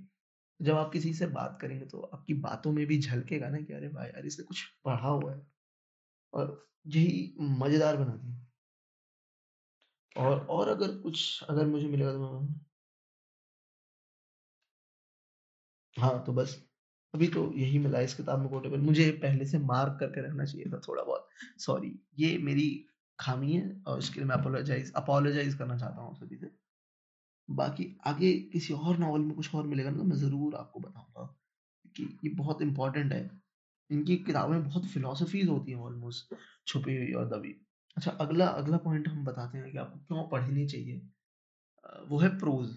जब 0.61 0.77
आप 0.77 0.93
किसी 0.93 1.13
से 1.15 1.27
बात 1.31 1.59
करेंगे 1.61 1.87
तो 1.87 2.01
आपकी 2.05 2.35
बातों 2.43 2.73
में 2.73 2.87
भी 2.87 2.99
झलकेगा 3.01 3.49
ना 3.51 3.61
कि 3.61 3.73
अरे 3.73 3.89
वाह 3.89 4.07
यार! 4.07 4.27
इसने 4.27 4.45
कुछ 4.47 4.65
पढ़ा 4.85 5.09
हुआ 5.09 5.35
है। 5.35 5.47
और 6.33 6.59
यही 6.89 7.35
मज़ेदार 7.43 7.97
बनाती 7.99 8.29
है। 8.29 8.49
और 10.17 10.39
और 10.49 10.69
अगर 10.69 10.97
कुछ 10.99 11.43
अगर 11.45 11.67
मुझे 11.67 11.87
मिलेगा 11.89 12.13
तो 12.13 12.19
मैं 12.33 12.49
हाँ, 15.97 16.23
तो 16.25 16.33
बस 16.33 16.55
अभी 17.15 17.27
तो 17.29 17.51
यही 17.55 17.79
मिला 17.79 18.01
इस 18.01 18.15
किताब 18.15 18.39
में 18.39 18.49
कोटेबल 18.49 18.81
मुझे 18.81 19.11
पहले 19.23 19.45
से 19.47 19.59
मार्क 19.61 19.97
करके 20.01 20.21
रखना 20.21 20.45
चाहिए 20.45 20.71
था 20.73 20.81
थोड़ा 20.89 21.03
बहुत। 21.05 21.29
सॉरी, 21.59 21.93
ये 22.15 22.37
मेरी 22.41 22.69
खामी 23.21 23.53
है 23.53 23.83
और 23.87 23.99
इसके 23.99 24.21
लिए 24.21 24.29
मैं 24.29 24.37
अपोलोजाइज़ 24.37 24.93
अपोलोजाइज़ 24.97 25.57
करना 25.59 25.77
चाहता 25.79 26.03
हूँ 26.03 26.15
सभी 26.17 26.37
से। 26.37 26.51
बाकी 27.49 27.87
आगे 28.07 28.33
किसी 28.53 28.75
और 28.75 28.99
नावल 28.99 29.21
में 29.21 29.35
कुछ 29.37 29.55
और 29.55 29.67
मिलेगा 29.67 29.91
ना 29.91 29.99
तो 29.99 30.05
मैं 30.05 30.17
ज़रूर 30.17 30.55
आपको 30.57 30.81
बताऊँगा, 30.81 31.25
कि 31.97 32.03
ये 32.25 32.31
बहुत 32.35 32.63
इम्पोर्टेंट 32.63 33.13
है। 33.13 33.31
इनकी 33.91 34.17
किताबों 34.19 34.53
में 34.53 34.65
बहुत 34.65 34.87
फिलोसफीज 34.89 35.49
होती 35.49 35.73
हैं 35.73 35.79
ऑलमोस्ट 35.81 36.35
छुपी 36.67 36.97
हुई 36.97 37.13
और 37.13 37.29
दबी। 37.29 37.55
अच्छा 37.97 38.11
अगला 38.21 38.47
अगला 38.47 38.77
पॉइंट 38.79 39.09
हम 39.09 39.25
बताते 39.25 39.59
हैं 39.59 39.71
कि 39.73 39.79
आपको 39.79 39.99
क्यों 39.99 40.29
पढ़नी 40.29 40.67
चाहिए। 40.67 41.01
वो 42.09 42.19
है 42.19 42.29
प्रोज़। 42.39 42.71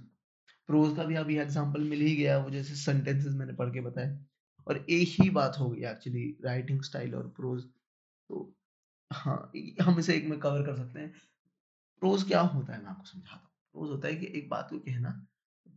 प्रोज़ 0.70 0.96
का 0.96 1.04
भी 1.04 1.16
अभी 1.16 1.38
एग्ज़ाम्पल 1.40 1.84
मिल 1.84 2.02
ही 2.02 2.16
गया 2.16 2.38
वो 2.38 2.50
जैसे 2.50 2.76
सेंटेंसेस 2.76 3.34
मैंने 3.34 3.54
पढ़ 3.54 3.70
के 3.70 3.82
बताए 3.82 4.18
और 4.68 4.78
एक 4.80 5.16
ही 5.22 5.30
बात 5.32 5.58
हो 5.60 5.70
गई 5.70 5.84
एक्चुअली 5.86 6.26
राइटिंग 6.46 6.82
स्टाइल 6.84 7.16
और 7.16 7.28
प्रोज़। 7.38 7.66
तो 7.66 8.54
हाँ, 9.14 9.52
हम 9.82 10.00
इसे 10.00 10.16
एक 10.16 10.26
में 10.26 10.40
कवर 10.40 10.66
कर 10.66 10.76
सकते 10.78 11.00
हैं। 11.00 11.12
प्रोज़ 12.02 12.26
क्या 12.28 12.42
होता 12.42 12.74
है 12.74 12.82
मैं 12.84 12.90
आपको 12.90 13.06
समझाता 13.06 13.36
हूँ। 13.38 13.52
प्रोज़ 13.76 13.92
होता 13.92 14.08
है 14.08 14.16
कि 14.16 14.28
एक 14.40 14.50
बात 14.50 14.70
को 14.70 14.80
कहना 14.80 15.12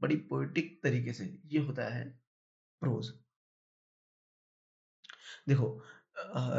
बड़ी 0.01 0.17
पोएटिक 0.31 0.81
तरीके 0.83 1.13
से, 1.13 1.25
ये 1.47 1.61
होता 1.61 1.89
है 1.91 2.05
प्रोज़। 2.83 3.13
देखो 5.49 5.69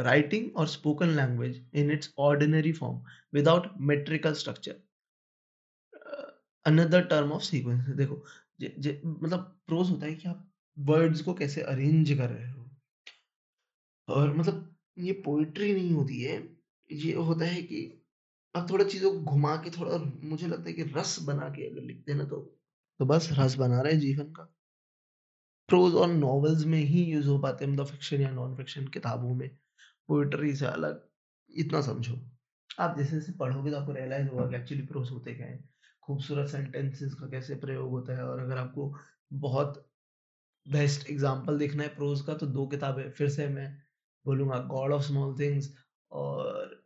राइटिंग 0.04 0.58
और 0.58 0.68
spoken 0.68 1.10
language 1.10 1.66
in 1.76 1.92
its 1.92 2.14
ordinary 2.20 2.72
form 2.74 3.02
without 3.34 3.68
metrical 3.84 4.34
structure 4.34 4.82
another 6.66 7.02
term 7.06 7.32
of 7.32 7.44
sequence 7.44 7.88
देखो 7.96 8.22
जे, 8.62 8.76
जे, 8.80 9.02
मतलब 9.06 9.40
प्रोज 9.68 9.90
होता 9.90 10.06
है 10.06 10.14
कि 10.16 10.30
आप 10.30 10.50
वर्ड्स 10.78 11.22
को 11.22 11.34
कैसे 11.34 11.62
अरेंज 11.68 12.12
कर 12.18 12.30
रहे 12.30 12.50
हो 12.52 12.70
और 14.08 14.34
मतलब 14.34 14.76
ये 14.98 15.12
पोइट्री 15.26 15.74
नहीं 15.74 15.92
होती 15.94 16.22
है 16.22 16.38
ये 16.90 17.14
होता 17.14 17.46
है 17.46 17.62
कि 17.62 17.80
आप 18.56 18.70
थोड़ा 18.70 18.86
चीज़ों 18.86 19.12
को 19.12 19.20
घुमा 19.32 19.56
के 19.56 19.70
थोड़ा 19.72 19.98
मुझे 20.24 20.48
लगता 20.48 20.70
है 20.70 20.74
कि 20.74 20.84
रस 20.96 21.18
बना 21.22 21.50
के 21.50 21.70
अगर 21.70 21.82
लिखते 21.82 22.14
ना 22.14 22.24
तो 22.26 22.38
तो 23.00 23.06
बस 23.06 23.30
रस 23.32 23.56
बना 23.56 23.82
रहे 23.82 23.98
जीवन 23.98 24.32
का। 24.34 24.44
प्रोज 25.70 25.96
और 25.96 26.08
नॉवेल्स 26.08 26.64
में 26.66 26.80
ही 26.80 27.04
यूज़ 27.04 27.28
हो 27.28 27.38
पाते 27.40 27.66
हैं 27.66 27.72
मतलब 27.72 27.86
फिक्शन 27.86 28.22
या 28.22 28.30
नॉन 28.32 28.56
फिक्शन 28.56 28.88
किताबों 28.88 29.34
में। 29.36 29.50
पोइट्री 30.10 30.56
से 30.56 30.66
अलग, 30.66 31.02
इतना 31.52 31.82
समझो। 31.82 32.16
आप 32.80 32.98
जैसे 32.98 33.16
जैसे 33.16 33.32
पढ़ोगे 33.34 33.72
तो 33.72 33.78
आपको 33.78 33.92
रियलाइज़ 33.92 34.28
होगा 34.30 34.48
कि 34.48 34.56
एक्चुअली 34.56 34.86
प्रोज 34.88 35.12
होते 35.12 35.34
क्या 35.34 35.48
है। 35.48 35.64
खूबसूरत 36.04 36.50
सेंटेंसेस 36.50 37.14
का 37.14 37.28
कैसे 37.30 37.56
प्रयोग 37.56 37.90
होता 37.90 38.16
है 38.18 38.24
और 38.24 38.40
अगर 38.40 38.58
आपको 38.58 38.94
बहुत 39.34 39.84
बेस्ट 40.66 41.10
एग्ज़ाम्पल 41.10 41.58
देखना 41.58 41.84
है 41.84 41.90
प्रोज 41.96 42.22
का 42.22 42.34
तो 42.34 42.46
दो 42.48 42.68
किताबें, 42.68 43.10
फिर 43.12 43.30
से 43.30 43.48
मैं 43.50 43.70
बोलूँगा 44.26 44.60
गॉड 44.70 44.92
ऑफ़ 44.92 45.04
स्मॉल 45.04 45.36
थिंग्स 45.40 45.74
और 46.12 46.77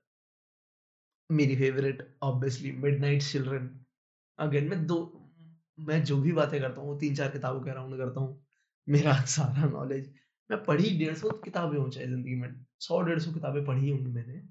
मेरी 1.31 1.55
favourite 1.55 2.07
obviously 2.23 2.71
midnight 3.01 3.21
children 3.23 3.69
again 4.39 4.69
मैं 4.69 4.85
दो, 4.87 4.97
मैं 5.79 6.03
जो 6.03 6.17
भी 6.21 6.31
बातें 6.31 6.59
करता 6.61 6.81
हूँ 6.81 6.99
तीन 6.99 7.15
चार 7.15 7.29
किताबों 7.31 7.61
के 7.61 7.69
अराउंड 7.71 7.97
करता 7.97 8.19
हूँ। 8.21 8.43
मेरा 8.87 9.13
सारा 9.27 9.69
नॉलेज 9.69 10.13
मैं 10.49 10.63
पढ़ी 10.63 10.89
डेढ़ 10.99 11.15
सौ 11.17 11.29
किताबें 11.29 11.77
हो 11.79 11.89
चाहे 11.89 12.07
ज़िंदगी 12.07 12.35
में। 12.35 12.65
सौ, 12.79 13.01
डेढ़ 13.01 13.19
सौ 13.19 13.33
किताबें 13.33 13.65
पढ़ी 13.65 13.89
होंगी 13.89 14.11
मैंने। 14.11 14.41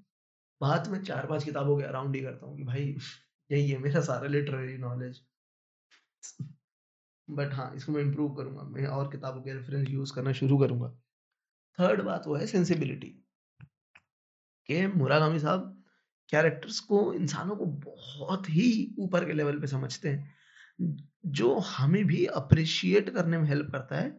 बात 0.61 0.87
मैं 0.87 1.03
चार 1.03 1.27
पाँच 1.27 1.43
किताबों 1.43 1.77
के 1.77 1.83
अराउंड 1.83 2.15
ही 2.15 2.21
करता 2.21 2.45
हूँ 2.45 2.57
कि 2.57 2.63
भाई, 2.63 2.97
यही 3.49 3.69
है 3.69 3.77
मेरा 3.79 4.01
सारा 4.01 4.27
लिटरेरी 4.27 4.77
नॉलेज 4.77 5.21
बट 7.27 7.53
हाँ 7.53 7.73
इसको 7.75 7.91
मैं 7.91 8.01
इम्प्रूव 8.01 8.35
करूँगा। 8.35 8.63
मैं 8.63 8.85
और 8.87 9.11
किताबों 9.11 9.41
के 9.41 9.53
रेफरेंस 9.53 9.89
यूज़ 9.89 10.13
करना 10.15 10.31
शुरू 10.33 10.57
करूँगा। 10.57 10.89
थर्ड 11.79 12.01
बात 12.01 12.27
वो 12.27 12.35
है 12.35 12.47
सेंसिबिलिटी 12.47 13.07
के 14.69 14.87
मुरागामी 14.87 15.39
साहब 15.39 15.80
कैरेक्टर्स 16.31 16.79
को, 16.79 17.13
इंसानों 17.13 17.55
को 17.55 17.65
बहुत 17.65 18.49
ही 18.49 18.95
ऊपर 18.99 19.25
के 19.25 19.33
लेवल 19.33 19.59
पे 19.59 19.67
समझते 19.67 20.09
हैं। 20.09 20.33
जो 21.25 21.57
हमें 21.59 22.05
भी 22.05 22.25
अप्रिशिएट 22.25 23.09
करने 23.09 23.37
में 23.37 23.45
हेल्प 23.45 23.71
करता 23.71 23.99
है 23.99 24.09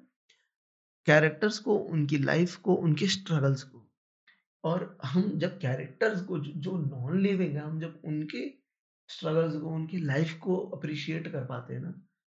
कैरेक्टर्स 1.07 1.59
को, 1.59 1.77
उनकी 1.77 2.18
लाइफ 2.18 2.57
को, 2.57 2.75
उनके 2.75 3.07
स्ट्रगल्स 3.07 3.62
को। 3.62 3.88
और 4.64 4.98
हम 5.05 5.38
जब 5.38 5.59
कैरेक्टर्स 5.59 6.22
को, 6.22 6.38
जो 6.38 6.79
नॉन 6.79 7.20
लिविंग 7.20 7.55
है, 7.55 7.61
हम 7.61 7.81
जब 7.81 8.01
उनके 8.05 8.48
स्ट्रगल्स 9.09 9.57
को, 9.57 9.68
उनकी 9.68 9.98
लाइफ 9.98 10.35
को 10.35 10.57
अप्रिशिएट 10.57 11.29
कर 11.29 11.44
पाते 11.44 11.75
हैं 11.75 11.81
ना 11.81 11.94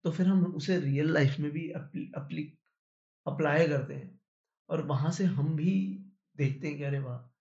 तो 0.05 0.11
फिर 0.11 0.27
हम 0.27 0.43
उसे 0.45 0.79
रियल 0.79 1.11
लाइफ 1.13 1.39
में 1.39 1.51
भी 1.51 1.69
अप्लाई 3.25 3.67
करते 3.67 3.93
हैं। 3.93 4.19
और 4.69 4.85
वहाँ 4.85 5.11
से 5.11 5.25
हम 5.25 5.55
भी 5.55 5.73
देखते 6.37 6.67
हैं 6.67 6.77
कि 6.77 6.83
अरे 6.83 6.99
वाह 6.99 7.32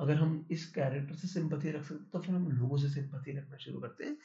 अगर 0.00 0.14
हम 0.16 0.46
इस 0.50 0.66
कैरेक्टर 0.72 1.14
से 1.14 1.28
सिंपथी 1.28 1.70
रख 1.70 1.84
सकते 1.84 2.10
तो 2.12 2.18
फिर 2.20 2.34
हम 2.34 2.48
लोगों 2.50 2.78
से 2.78 2.88
सिंपथी 2.90 3.36
रखना 3.38 3.56
शुरू 3.58 3.80
करते 3.80 4.04
हैं। 4.04 4.16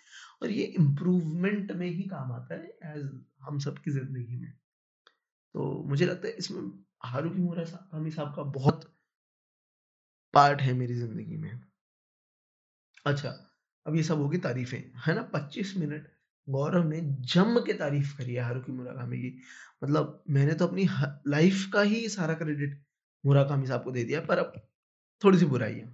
और 0.42 0.52
ये 0.52 0.64
इम्प्रूवमेंट 0.80 1.72
में 1.72 1.88
ही 1.88 2.04
काम 2.10 2.32
आता 2.34 2.56
है 2.56 2.94
एज 2.94 3.10
हम 3.42 3.60
सबकी 3.60 3.92
ज़िंदगी 3.92 4.36
में। 4.38 4.52
तो 5.56 5.84
मुझे 5.88 6.06
लगता 6.06 6.28
है 6.28 6.34
इसमें 6.36 6.72
हारूकी 7.06 7.42
मुराकामी 7.42 8.12
साहब 8.12 8.34
का 8.36 8.44
बहुत 8.54 8.92
पार्ट 10.34 10.62
है 10.62 10.74
मेरी 10.74 10.96
ज़िंदगी 10.96 11.38
में। 11.38 11.62
अच्छा 13.06 13.30
अब 13.86 13.96
ये 13.96 14.04
सब 14.04 14.18
होगी 14.18 14.38
तारीफें, 14.40 14.92
है 14.98 15.14
ना? 15.16 15.22
25 15.34 15.74
मिनट। 15.78 16.08
गौरव 16.48 16.88
ने 16.90 17.02
जम 17.26 17.60
के 17.60 17.74
तारीफ़ 17.74 18.16
करी 18.18 18.34
है 18.34 18.44
हारूकी 18.44 18.72
मुराकामी 18.72 19.18
की। 19.18 19.30
मतलब 19.84 20.24
मैंने 20.30 20.54
तो 20.54 20.68
अपनी 20.68 20.88
लाइफ 21.28 21.66
का 21.74 21.82
ही 21.84 22.08
सारा 22.10 22.34
क्रेडिट 22.36 22.82
मुराकामी 23.24 23.68
साहब 23.68 23.84
को 23.84 23.92
दे 23.92 24.04
दिया, 24.04 24.22
पर 24.22 24.38
अब 24.38 24.54
थोड़ी 25.22 25.38
सी 25.38 25.46
बुराई 25.46 25.74
है। 25.76 25.86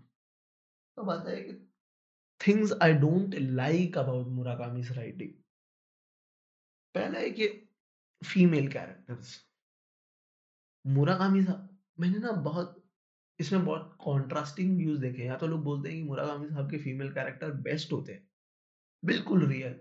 तो 0.97 1.03
बात 1.03 1.27
है 1.27 1.35
कि 1.43 1.53
things 2.41 2.73
I 2.83 2.93
don't 2.99 3.35
like 3.53 3.97
about 3.97 4.27
Murakami 4.33 4.83
writing 4.93 5.33
पहला 6.95 7.19
है 7.19 7.29
कि 7.31 7.47
फीमेल 8.21 8.67
कैरेक्टर्स 8.71 9.37
मुराकामी 10.85 11.41
साहब 11.43 11.77
मैंने 11.99 12.17
ना 12.17 12.31
बहुत 12.41 12.75
इसमें 13.39 13.65
बहुत 13.65 13.97
कॉन्ट्रास्टिंग 14.01 14.75
व्यूज़ 14.77 14.99
देखे 15.01 15.23
या 15.23 15.37
तो 15.37 15.47
लोग 15.47 15.63
बोलते 15.63 15.89
हैं 15.89 15.97
कि 15.97 16.03
मुराकामी 16.03 16.47
साहब 16.49 16.69
के 16.71 16.77
फीमेल 16.79 17.11
कैरेक्टर 17.13 17.51
बेस्ट 17.63 17.93
होते 17.93 18.13
हैं। 18.13 18.27
बिल्कुल 19.03 19.47
रियल 19.47 19.79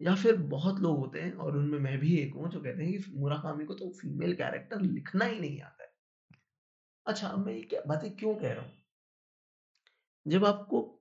या 0.00 0.14
फिर 0.16 0.36
बहुत 0.50 0.80
लोग 0.80 0.98
होते 0.98 1.20
हैं 1.22 1.32
और 1.36 1.56
उनमें 1.56 1.78
मैं 1.80 1.98
भी 1.98 2.16
एक 2.18 2.34
हूँ 2.34 2.50
जो 2.50 2.60
कहते 2.62 2.84
हैं 2.84 2.92
कि 2.94 3.12
मुराकामी 3.20 3.66
को 3.66 3.74
तो 3.76 3.90
फीमेल 4.00 4.34
कैरेक्टर 4.36 4.80
लिखना 4.82 5.24
ही 5.26 5.40
नहीं 5.40 5.60
आता। 5.62 5.79
अच्छा 7.06 7.36
मैं 7.36 7.52
ये 7.54 7.62
क्या 7.62 7.80
बातें 7.86 8.16
क्यों 8.16 8.34
कह 8.34 8.52
रहा 8.52 8.64
हूँ? 8.64 8.72
जब 10.26 10.44
आपको 10.44 11.00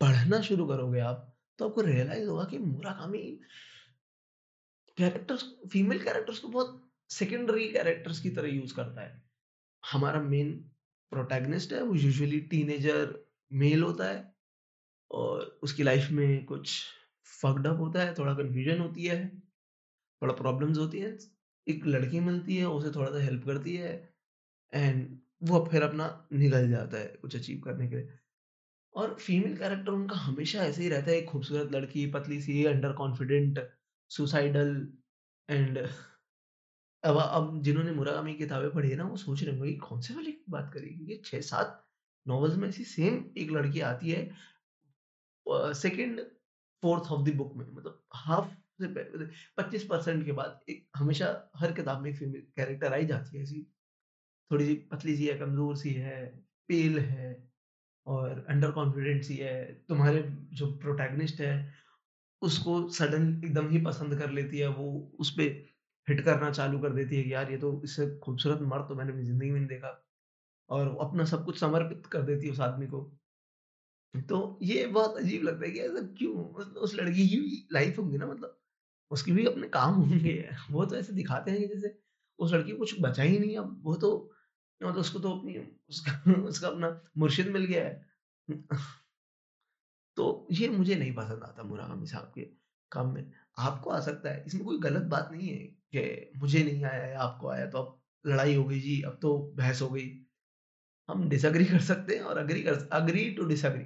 पढ़ना 0.00 0.40
शुरू 0.40 0.66
करोगे 0.66 1.00
आप 1.00 1.38
तो 1.58 1.68
आपको 1.68 1.80
रियलाइज़ 1.80 2.28
होगा 2.28 2.44
कि 2.44 2.58
मुराकामी 2.58 3.40
कैरेक्टर्स 4.98 5.42
फीमेल 5.72 6.04
कैरेक्टर्स 6.04 6.38
को 6.38 6.48
बहुत 6.48 6.90
सेकेंडरी 7.10 7.72
कैरेक्टर्स 7.72 8.20
की 8.20 8.30
तरह 8.30 8.48
यूज़ 8.48 8.74
करता 8.74 9.00
है। 9.00 9.22
हमारा 9.92 10.20
मेन 10.20 10.52
प्रोटैगनिस्ट 11.10 11.72
है, 11.72 11.82
वो 11.82 11.94
यूजुअली 11.94 12.40
टीनेजर 12.40 13.26
मेल 13.52 13.82
होता 13.82 14.04
है 14.04 14.34
और 15.10 15.60
उसकी 15.62 15.82
लाइफ 15.82 16.10
में 16.10 16.44
कुछ 16.44 16.84
फकड 17.42 17.66
अप 17.66 17.78
होता 17.78 18.02
है, 18.02 18.14
थोड़ा 18.14 18.34
कन्फ्यूज़न 18.34 18.80
होती 18.80 19.06
है, 19.06 19.28
थोड़ा 20.22 20.34
प्रॉब्लम्स 20.34 20.78
होती 20.78 20.98
है, 20.98 21.18
एक 21.68 21.86
लड़की 21.86 22.20
मिलती 22.20 22.56
है, 22.56 22.66
उसे 22.66 22.90
थोड़ा 22.90 23.10
सा 23.10 23.24
हेल्प 23.24 23.46
करती 23.46 23.76
है 23.76 24.09
एंड 24.72 25.18
वो 25.42 25.64
फिर 25.70 25.82
अपना 25.82 26.06
निकल 26.32 26.70
जाता 26.70 26.98
है 26.98 27.06
कुछ 27.22 27.36
अचीव 27.36 27.60
करने 27.64 27.88
के 27.88 27.96
लिए। 27.96 28.18
और 28.94 29.14
फीमेल 29.16 29.56
कैरेक्टर 29.58 29.92
उनका 29.92 30.16
हमेशा 30.18 30.64
ऐसे 30.64 30.82
ही 30.82 30.88
रहता 30.88 31.10
है, 31.10 31.16
एक 31.18 31.28
खूबसूरत 31.28 31.72
लड़की, 31.72 32.06
पतली 32.12 32.40
सी, 32.42 32.64
अंडर 32.66 32.92
कॉन्फिडेंट, 32.94 33.60
सुसाइडल 34.10 34.76
एंड 35.48 35.78
अब 37.04 37.16
अब 37.18 37.62
जिन्होंने 37.64 37.92
मुरागामी 37.92 38.34
किताबें 38.34 38.70
पढ़ी 38.72 38.90
है 38.90 38.96
ना, 38.96 39.04
वो 39.04 39.16
सोच 39.16 39.42
रहे 39.42 39.56
होंगे 39.56 39.72
कौन 39.80 40.00
से 40.00 40.14
वाली 40.14 40.36
बात 40.50 40.70
करी 40.74 40.88
क्योंकि 40.88 41.16
छह 41.26 41.40
सात 41.42 41.84
नॉवेल्स 42.26 42.56
में 42.56 42.68
ऐसी 42.68 42.84
सेम 42.86 43.24
एक 43.38 43.50
लड़की 43.50 43.80
आती 43.82 44.10
है 44.10 44.24
second 45.74 46.20
fourth 46.82 47.10
of 47.12 47.22
the 47.28 47.34
book 47.36 47.54
में 47.56 47.66
मतलब 47.66 48.02
हाफ़ 48.16 48.48
से 48.82 48.88
पच्चीस 49.58 49.84
परसेंट 49.84 50.24
के 50.26 50.32
बाद 50.32 50.60
एक 50.70 50.86
हमेशा 50.96 51.26
हर 51.56 51.72
किताब 51.72 52.02
में 52.02 52.10
एक 52.10 52.16
फीमेल 52.18 52.42
कैरेक्टर 52.56 52.92
आई 52.94 53.06
जाती 53.06 53.36
है 53.36 53.42
ऐसी। 53.42 53.66
थोड़ी 54.50 54.66
सी 54.66 54.74
पतली 54.92 55.16
सी 55.16 55.26
है, 55.26 55.38
कमज़ोर 55.38 55.76
सी 55.76 55.90
है 55.96 56.26
पेल 56.68 56.98
है 57.00 57.28
और 58.06 58.44
अंडर 58.48 58.70
कॉन्फिडेंट 58.72 59.24
सी 59.24 59.36
है, 59.36 59.54
तुम्हारे 59.88 60.22
जो 60.54 60.72
प्रोटैगनिस्ट 60.78 61.40
है, 61.40 61.52
उसको 62.42 62.72
सडन 62.92 63.28
एकदम 63.44 63.68
ही 63.68 63.80
पसंद 63.84 64.18
कर 64.18 64.30
लेती 64.32 64.58
है, 64.58 64.68
वो 64.68 65.12
उस 65.20 65.30
पर 65.32 65.64
हिट 66.08 66.24
करना 66.24 66.50
चालू 66.52 66.78
कर 66.78 66.92
देती 66.94 67.16
है 67.16 67.22
कि 67.22 67.32
यार 67.34 67.50
ये 67.50 67.58
तो 67.58 67.72
इससे 67.84 68.08
खूबसूरत 68.20 68.62
मर्द 68.68 68.88
तो 68.88 68.94
मैंने 68.96 69.12
अपनी 69.12 69.24
ज़िंदगी 69.24 69.50
में 69.50 69.58
नहीं 69.60 69.68
देखा 69.68 69.92
और 70.70 70.96
अपना 71.00 71.24
सब 71.26 71.44
कुछ 71.44 71.60
समर्पित 71.60 72.06
कर 72.08 72.22
देती 72.24 72.46
है 72.46 72.52
उस 72.52 72.60
आदमी 72.62 72.86
को। 72.88 73.02
तो 74.14 74.58
ये 74.62 74.86
बहुत 74.86 75.16
अजीब 75.16 75.42
लगता 75.42 75.64
है 75.66 75.70
कि 75.72 75.78
ऐसा 75.80 76.00
क्यों? 76.14 76.44
उस 76.76 76.94
लड़की 76.94 77.26
की 77.28 77.68
लाइफ 77.72 77.98
होगी 77.98 78.18
ना 78.18 78.26
मतलब 78.26 78.56
उसकी 79.10 79.32
भी 79.32 79.44
अपने 79.46 79.68
काम 79.70 79.94
होंगे। 79.94 80.34
वो 80.70 80.84
तो 80.86 80.96
ऐसे 80.96 81.12
दिखाते 81.12 81.50
हैं 81.50 81.60
कि 81.60 81.66
जैसे 81.68 81.98
उस 82.38 82.52
लड़की 82.52 82.72
को 82.72 82.78
कुछ 82.78 82.94
बचा 83.00 83.22
ही 83.22 83.38
नहीं 83.38 83.56
अब 83.58 83.80
वो 83.84 83.94
तो 83.96 84.10
मतलब 84.86 85.00
उसको 85.00 85.18
तो 85.18 85.30
अपनी, 85.30 85.58
उसका 85.90 86.32
उसका 86.42 86.68
अपना 86.68 87.02
मुर्शिद 87.18 87.48
मिल 87.48 87.64
गया 87.64 87.84
है। 87.84 88.06
तो 90.16 90.48
ये 90.52 90.68
मुझे 90.68 90.94
नहीं 90.94 91.14
पसंद 91.14 91.42
आता 91.42 91.62
मुराकामी 91.62 92.06
साहब 92.06 92.32
के 92.34 92.42
काम 92.92 93.14
में। 93.14 93.32
आपको 93.58 93.90
आ 93.90 94.00
सकता 94.00 94.30
है। 94.30 94.44
इसमें 94.46 94.64
कोई 94.64 94.78
गलत 94.78 95.02
बात 95.02 95.28
नहीं 95.32 95.48
है 95.48 95.56
कि 95.94 96.32
मुझे 96.36 96.64
नहीं 96.64 96.84
आया 96.84 97.02
है 97.02 97.14
आपको 97.16 97.48
आया 97.48 97.66
तो 97.70 97.78
अब 97.78 98.02
लड़ाई 98.26 98.54
हो 98.54 98.64
गई 98.64 98.80
जी, 98.80 99.02
अब 99.02 99.18
तो 99.22 99.38
बहस 99.56 99.82
हो 99.82 99.88
गई। 99.88 100.26
हम 101.08 101.28
डिसअग्री 101.28 101.64
कर 101.64 101.80
सकते 101.80 102.16
हैं 102.16 102.22
और 102.22 102.38
अग्री 102.38 102.62
कर 102.62 102.88
अग्री 102.92 103.30
टू 103.30 103.44
डिसअग्री 103.44 103.84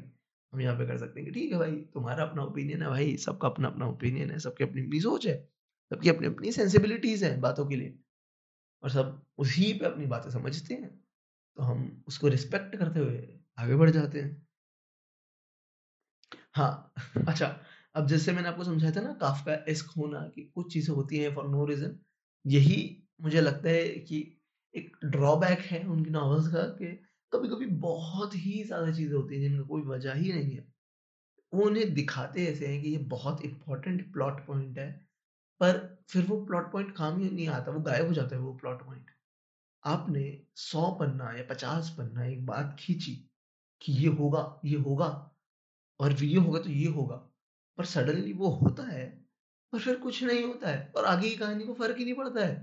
हम 0.52 0.61
यहाँ 0.61 0.78
पे 0.78 0.87
कर 0.87 0.98
सकते 0.98 1.20
हैं 1.20 1.33
कि 1.33 1.40
ठीक 1.40 1.52
है 1.52 1.59
भाई, 1.59 1.72
तुम्हारा 1.72 2.24
अपना 2.24 2.42
ओपिनियन 2.42 2.83
है 2.83 2.88
भाई, 2.88 3.16
सबका 3.16 3.48
अपना 3.48 3.68
अपना 3.68 3.87
ओपिनियन 3.87 4.30
है, 4.30 4.38
सबकी 4.38 4.64
अपनी 4.64 4.83
अपनी 4.83 5.00
सोच 5.00 5.26
है, 5.26 5.50
सबकी 5.90 6.09
अपनी 6.09 6.26
अपनी 6.26 6.52
सेंसिबिलिटीज 6.52 7.24
है 7.24 7.40
बातों 7.40 7.66
के 7.66 7.76
लिए। 7.76 7.98
और 8.85 8.90
सब 8.90 9.23
उसी 9.38 9.73
पे 9.75 9.87
अपनी 9.87 10.07
बातें 10.09 10.31
समझते 10.31 10.75
हैं 10.75 10.90
तो 11.57 11.62
हम 11.64 12.05
उसको 12.09 12.29
रिस्पेक्ट 12.29 12.77
करते 12.77 13.01
हुए 13.01 13.29
आगे 13.59 13.77
बढ़ 13.77 13.90
जाते 13.90 14.23
हैं। 14.23 14.47
हाँ 16.55 16.92
अच्छा 17.29 17.47
अब 17.94 18.07
जैसे 18.09 18.33
मैंने 18.33 18.49
आपको 18.49 18.64
समझाया 18.64 18.92
था 18.97 19.01
ना 19.01 19.12
काफ 19.14 19.44
का 19.47 19.55
एस्क 19.68 19.90
होना 19.97 20.20
कि 20.29 20.42
कुछ 20.55 20.73
चीज़ें 20.73 20.94
होती 20.94 21.18
हैं 21.18 21.35
फॉर 21.35 21.49
नो 21.49 21.64
रीजन 21.64 21.99
यही 22.44 22.77
मुझे 23.23 23.40
लगता 23.40 23.68
है 23.68 23.88
कि 24.01 24.18
एक 24.75 24.97
ड्रॉबैक 25.07 25.59
है 25.62 25.85
उनकी 25.87 26.11
नॉवेल्स 26.11 26.49
का 26.49 26.62
कि 26.79 26.87
कभी 27.33 27.49
कभी 27.49 27.66
बहुत 27.81 28.35
ही 28.37 28.62
ज़्यादा 28.64 28.92
चीज़ें 28.92 29.14
होती 29.16 29.35
हैं 29.35 29.42
जिनका 29.42 29.66
कोई 29.68 29.83
वजह 29.85 30.14
ही 30.14 30.33
नहीं 30.33 30.55
है। 30.57 30.66
वो 31.53 31.64
उन्हें 31.64 31.94
दिखाते 31.94 32.47
ऐसे 32.47 32.66
हैं 32.66 32.83
कि 32.83 32.88
ये 32.90 32.99
बहुत 33.11 33.42
इंपॉर्टेंट 33.44 34.12
प्लॉट 34.12 34.47
पॉइंट 34.47 34.79
है, 34.79 34.90
पर 35.61 35.93
फिर 36.09 36.25
वो 36.27 36.45
प्लॉट 36.47 36.71
पॉइंट 36.73 36.95
काम 36.97 37.19
ही 37.21 37.31
नहीं 37.31 37.49
आता, 37.49 37.73
वो 37.73 37.81
गायब 37.83 38.07
हो 38.07 38.12
जाता 38.14 38.37
है 38.37 38.43
वो 38.43 38.53
प्लॉट 38.57 38.85
पॉइंट 38.87 39.11
आपने 39.85 40.25
सौ 40.57 40.90
पन्ना 41.01 41.33
या 41.33 41.45
पचास 41.51 41.95
पन्ना 41.99 42.25
एक 42.27 42.45
बात 42.47 42.77
खींची 42.81 43.14
कि 43.83 43.93
ये 43.95 44.09
होगा 44.11 44.61
ये 44.64 44.77
होगा, 44.79 45.09
और 46.01 46.12
ये 46.14 46.38
होगा 46.38 46.61
तो 46.61 46.71
ये 46.71 46.87
होगा, 46.88 47.17
पर 47.79 47.85
सडनली 47.87 48.33
वो 48.35 48.49
होता 48.57 48.83
है 48.85 49.07
और 49.73 49.81
फिर 49.81 49.97
कुछ 49.99 50.23
नहीं 50.25 50.45
होता 50.45 50.69
है, 50.71 50.93
और 50.97 51.05
आगे 51.07 51.29
की 51.31 51.37
कहानी 51.37 51.64
को 51.64 51.75
फ़र्क 51.75 51.99
ही 51.99 52.05
नहीं 52.05 52.14
पड़ता 52.14 52.47
है। 52.47 52.55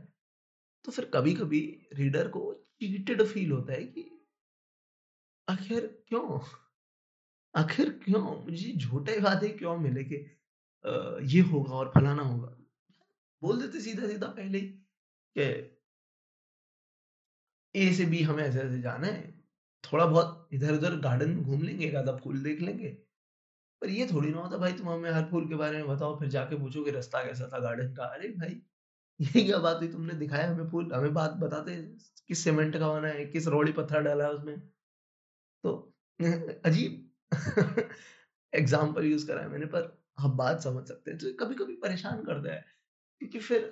तो 0.85 0.91
फिर 0.91 1.05
कभी 1.13 1.33
कभी 1.35 1.61
रीडर 1.93 2.27
को 2.27 2.53
चीटेड 2.81 3.23
फील 3.23 3.51
होता 3.51 3.73
है 3.73 3.83
कि 3.85 4.09
आखिर 5.47 5.87
क्यों? 6.07 6.39
आखिर 7.55 7.89
क्यों? 8.03 8.21
मुझे 8.45 8.71
झूठे 8.73 9.19
वादे 9.19 9.49
क्यों 9.51 9.77
मिले 9.77 10.03
कि 10.03 10.15
ये 11.35 11.41
होगा 11.43 11.73
और 11.75 11.91
फलाना 11.95 12.23
होगा? 12.23 12.55
बोल 13.41 13.61
देते 13.61 13.81
सीधा 13.81 14.07
सीधा 14.07 14.27
पहले 14.31 14.57
ही 14.59 14.67
कि 15.35 15.49
ए 17.75 17.91
से 17.93 18.05
बी 18.05 18.21
हमें 18.23 18.43
ऐसे 18.43 18.59
ऐसे 18.59 18.79
जाना 18.81 19.07
है। 19.07 19.31
थोड़ा 19.83 20.05
बहुत 20.05 20.49
इधर 20.53 20.73
उधर 20.73 20.95
गार्डन 20.99 21.35
घूम 21.43 21.63
लेंगे 21.63 21.85
एक 21.85 21.95
आधा 21.95 22.15
फूल 22.17 22.41
देख 22.43 22.61
लेंगे। 22.61 22.89
पर 23.81 23.89
ये 23.89 24.07
थोड़ी 24.07 24.29
ना 24.29 24.39
होता 24.39 24.57
भाई, 24.57 24.73
तुम 24.73 24.89
हमें 24.89 25.09
हर 25.11 25.25
फूल 25.25 25.47
के 25.49 25.55
बारे 25.55 25.77
में 25.77 25.87
बताओ, 25.87 26.19
फिर 26.19 26.29
जाके 26.29 26.59
पूछो 26.59 26.83
कि 26.83 26.91
रास्ता 26.91 27.23
कैसा 27.25 27.49
था 27.53 27.59
गार्डन 27.59 27.93
का। 27.95 28.05
अरे 28.07 28.29
भाई, 28.31 28.61
ये 29.19 29.43
क्या 29.45 29.59
बात 29.59 29.77
हुई? 29.77 29.87
तुमने 29.89 30.13
दिखाया 30.15 30.51
हमें 30.51 30.69
फूल, 30.69 30.93
हमें 30.93 31.13
बात 31.13 31.31
बताते 31.39 31.77
किस 32.27 32.43
सीमेंट 32.43 32.77
का 32.79 32.89
बना 32.93 33.07
है, 33.09 33.25
किस 33.27 33.47
रोड़ी 33.49 33.71
पत्थर 33.73 34.01
डाला 34.03 34.25
है 34.25 34.31
उसमें। 34.33 34.57
तो 35.63 35.71
अजीब 36.65 37.09
एग्ज़ाम्पल 38.53 39.05
यूज़ 39.05 39.27
करा 39.27 39.41
है 39.41 39.49
मैंने, 39.49 39.65
पर 39.65 39.97
हम 40.19 40.37
बात 40.37 40.61
समझ 40.61 40.87
सकते 40.87 41.11
हैं। 41.11 41.19
तो 41.19 41.33
कभी 41.35 41.55
कभी 41.55 41.75
परेशान 41.77 42.23
करता 42.25 42.53
है 42.53 42.65
क्योंकि 43.21 43.39
फिर 43.39 43.65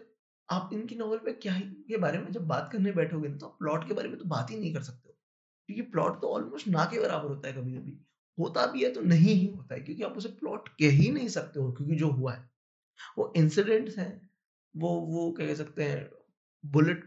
आप 0.49 0.69
इनकी 0.73 0.95
नॉवल 0.95 1.17
पे 1.17 1.31
क्या 1.33 1.53
ही, 1.53 1.61
के 1.61 1.97
बारे 1.97 2.17
में 2.19 2.31
जब 2.31 2.45
बात 2.47 2.69
करने 2.71 2.91
बैठोगे 2.91 3.27
ना 3.29 3.37
तो 3.37 3.47
प्लॉट 3.59 3.87
के 3.87 3.93
बारे 3.93 4.09
में 4.09 4.17
तो 4.17 4.25
बात 4.25 4.51
ही 4.51 4.57
नहीं 4.57 4.73
कर 4.73 4.81
सकते 4.83 5.09
हो। 5.09 5.15
क्योंकि 5.69 5.81
प्लॉट 5.91 6.21
तो 6.21 6.27
ऑलमोस्ट 6.27 6.67
ना 6.67 6.85
के 6.85 6.99
बराबर 6.99 7.29
होता 7.29 7.47
है 7.47 7.53
कभी 7.53 7.73
कभी 7.73 7.97
होता 8.37 8.65
भी 8.65 8.83
है 8.83 8.91
तो 8.93 9.01
नहीं 9.01 9.33
ही 9.35 9.45
होता 9.47 9.75
है, 9.75 9.81
क्योंकि 9.81 10.03
आप 10.03 10.17
उसे 10.17 10.29
प्लॉट 10.29 10.69
कह 10.69 10.91
ही 10.91 11.09
नहीं 11.11 11.27
सकते 11.27 11.59
हो, 11.59 11.71
क्योंकि 11.71 11.95
जो 11.95 12.09
हुआ 12.11 12.33
है। 12.33 12.49
वो 13.17 13.31
इंसिडेंट्स 13.37 13.97
हैं, 13.97 14.29
वो 14.75 14.89
वो 15.07 15.31
कह 15.31 15.53
सकते 15.55 15.83
हैं 15.83 16.09
बुलेट 16.63 17.05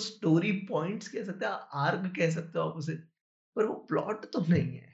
स्टोरी 0.00 0.52
पॉइंट्स 0.70 1.08
कह 1.08 1.24
सकते 1.24 1.46
हैं 1.46 1.52
आर्ग 1.84 2.06
कह 2.16 2.30
सकते 2.30 2.58
हो 2.58 2.68
आप 2.68 2.76
उसे, 2.76 2.94
पर 3.56 3.64
वो 3.64 3.74
प्लॉट 3.88 4.24
तो 4.32 4.44
नहीं 4.48 4.76
है। 4.76 4.93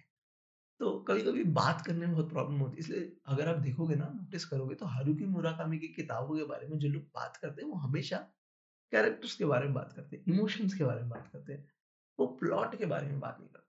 तो 0.80 0.90
कभी 1.08 1.22
कभी 1.22 1.42
बात 1.54 1.80
करने 1.86 2.06
में 2.06 2.12
बहुत 2.12 2.30
प्रॉब्लम 2.30 2.58
होती 2.60 2.74
है। 2.74 2.80
इसलिए 2.80 3.12
अगर 3.26 3.48
आप 3.48 3.56
देखोगे 3.60 3.94
ना 3.96 4.06
नोटिस 4.14 4.44
करोगे 4.44 4.74
तो 4.74 4.86
हारुकी 4.88 5.24
मुराकामी 5.26 5.78
की 5.78 5.88
किताबों 5.90 6.36
के 6.36 6.44
बारे 6.44 6.68
में 6.68 6.78
जो 6.78 6.88
लोग 6.88 7.02
बात 7.14 7.36
करते 7.36 7.62
हैं, 7.62 7.68
वो 7.70 7.76
हमेशा 7.78 8.18
कैरेक्टर्स 8.92 9.34
के 9.36 9.44
बारे 9.44 9.64
में 9.64 9.74
बात 9.74 9.92
करते 9.92 10.16
हैं 10.16 10.24
इमोशंस 10.28 10.74
के 10.74 10.84
बारे 10.84 11.00
में 11.00 11.08
बात 11.10 11.28
करते 11.32 11.52
हैं, 11.52 11.68
वो 12.18 12.26
प्लॉट 12.40 12.78
के 12.78 12.86
बारे 12.86 13.06
में 13.06 13.20
बात 13.20 13.36
नहीं 13.40 13.48
करते। 13.48 13.68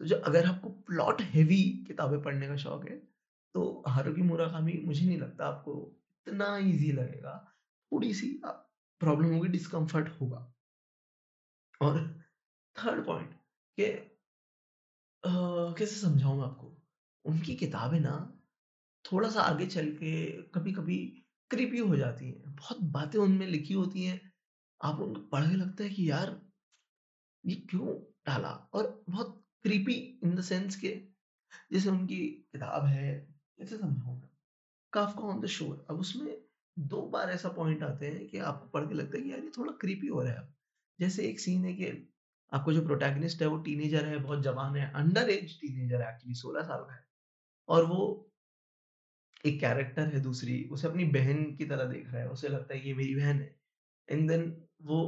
तो 0.00 0.06
जो 0.06 0.16
अगर 0.22 0.46
आपको 0.46 0.68
प्लॉट 0.86 1.22
हेवी 1.32 1.62
किताबें 1.88 2.20
पढ़ने 2.22 2.48
का 2.48 2.56
शौक 2.58 2.88
है 2.88 2.96
तो 3.54 3.82
हारुकी 3.88 4.22
मुराकामी 4.22 4.72
मुझे 4.86 5.06
नहीं 5.06 5.18
लगता 5.18 5.46
आपको 5.46 5.74
इतना 6.26 6.56
ईजी 6.58 6.92
लगेगा। 6.92 7.34
थोड़ी 7.92 8.12
सी 8.14 8.28
प्रॉब्लम 8.44 9.34
होगी 9.34 9.48
डिस्कम्फर्ट 9.48 10.08
होगा। 10.20 10.50
और 11.80 11.98
थर्ड 12.76 13.04
पॉइंट 13.06 13.32
कि 13.78 13.84
कैसे 15.24 15.96
समझाऊं 15.96 16.36
मैं 16.36 16.44
आपको? 16.44 16.72
उनकी 17.24 17.54
किताबें 17.56 17.98
ना 18.00 18.14
थोड़ा 19.04 19.30
सा 19.30 19.40
आगे 19.40 19.66
चल 19.66 19.90
के 19.92 20.26
कभी 20.54 20.72
कभी 20.72 20.96
क्रीपी 21.50 21.78
हो 21.78 21.96
जाती 21.96 22.26
हैं। 22.26 22.54
बहुत 22.56 22.80
बातें 22.92 23.18
उनमें 23.18 23.46
लिखी 23.46 23.74
होती 23.74 24.04
हैं। 24.04 24.20
आप 24.84 25.00
उनको 25.00 25.20
पढ़ 25.22 25.44
के 25.44 25.56
लगता 25.56 25.84
है 25.84 25.90
कि 25.90 26.10
यार, 26.10 26.40
ये 27.46 27.54
क्यों 27.70 27.86
डाला? 28.26 28.50
और 28.74 29.04
बहुत 29.10 29.42
क्रीपी 29.62 29.94
इन 30.24 30.34
द 30.36 30.40
सेंस 30.42 30.76
के 30.76 31.00
जैसे 31.72 31.88
उनकी 31.90 32.16
किताब 32.52 32.84
है, 32.86 33.14
कैसे 33.58 33.76
समझाऊँगा 33.78 34.28
काफका 34.92 35.22
ऑन 35.22 35.40
द 35.40 35.46
शोर 35.46 35.86
अब 35.90 36.00
उसमें 36.00 36.36
दो 36.78 37.02
बार 37.02 37.30
ऐसा 37.30 37.48
पॉइंट 37.48 37.82
आते 37.82 38.06
हैं 38.06 38.26
कि 38.28 38.38
आपको 38.38 38.68
पढ़ 38.68 38.88
के 38.88 38.94
लगता 38.94 39.16
है 39.18 39.22
कि 39.24 39.32
यार, 39.32 39.40
ये 39.40 39.50
थोड़ा 39.58 39.72
क्रीपी 39.72 40.06
हो 40.06 40.22
रहा 40.22 40.32
है। 40.32 40.54
जैसे 41.00 41.28
एक 41.28 41.40
सीन 41.40 41.64
है 41.64 41.74
कि 41.74 41.84
आपको 42.54 42.72
जो 42.72 42.82
प्रोटैगनिस्ट 42.86 43.42
है 43.42 43.48
वो 43.48 43.58
टीनेजर 43.62 44.06
है, 44.06 44.18
बहुत 44.18 44.42
जवान 44.42 44.76
है 44.76 44.90
अंडर 44.94 45.30
एज 45.30 45.60
टीनेजर 45.60 46.02
है 46.02 46.12
एक्चुअली 46.14 46.34
सोलह 46.36 46.62
साल 46.64 46.84
का 46.84 46.94
है। 46.94 47.04
और 47.68 47.86
वो 47.86 48.00
एक 49.44 49.58
कैरेक्टर 49.60 50.06
है 50.06 50.20
दूसरी, 50.20 50.62
उसे 50.72 50.88
अपनी 50.88 51.04
बहन 51.12 51.44
की 51.56 51.64
तरह 51.64 51.84
देख 51.84 52.10
रहा 52.12 52.22
है, 52.22 52.28
उसे 52.28 52.48
लगता 52.48 52.74
है 52.74 52.80
कि 52.80 52.94
मेरी 52.94 53.14
बहन 53.14 53.40
है। 53.40 53.54
एंड 54.08 54.28
देन 54.30 54.44
वो 54.82 55.00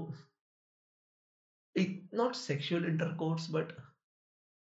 नॉट 2.14 2.34
सेक्सुअल 2.34 2.84
इंटरकोर्स 2.84 3.46
बट 3.50 3.72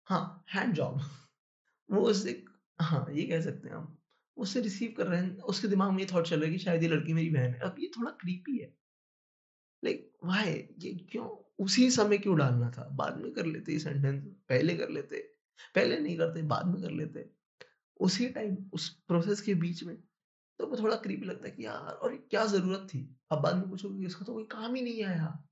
हाँ 0.08 0.46
हैंड 0.54 0.74
जॉब 0.76 1.00
वो 1.90 2.02
उससे 2.10 2.44
हाँ 2.82 3.06
ये 3.14 3.24
कह 3.28 3.42
सकते 3.42 3.70
हैं 3.70 3.76
हम 3.76 3.98
उससे 4.38 4.62
रिसीव 4.62 4.94
कर 4.98 5.08
रहे 5.08 5.22
हैं, 5.22 5.38
उसके 5.38 5.68
दिमाग 5.68 5.92
में 5.92 6.00
ये 6.00 6.08
थॉट 6.14 6.28
चल 6.28 6.38
रहा 6.38 6.46
है 6.46 6.52
कि 6.52 6.60
शायद 6.60 6.84
ये 6.84 6.90
लड़की 6.90 7.14
मेरी 7.14 7.30
बहन 7.30 7.54
है। 7.54 7.60
अब 7.62 7.76
ये 7.80 7.88
थोड़ा 7.98 8.12
क्रीपी 8.14 8.58
है। 8.60 8.74
लाइक 9.84 10.12
वाई 10.24 10.52
ये 10.80 10.94
क्यों? 11.12 11.28
उसी 11.60 11.92
समय 11.92 12.18
क्यों 12.18 12.38
डालना 12.38 12.72
था? 12.72 12.90
बाद 12.90 13.18
में 13.18 13.32
कर 13.34 13.46
लेते 13.46 13.80
सेंटेंस 13.80 14.24
पहले 14.50 14.76
कर 14.76 14.90
लेते, 14.90 15.18
पहले 15.76 16.00
नहीं 16.00 16.18
करते, 16.18 16.42
बाद 16.42 16.66
में 16.66 16.82
कर 16.82 16.92
लेते। 16.92 17.30
उसी 18.00 18.30
टाइम 18.30 18.58
उस 18.74 18.90
प्रोसेस 19.08 19.42
के 19.42 19.54
बीच 19.56 19.84
में 19.84 19.98
तो 20.60 20.68
वो 20.68 20.78
थोड़ा 20.78 20.96
क्रीपी 20.96 21.26
लगता 21.26 21.46
है 21.46 21.52
कि 21.52 21.66
यार, 21.66 21.94
और 21.94 22.16
क्या 22.16 22.46
ज़रूरत 22.46 22.88
थी? 22.90 23.18
अब 23.32 23.40
बाद 23.40 23.56
में 23.56 23.70
पूछोगे 23.70 24.06
इसका 24.06 24.26
तो 24.26 24.34
कोई 24.34 24.44
काम 24.44 24.76
ही 24.76 24.82
नहीं 24.82 25.04
आया। 25.04 25.50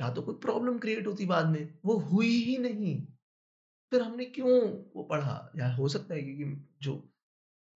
या 0.00 0.10
तो 0.10 0.22
कोई 0.22 0.34
प्रॉब्लम 0.34 0.78
क्रिएट 0.78 1.06
होती 1.06 1.26
बाद 1.26 1.46
में, 1.46 1.78
वो 1.84 1.96
हुई 1.96 2.28
ही 2.28 2.58
नहीं। 2.58 3.06
फिर 3.90 4.02
हमने 4.02 4.24
क्यों 4.24 4.82
वो 4.96 5.02
पढ़ा? 5.02 5.52
या 5.56 5.74
हो 5.74 5.88
सकता 5.88 6.14
है 6.14 6.22
कि 6.22 6.68
जो 6.82 7.12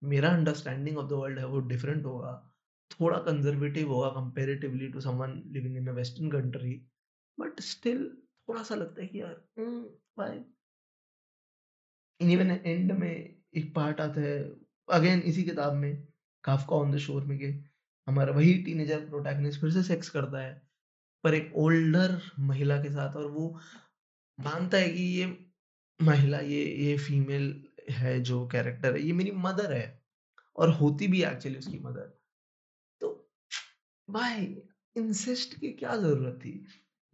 मेरा 0.05 0.31
अंडरस्टैंडिंग 0.31 0.99
ऑफ़ 0.99 1.07
द 1.07 1.13
वर्ल्ड 1.13 1.39
है, 1.39 1.47
वो 1.47 1.61
डिफरेंट 1.61 2.05
होगा। 2.05 2.50
थोड़ा 2.91 3.19
कंजर्वेटिव 3.19 3.93
होगा 3.93 4.09
comparatively 4.11 4.89
to 4.89 5.01
someone 5.01 5.43
living 5.47 5.77
in 5.77 5.87
a 5.89 5.93
western 5.93 6.31
country 6.31 6.75
but 7.39 7.61
still 7.61 8.05
थोड़ा 8.49 8.63
सा 8.63 8.75
लगता 8.75 9.03
है 9.03 9.07
कि 9.09 9.21
यार 9.21 10.33
इवन 12.21 12.51
एंड 12.51 12.93
में 12.93 13.11
एक 13.11 13.75
पार्ट 13.75 14.01
आता 14.01 14.21
है 14.21 14.39
अगेन 14.89 15.21
इसी 15.21 15.43
किताब 15.43 15.75
में 15.75 16.03
काफका 16.45 16.77
ऑन 16.77 16.93
द 16.93 16.99
शोर 16.99 17.25
में 17.25 17.39
के 17.39 17.47
हमारा 18.07 18.33
वही 18.33 18.55
टीनेजर 18.65 19.09
प्रोटैगनिस्ट 19.09 19.61
फिर 19.61 19.71
से 19.71 19.83
सेक्स 19.83 20.09
करता 20.11 20.39
है 20.39 20.61
पर 21.25 21.35
एक 21.35 21.53
ओल्डर 21.57 22.21
महिला 22.41 22.83
के 22.83 22.91
साथ 22.91 23.17
और 23.17 23.27
वो 23.31 23.49
मानता 24.39 24.79
है 24.79 24.89
कि 24.89 25.03
ये 25.03 25.27
महिला 26.01 26.39
ये 26.41 26.65
ये 26.85 26.97
फीमेल 26.99 27.53
है 27.91 28.21
जो 28.23 28.47
कैरेक्टर 28.49 28.97
है 28.97 29.03
ये 29.03 29.13
मेरी 29.13 29.31
मदर 29.39 29.73
है 29.73 29.87
और 30.59 30.71
होती 30.71 31.07
भी 31.09 31.23
एक्चुअली 31.23 31.59
उसकी 31.59 31.79
मदर 31.79 32.13
भाई 34.13 34.45
इंसिस्ट 34.97 35.55
की 35.61 35.73
क्या 35.73 35.97
ज़रूरत 35.97 36.39
थी? 36.39 36.53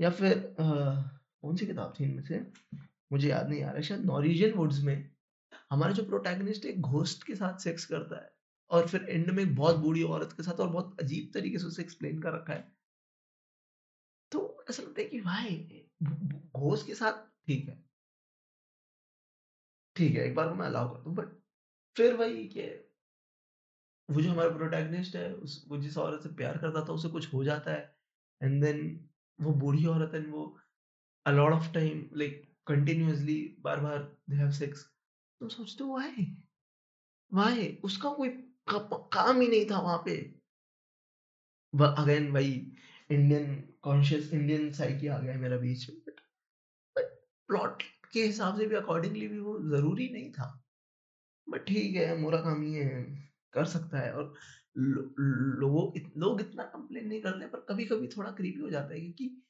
या 0.00 0.10
फिर 0.10 0.54
कौन 0.60 1.56
सी 1.56 1.66
किताब 1.66 1.94
थी 2.00 2.04
इनमें 2.04 2.22
से? 2.22 2.40
मुझे 3.12 3.28
याद 3.28 3.48
नहीं 3.48 3.62
आ 3.62 3.70
रहा, 3.70 3.82
शायद 3.82 4.04
नॉरिजियन 4.06 4.54
वुड्स 4.54 4.80
में। 4.80 5.10
हमारा 5.70 5.92
जो 5.92 6.04
प्रोटैगनिस्ट 6.04 6.64
एक 6.64 6.80
घोस्ट 6.80 7.22
के 7.24 7.34
साथ 7.34 7.58
सेक्स 7.58 7.84
करता 7.84 8.16
है 8.16 8.30
और 8.70 8.88
फिर 8.88 9.06
एंड 9.10 9.30
में 9.30 9.42
एक 9.44 9.54
बहुत 9.56 9.76
बूढ़ी 9.76 10.02
औरत 10.02 10.32
के 10.32 10.42
साथ 10.42 10.60
और 10.60 10.68
बहुत 10.68 11.00
अजीब 11.00 11.30
तरीके 11.34 11.58
से 11.58 11.66
उसे 11.66 11.82
एक्सप्लेन 11.82 12.20
कर 12.20 12.32
रखा 12.32 12.52
है। 12.52 12.72
तो 14.32 14.64
ऐसा 14.70 14.82
लगता 14.82 15.00
है 15.00 15.06
कि 15.08 15.20
भाई 15.20 15.82
घोस्ट 16.56 16.86
के 16.86 16.94
साथ 16.94 17.26
ठीक 17.46 17.68
है। 17.68 17.84
ठीक 19.96 20.14
है, 20.14 20.24
एक 20.24 20.34
बार 20.34 20.48
को 20.48 20.54
मैं 20.54 20.66
अलाउ 20.66 20.94
कर 20.94 21.02
दूँ 21.02 21.14
बट 21.14 21.28
फिर 21.96 22.14
वही 22.14 22.46
कि 22.48 22.62
वो 24.08 24.20
जो 24.20 24.30
हमारा 24.30 24.48
प्रोटैगनिस्ट 24.48 25.16
है 25.16 25.34
उस 25.34 25.64
वो 25.68 25.78
जिस 25.78 25.98
औरत 25.98 26.22
से 26.22 26.28
प्यार 26.28 26.58
करता 26.58 26.84
था 26.84 26.92
उसे 26.92 27.08
कुछ 27.08 27.32
हो 27.34 27.44
जाता 27.44 27.72
है। 27.72 27.96
एंड 28.42 28.64
देन 28.64 29.08
वो 29.40 29.52
बूढ़ी 29.54 29.86
औरत 29.86 30.14
है 30.14 30.20
वो 30.20 30.56
a 31.26 31.30
lot 31.30 31.52
of 31.52 31.72
time 31.74 32.10
like 32.16 32.42
continuously 32.66 33.56
बार 33.60 33.80
बार 33.80 33.98
दे 34.30 34.36
हैव 34.36 34.50
सेक्स 34.50 34.82
तुम 35.40 35.48
सोचते 35.48 35.84
हो। 35.84 35.92
वाई 35.92 36.26
वाई 37.34 37.78
उसका 37.84 38.10
कोई 38.10 38.28
का, 38.28 38.78
काम 39.12 39.40
ही 39.40 39.48
नहीं 39.48 39.66
था 39.70 39.80
वहाँ 39.80 40.02
पे। 40.06 40.16
अगेन 41.72 42.30
वही 42.32 42.52
इंडियन 43.10 43.54
कॉन्शियस 43.82 44.32
इंडियन 44.32 44.72
साइकी 44.72 45.06
आ 45.06 45.18
गया 45.18 45.34
मेरा 45.34 45.56
बीच 45.56 45.90
में। 45.90 45.98
बट 46.96 47.04
प्लॉट 47.48 47.82
के 48.12 48.22
हिसाब 48.22 48.58
से 48.58 48.66
भी 48.66 48.76
अकॉर्डिंगली 48.76 49.28
भी 49.28 49.38
वो 49.38 49.58
ज़रूरी 49.68 50.08
नहीं 50.08 50.30
था। 50.32 50.64
बट 51.48 51.64
ठीक 51.64 51.96
है, 51.96 52.16
मुराकामी 52.18 52.72
है, 52.74 53.25
कर 53.56 53.64
सकता 53.64 53.98
है 53.98 54.12
और 54.12 54.34
लो 54.78 55.94
लोग 56.16 56.40
इतना 56.40 56.64
कंप्लेन 56.64 57.08
नहीं 57.08 57.20
करते 57.22 57.46
पर 57.46 57.60
कभी-कभी 57.68 58.08
थोड़ा 58.08 58.30
क्रीपी 58.30 58.60
हो 58.60 58.70
जाता 58.70 58.94
है 58.94 59.00
क्योंकि 59.00 59.42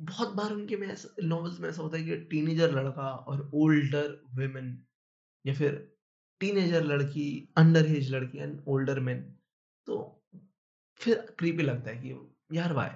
बहुत 0.00 0.34
बार 0.34 0.52
उनके 0.52 0.76
में 0.76 0.88
नॉवेल्स 1.24 1.60
में 1.60 1.68
ऐसा 1.68 1.82
होता 1.82 1.98
है 1.98 2.04
कि 2.04 2.16
टीनेजर 2.24 2.72
लड़का 2.72 3.10
और 3.10 3.50
ओल्डर 3.54 4.20
वुमेन 4.34 4.86
या 5.44 5.54
फिर 5.54 5.94
टीनेजर 6.40 6.84
लड़की, 6.84 7.48
अंडर 7.58 7.86
एज 7.86 8.12
लड़की 8.12 8.38
एंड 8.38 8.64
ओल्डर 8.68 9.00
मेन 9.00 9.22
तो 9.86 9.98
फिर 11.00 11.20
क्रीपी 11.38 11.62
लगता 11.62 11.90
है 11.90 11.96
कि 11.96 12.14
यार 12.58 12.72
वाई? 12.72 12.90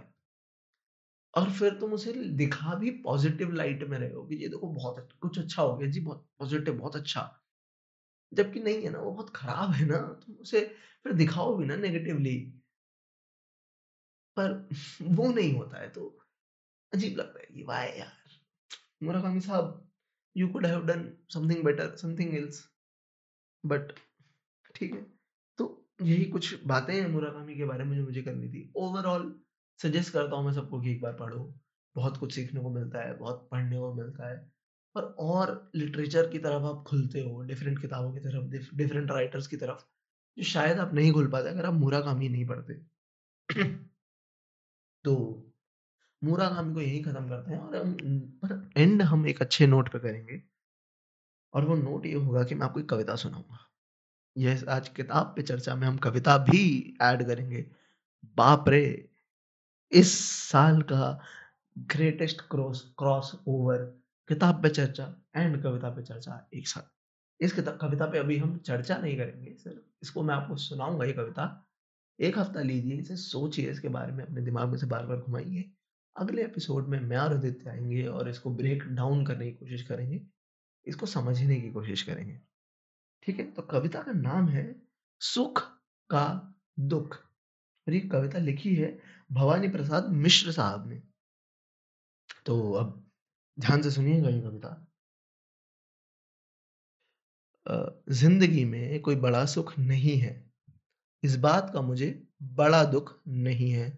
और 1.34 1.50
फिर 1.52 1.74
तुम 1.74 1.92
उसे 1.92 2.12
दिखा 2.12 2.74
भी 2.74 2.90
पॉजिटिव 2.90 3.52
लाइट 3.52 3.82
में 3.84 3.98
रहे 3.98 4.12
हो 4.12 4.24
कि 4.26 4.36
ये 4.36 4.48
देखो 4.48 4.68
बहुत 4.68 5.12
कुछ 5.20 5.38
अच्छा 5.38 5.62
हो 5.62 5.76
गया 5.76 5.88
जी 5.90 6.00
बहुत 6.00 6.26
पॉजिटिव 6.38 6.78
बहुत 6.78 6.96
अच्छा 6.96 7.20
जबकि 8.32 8.60
नहीं 8.60 8.82
है 8.82 8.90
ना, 8.90 8.98
वो 8.98 9.12
बहुत 9.12 9.30
खराब 9.36 9.70
है 9.70 9.86
ना 9.86 9.96
तुम 9.96 10.34
उसे 10.34 10.60
फिर 11.04 11.12
दिखाओ 11.12 11.56
भी 11.56 11.66
ना 11.66 11.76
नेगेटिवली 11.76 12.36
पर 14.36 14.68
वो 15.02 15.28
नहीं 15.32 15.52
होता 15.54 15.80
है 15.80 15.88
तो 15.90 16.18
अजीब 16.92 17.16
लगता 17.18 17.40
है 17.40 17.46
कि 17.54 17.62
वाह 17.62 17.84
यार 17.84 18.12
मुराकामी 19.02 19.40
साहब 19.40 19.90
you 20.36 20.48
could 20.48 20.66
have 20.66 20.84
done 20.86 21.12
something 21.34 21.64
better 21.64 21.96
something 21.96 22.34
else 22.34 22.68
but 23.66 23.92
ठीक 24.74 24.94
है 24.94 25.02
तो 25.58 25.88
यही 26.02 26.24
कुछ 26.24 26.64
बातें 26.64 26.94
हैं 26.94 27.08
मुराकामी 27.08 27.54
के 27.56 27.64
बारे 27.64 27.84
में 27.84 27.96
जो 27.96 28.04
मुझे 28.04 28.22
करनी 28.22 28.48
थी। 28.48 28.72
ओवरऑल 28.76 29.40
सजेस्ट 29.78 30.12
करता 30.12 30.36
हूँ 30.36 30.44
मैं 30.44 30.52
सबको 30.52 30.80
कि 30.80 30.92
एक 30.92 31.00
बार 31.00 31.12
पढ़ो। 31.12 31.54
बहुत 31.96 32.16
कुछ 32.16 32.34
सीखने 32.34 32.60
को 32.60 32.70
मिलता 32.70 33.02
है, 33.02 33.16
बहुत 33.18 33.48
पढ़ने 33.52 33.78
को 33.78 33.94
मिलता 33.94 34.28
है। 34.30 34.52
और 34.96 35.16
और 35.18 35.70
लिटरेचर 35.74 36.28
की 36.28 36.38
तरफ़ 36.38 36.62
आप 36.62 36.84
खुलते 36.88 37.20
हो 37.20 37.42
डिफरेंट 37.42 37.80
किताबों 37.80 38.12
की 38.12 38.20
तरफ़ 38.20 38.76
डिफरेंट 38.76 39.10
राइटर्स 39.10 39.46
की 39.46 39.56
तरफ़, 39.56 39.84
जो 40.38 40.44
शायद 40.44 40.78
आप 40.78 40.94
नहीं 40.94 41.12
खुल 41.12 41.26
पाते 41.26 41.48
अगर 41.48 41.66
आप 41.66 41.74
मूरा 41.74 42.00
कामी 42.00 42.28
नहीं 42.28 42.46
पढ़ते। 42.46 42.74
तो 45.04 45.44
मूरा 46.24 46.48
कामी 46.48 46.74
को 46.74 46.80
यही 46.80 47.02
खत्म 47.02 47.28
करते 47.28 47.50
हैं 47.50 47.60
और 47.60 47.76
हम, 47.76 47.92
पर 48.44 48.70
एंड 48.76 49.02
हम 49.02 49.26
एक 49.26 49.42
अच्छे 49.42 49.66
नोट 49.66 49.88
पे 49.88 49.98
करेंगे। 49.98 50.42
और 51.54 51.64
वो 51.64 51.76
नोट 51.76 52.06
ये 52.06 52.14
होगा 52.14 52.44
कि 52.44 52.54
मैं 52.54 52.66
आपको 52.66 52.80
एक 52.80 52.88
कविता 52.88 53.16
सुनाऊँगा। 53.16 53.58
यस, 54.38 54.64
आज 54.64 54.88
किताब 54.88 55.26
पे 55.36 55.42
चर्चा 55.42 55.74
में 55.74 55.88
हम 55.88 55.98
कविता 55.98 56.38
भी 56.38 56.96
ऐड 57.02 57.26
करेंगे। 57.26 57.70
बाप 58.36 58.68
रे, 58.68 59.08
इस 59.92 60.18
साल 60.48 60.82
का 60.82 61.20
ग्रेटेस्ट 61.78 62.40
क्रॉस 62.40 62.94
क्रॉस 62.98 63.32
ओवर 63.46 63.98
किताब 64.28 64.62
पे 64.62 64.68
चर्चा 64.70 65.04
एंड 65.36 65.62
कविता 65.62 65.90
पे 65.90 66.02
चर्चा 66.02 66.48
एक 66.54 66.68
साथ। 66.68 66.90
इस 67.40 67.52
कविता 67.52 68.06
पे 68.06 68.18
अभी 68.18 68.36
हम 68.38 68.56
चर्चा 68.58 68.96
नहीं 68.96 69.16
करेंगे, 69.16 69.54
सिर्फ़ 69.54 69.78
इसको 70.02 70.22
मैं 70.22 70.34
आपको 70.34 70.56
सुनाऊँगा 70.56 71.04
ये 71.04 71.12
कविता। 71.12 71.64
एक 72.18 72.38
हफ़्ता 72.38 72.60
लीजिए, 72.60 72.96
इसे 72.96 73.16
सोचिए, 73.16 73.70
इसके 73.70 73.88
बारे 73.88 74.12
में 74.12 74.24
अपने 74.24 74.40
दिमाग 74.40 74.68
में 74.68 74.76
से 74.78 74.86
बार 74.86 75.06
बार 75.06 75.16
घुमाइए। 75.18 75.64
अगले 76.16 76.44
एपिसोड 76.44 76.88
में 76.88 77.00
मैं 77.00 77.16
और 77.16 77.34
आदित्य 77.34 77.70
आएँगे 77.70 78.06
और 78.06 78.28
इसको 78.28 78.50
ब्रेक 78.50 78.82
डाउन 78.86 79.24
करने 79.26 79.46
की 79.46 79.52
कोशिश 79.52 79.82
करेंगे, 79.82 80.20
इसको 80.86 81.06
समझने 81.06 81.60
की 81.60 81.70
कोशिश 81.70 82.02
करेंगे। 82.02 82.40
ठीक 83.22 83.38
है 83.38 83.50
तो 83.52 83.62
कविता 83.62 84.02
का 84.02 84.12
नाम 84.12 84.48
है 84.48 84.64
सुख 85.20 85.62
का 86.10 86.54
दुख। 86.80 87.16
और 87.86 87.94
ये 87.94 88.00
कविता 88.00 88.38
लिखी 88.38 88.74
है 88.74 88.98
भवानी 89.32 89.68
प्रसाद 89.68 90.08
मिश्र 90.10 90.52
साहब 90.52 90.88
ने। 90.88 91.02
तो 92.46 92.72
अब 92.72 93.04
ध्यान 93.58 93.82
से 93.82 93.90
सुनिएगा 93.90 94.28
ये 94.28 94.40
कविता। 94.40 94.84
ज़िंदगी 98.10 98.64
में 98.64 99.00
कोई 99.00 99.16
बड़ा 99.16 99.44
सुख 99.46 99.78
नहीं 99.78 100.16
है। 100.18 100.32
इस 101.22 101.36
बात 101.36 101.70
का 101.74 101.80
मुझे 101.80 102.10
बड़ा 102.54 102.82
दुख 102.84 103.14
नहीं 103.28 103.70
है, 103.70 103.90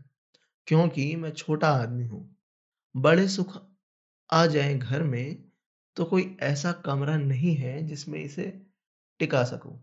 क्योंकि 0.68 1.14
मैं 1.16 1.30
छोटा 1.32 1.68
आदमी 1.72 2.04
हूँ 2.04 2.28
बड़े 2.94 3.26
सुख 3.28 3.56
आ 4.30 4.44
जाए 4.46 4.74
घर 4.74 5.02
में, 5.02 5.44
तो 5.96 6.04
कोई 6.04 6.36
ऐसा 6.42 6.72
कमरा 6.84 7.16
नहीं 7.18 7.54
है 7.56 7.82
जिसमें 7.86 8.18
इसे 8.20 8.52
टिका 9.20 9.44
सकूँ। 9.44 9.78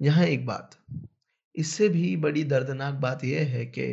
यहाँ 0.00 0.24
एक 0.26 0.46
बात, 0.46 0.76
इससे 1.54 1.88
भी 1.88 2.16
बड़ी 2.16 2.44
दर्दनाक 2.44 2.94
बात 2.94 3.24
यह 3.24 3.48
है 3.48 3.64
कि 3.68 3.86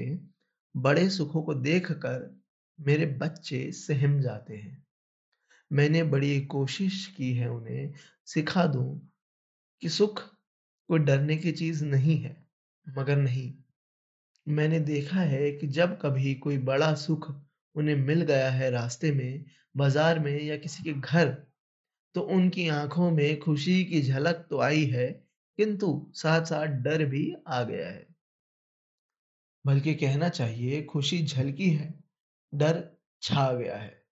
बड़े 0.75 1.09
सुखों 1.09 1.41
को 1.43 1.53
देखकर 1.53 2.38
मेरे 2.81 3.05
बच्चे 3.05 3.71
सहम 3.71 4.21
जाते 4.21 4.57
हैं। 4.57 4.85
मैंने 5.71 6.03
बड़ी 6.03 6.41
कोशिश 6.41 7.07
की 7.07 7.33
है 7.33 7.49
उन्हें 7.49 7.93
सिखा 8.25 8.65
दूँ 8.65 9.11
कि 9.81 9.89
सुख 9.89 10.23
कोई 10.87 10.99
डरने 10.99 11.37
की 11.37 11.51
चीज़ 11.51 11.85
नहीं 11.85 12.17
है, 12.17 12.47
मगर 12.97 13.17
नहीं। 13.17 13.53
मैंने 14.47 14.79
देखा 14.79 15.19
है 15.19 15.51
कि 15.51 15.67
जब 15.67 15.99
कभी 16.01 16.35
कोई 16.35 16.57
बड़ा 16.57 16.95
सुख 16.95 17.41
उन्हें 17.75 17.95
मिल 17.95 18.21
गया 18.21 18.51
है 18.51 18.71
रास्ते 18.71 19.11
में, 19.11 19.45
बाज़ार 19.77 20.19
में 20.19 20.43
या 20.43 20.57
किसी 20.57 20.83
के 20.83 20.93
घर, 20.93 21.29
तो 22.15 22.21
उनकी 22.21 22.67
आँखों 22.67 23.11
में 23.11 23.39
खुशी 23.39 23.85
की 23.85 24.01
झलक 24.01 24.47
तो 24.49 24.59
आई 24.59 24.85
है, 24.85 25.07
किंतु 25.57 26.11
साथ-साथ 26.15 26.67
डर 26.67 27.05
भी 27.05 27.35
आ 27.47 27.63
गया 27.63 27.89
है। 27.89 28.07
बल्कि 29.65 29.95
कहना 29.95 30.29
चाहिए 30.29 30.83
खुशी 30.83 31.23
झलकी 31.25 31.69
है, 31.69 32.08
डर 32.53 32.97
छा 33.21 33.53
गया 33.53 33.77
है। 33.77 34.03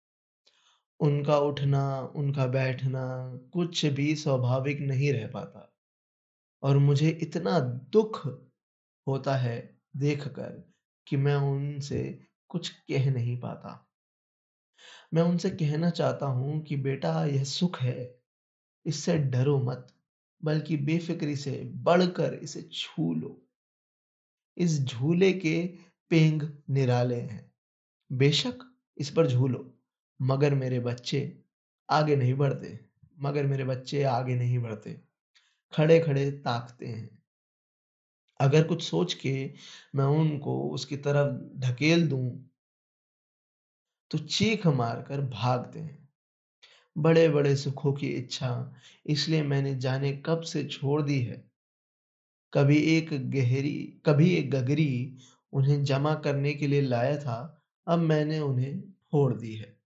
उनका 1.00 1.38
उठना, 1.38 2.00
उनका 2.16 2.48
बैठना 2.48 3.04
कुछ 3.54 3.86
भी 3.86 4.16
स्वाभाविक 4.16 4.80
नहीं 4.80 5.14
रह 5.14 5.28
पाता 5.28 5.74
और 6.64 6.78
मुझे 6.78 7.10
इतना 7.10 7.60
दुख 7.60 8.26
होता 9.08 9.36
है 9.36 9.78
देखकर 9.98 10.64
कि 11.08 11.18
मैं 11.18 11.36
उनसे 11.36 12.20
कुछ 12.50 12.70
कह 12.70 13.12
नहीं 13.12 13.40
पाता। 13.40 13.84
मैं 15.14 15.24
उनसे 15.24 15.50
कहना 15.50 15.90
चाहता 15.90 16.26
हूँ 16.26 16.62
कि 16.64 16.76
बेटा 16.76 17.26
यह 17.26 17.44
सुख 17.44 17.80
है, 17.80 18.20
इससे 18.86 19.18
डरो 19.18 19.58
मत, 19.60 19.88
बल्कि 20.44 20.78
बेफ़िक्री 20.78 21.36
से 21.36 21.64
बढ़कर 21.74 22.34
इसे 22.34 22.62
छू 22.62 23.14
लो। 23.14 23.48
इस 24.58 24.80
झूले 24.82 25.34
के 25.34 25.68
पेंग 26.10 26.44
निराले 26.70 27.22
हैं। 27.22 27.52
बेशक 28.12 28.76
इस 28.98 29.10
पर 29.10 29.28
झूलो, 29.28 29.78
मगर 30.22 30.56
मेरे 30.56 30.80
बच्चे 30.80 31.44
आगे 31.90 32.16
नहीं 32.16 32.34
बढ़ते 32.34 32.88
मगर 33.20 33.46
मेरे 33.46 33.64
बच्चे 33.64 34.04
आगे 34.04 34.36
नहीं 34.36 34.60
बढ़ते। 34.60 35.02
खड़े-खड़े 35.74 36.32
ताकते 36.32 36.86
हैं। 36.86 37.24
अगर 38.42 38.68
कुछ 38.68 38.84
सोच 38.84 39.14
के 39.14 39.54
मैं 39.96 40.06
उनको 40.06 40.70
उसकी 40.70 40.98
तरफ़ 40.98 41.60
ढकेल 41.60 42.08
दूँ 42.08 42.52
तो 44.12 44.18
चीख 44.18 44.68
मारकर 44.68 45.22
भागते 45.22 45.80
हैं। 45.80 46.10
बड़े-बड़े 46.98 47.56
सुखों 47.56 47.94
की 47.94 48.08
इच्छा 48.08 48.74
इसलिए 49.06 49.44
मैंने 49.44 49.76
जाने 49.76 50.24
कब 50.26 50.42
से 50.42 50.64
छोड़ 50.64 51.02
दी 51.02 51.22
है। 51.22 51.52
कभी 52.54 52.78
एक 52.78 53.32
गहरी 53.32 54.02
कभी 54.06 54.36
एक 54.36 54.52
गगरी 54.52 55.18
उन्हें 55.54 55.84
जमा 55.84 56.16
करने 56.16 56.54
के 56.54 56.68
लिए 56.68 56.82
लाया 56.82 57.18
था, 57.18 57.57
अब 57.88 58.00
मैंने 58.00 58.40
उन्हें 58.40 58.82
फोड़ 59.12 59.34
दी 59.34 59.54
है। 59.56 59.78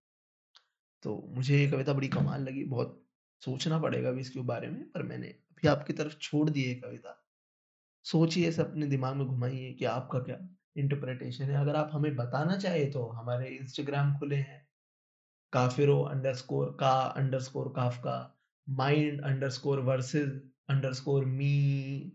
तो 1.04 1.32
मुझे 1.36 1.58
ये 1.58 1.72
कविता 1.72 1.94
बड़ी 1.94 2.08
कमाल 2.08 2.44
लगी, 2.44 2.64
बहुत 2.64 3.04
सोचना 3.42 3.80
पड़ेगा 3.80 4.10
अभी 4.10 4.22
इसके 4.22 4.40
बारे 4.40 4.68
में, 4.68 4.84
पर 4.92 5.04
मैंने 5.04 5.28
अभी 5.28 5.68
आपकी 5.68 5.94
तरफ़ 5.94 6.18
छोड़ 6.18 6.50
दी 6.50 6.64
है 6.64 6.76
कविता। 6.76 7.18
सोचिए 8.06 8.48
इसे 8.50 8.62
अपने 8.62 8.86
दिमाग 8.86 9.16
में 9.16 9.28
घुमाइए 9.28 9.72
कि 9.74 9.86
आपका 9.86 10.20
क्या 10.20 10.38
इंटरप्रिटेशन 10.78 11.44
है। 11.44 11.56
अगर 11.58 11.76
आप 11.76 11.90
हमें 11.94 12.16
बताना 12.16 12.58
चाहें 12.58 12.92
तो 12.92 13.06
हमारे 13.08 13.48
इंस्टाग्राम 13.48 14.18
खुले 14.20 14.36
हैं, 14.36 14.68
काफिरो 15.54 16.02
अंडरस्कोर 16.02 16.78
का 16.80 16.92
under 16.92 17.22
underscore 17.22 17.74
Kafka, 17.76 18.38
mind 18.70 19.22
underscore 19.22 19.80
versus 19.80 20.30
underscore 20.70 21.26
me 21.26 22.12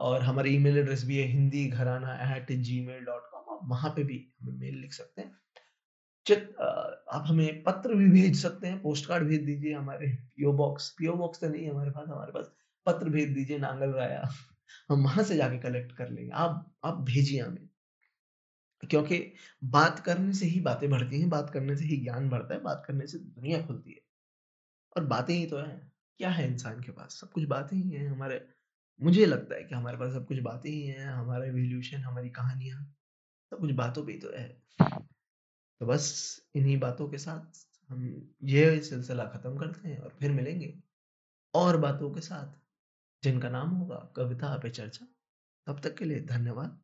और 0.00 0.22
हमारी 0.22 0.54
ईमेल 0.56 0.78
एड्रेस 0.78 1.04
भी 1.04 1.16
है 1.18 1.26
Hindi 1.26 1.66
Gharana 1.66 2.36
at 2.36 2.52
gmail 2.86 3.04
dot 3.04 3.30
com 3.30 3.35
वहाँ 3.64 3.90
पे 3.90 4.04
भी 4.04 4.18
हमें 4.40 4.54
मेल 4.54 4.74
लिख 4.74 4.92
सकते 4.92 5.22
हैं। 5.22 5.34
चित 6.26 6.56
आप 7.12 7.24
हमें 7.26 7.62
पत्र 7.62 7.94
भी 7.94 8.08
भेज 8.10 8.42
सकते 8.42 8.66
हैं, 8.66 8.80
पोस्ट 8.82 9.06
कार्ड 9.06 9.28
भेज 9.28 9.42
दीजिए 9.42 9.74
हमारे 9.74 10.06
पीओ 10.36 10.52
बॉक्स 10.52 10.90
पीओ 10.98 11.14
बॉक्स 11.14 11.40
तो 11.40 11.48
नहीं 11.48 11.70
हमारे 11.70 11.90
पास, 11.90 12.08
हमारे 12.08 12.32
पास 12.32 12.50
पत्र 12.86 13.10
भेज 13.10 13.28
दीजिए 13.28 13.58
नांगल 13.58 13.90
राया 13.90 14.28
हम 14.88 15.02
वहाँ 15.02 15.24
से 15.24 15.36
जाके 15.36 15.58
कलेक्ट 15.58 15.92
कर 15.92 16.10
लेंगे। 16.10 16.30
आप 16.34 16.74
आप 16.84 17.00
भेजिए 17.00 17.40
हमें। 17.40 17.68
क्योंकि 18.90 19.32
बात 19.64 20.00
करने 20.00 20.32
से 20.32 20.46
ही 20.46 20.60
बातें 20.60 20.88
बढ़ती 20.90 21.20
हैं, 21.20 21.28
बात 21.30 21.50
करने 21.50 21.76
से 21.76 21.84
ही 21.84 21.96
ज्ञान 21.96 22.28
बढ़ता 22.28 22.54
है, 22.54 22.60
बात 22.60 22.82
करने 22.86 23.06
से 23.06 23.18
दुनिया 23.18 23.62
खुलती 23.62 23.90
है। 23.90 24.00
और 24.96 25.04
बातें 25.04 25.34
ही 25.34 25.46
तो 25.46 25.58
हैं। 25.58 25.92
क्या 26.18 26.30
है 26.30 26.46
इंसान 26.46 26.80
के 26.80 26.92
पास? 26.92 27.18
सब 27.20 27.32
कुछ 27.32 27.44
बातें 27.44 27.76
ही 27.76 27.90
हैं 27.90 28.08
हमारे 28.08 28.46
मुझे 29.02 29.26
लगता 29.26 29.54
है 29.54 29.62
कि 29.64 29.74
हमारे 29.74 29.96
पास 29.96 30.12
सब 30.12 30.26
कुछ 30.26 30.38
बातें 30.38 30.70
ही 30.70 30.86
हैं, 30.86 31.06
हमारा 31.06 31.44
इवोल्यूशन, 31.44 31.98
हमारी 31.98 32.30
कहानियाँ, 32.30 32.94
सब 33.50 33.60
कुछ 33.60 33.70
बातों 33.70 34.06
पे 34.06 34.12
ही 34.12 34.18
तो 34.18 34.28
है। 34.30 34.62
तो 35.80 35.86
बस 35.86 36.40
इन्हीं 36.54 36.80
बातों 36.80 37.08
के 37.08 37.18
साथ 37.18 37.66
हम 37.88 38.30
ये 38.44 38.80
सिलसिला 38.80 39.24
खत्म 39.24 39.58
करते 39.58 39.88
हैं 39.88 39.98
और 39.98 40.16
फिर 40.20 40.32
मिलेंगे 40.32 40.82
और 41.54 41.76
बातों 41.76 42.10
के 42.10 42.20
साथ, 42.20 42.52
जिनका 43.24 43.48
नाम 43.48 43.70
होगा 43.70 44.12
कविता 44.16 44.58
पे 44.58 44.70
चर्चा। 44.70 45.06
तब 45.66 45.80
तक 45.80 45.96
के 45.96 46.04
लिए 46.04 46.20
धन्यवाद। 46.20 46.82